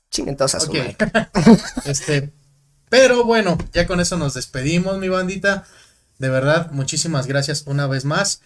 Chinguen 0.10 0.36
a 0.39 0.47
su 0.47 0.72
este, 1.86 2.32
pero 2.89 3.24
bueno, 3.24 3.56
ya 3.72 3.86
con 3.86 4.00
eso 4.00 4.18
nos 4.18 4.34
despedimos, 4.34 4.97
mi 4.97 5.10
bandita. 5.10 5.66
De 6.18 6.30
verdad, 6.30 6.72
muchísimas 6.72 7.28
gracias 7.28 7.66
una 7.68 7.86
vez 7.86 8.04
más. 8.04 8.41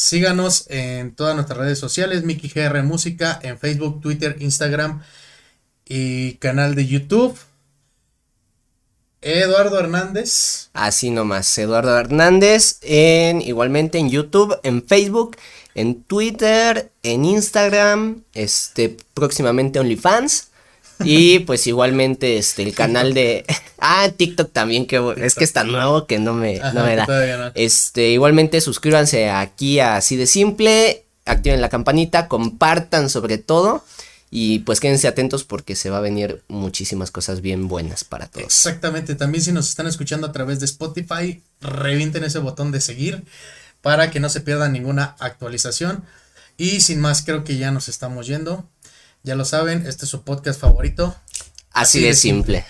Síganos 0.00 0.66
en 0.68 1.12
todas 1.16 1.34
nuestras 1.34 1.58
redes 1.58 1.80
sociales, 1.80 2.22
Mickey 2.22 2.48
GR 2.48 2.84
Música, 2.84 3.40
en 3.42 3.58
Facebook, 3.58 4.00
Twitter, 4.00 4.36
Instagram 4.38 5.02
y 5.84 6.34
canal 6.34 6.76
de 6.76 6.86
YouTube. 6.86 7.36
Eduardo 9.22 9.76
Hernández. 9.76 10.70
Así 10.72 11.10
nomás, 11.10 11.58
Eduardo 11.58 11.98
Hernández, 11.98 12.78
en, 12.82 13.42
igualmente 13.42 13.98
en 13.98 14.08
YouTube, 14.08 14.56
en 14.62 14.86
Facebook, 14.86 15.36
en 15.74 16.04
Twitter, 16.04 16.92
en 17.02 17.24
Instagram, 17.24 18.22
este, 18.34 18.96
próximamente 19.14 19.80
OnlyFans. 19.80 20.47
Y 21.04 21.40
pues 21.40 21.66
igualmente 21.66 22.38
este 22.38 22.62
el 22.62 22.74
canal 22.74 23.14
de 23.14 23.44
ah 23.78 24.08
TikTok 24.16 24.52
también 24.52 24.86
que 24.86 25.14
es 25.18 25.34
que 25.34 25.44
está 25.44 25.64
nuevo 25.64 26.06
que 26.06 26.18
no 26.18 26.34
me, 26.34 26.58
no 26.74 26.84
me 26.84 26.96
da. 26.96 27.52
Este 27.54 28.10
igualmente 28.10 28.60
suscríbanse 28.60 29.30
aquí 29.30 29.80
a 29.80 29.96
así 29.96 30.16
de 30.16 30.26
simple, 30.26 31.04
activen 31.24 31.60
la 31.60 31.68
campanita, 31.68 32.28
compartan 32.28 33.10
sobre 33.10 33.38
todo 33.38 33.84
y 34.30 34.60
pues 34.60 34.80
quédense 34.80 35.08
atentos 35.08 35.44
porque 35.44 35.74
se 35.74 35.90
va 35.90 35.98
a 35.98 36.02
venir 36.02 36.42
muchísimas 36.48 37.10
cosas 37.10 37.40
bien 37.40 37.68
buenas 37.68 38.04
para 38.04 38.26
todos. 38.26 38.46
Exactamente, 38.46 39.14
también 39.14 39.42
si 39.42 39.52
nos 39.52 39.68
están 39.68 39.86
escuchando 39.86 40.26
a 40.26 40.32
través 40.32 40.60
de 40.60 40.66
Spotify, 40.66 41.42
revienten 41.60 42.24
ese 42.24 42.38
botón 42.38 42.70
de 42.70 42.80
seguir 42.80 43.24
para 43.80 44.10
que 44.10 44.20
no 44.20 44.28
se 44.28 44.40
pierda 44.40 44.68
ninguna 44.68 45.16
actualización. 45.18 46.04
Y 46.56 46.80
sin 46.80 47.00
más, 47.00 47.22
creo 47.22 47.44
que 47.44 47.56
ya 47.56 47.70
nos 47.70 47.88
estamos 47.88 48.26
yendo. 48.26 48.68
Ya 49.22 49.34
lo 49.34 49.44
saben, 49.44 49.86
este 49.86 50.04
es 50.04 50.10
su 50.10 50.22
podcast 50.22 50.60
favorito. 50.60 51.14
Así, 51.72 52.00
de, 52.00 52.14
simple. 52.14 52.64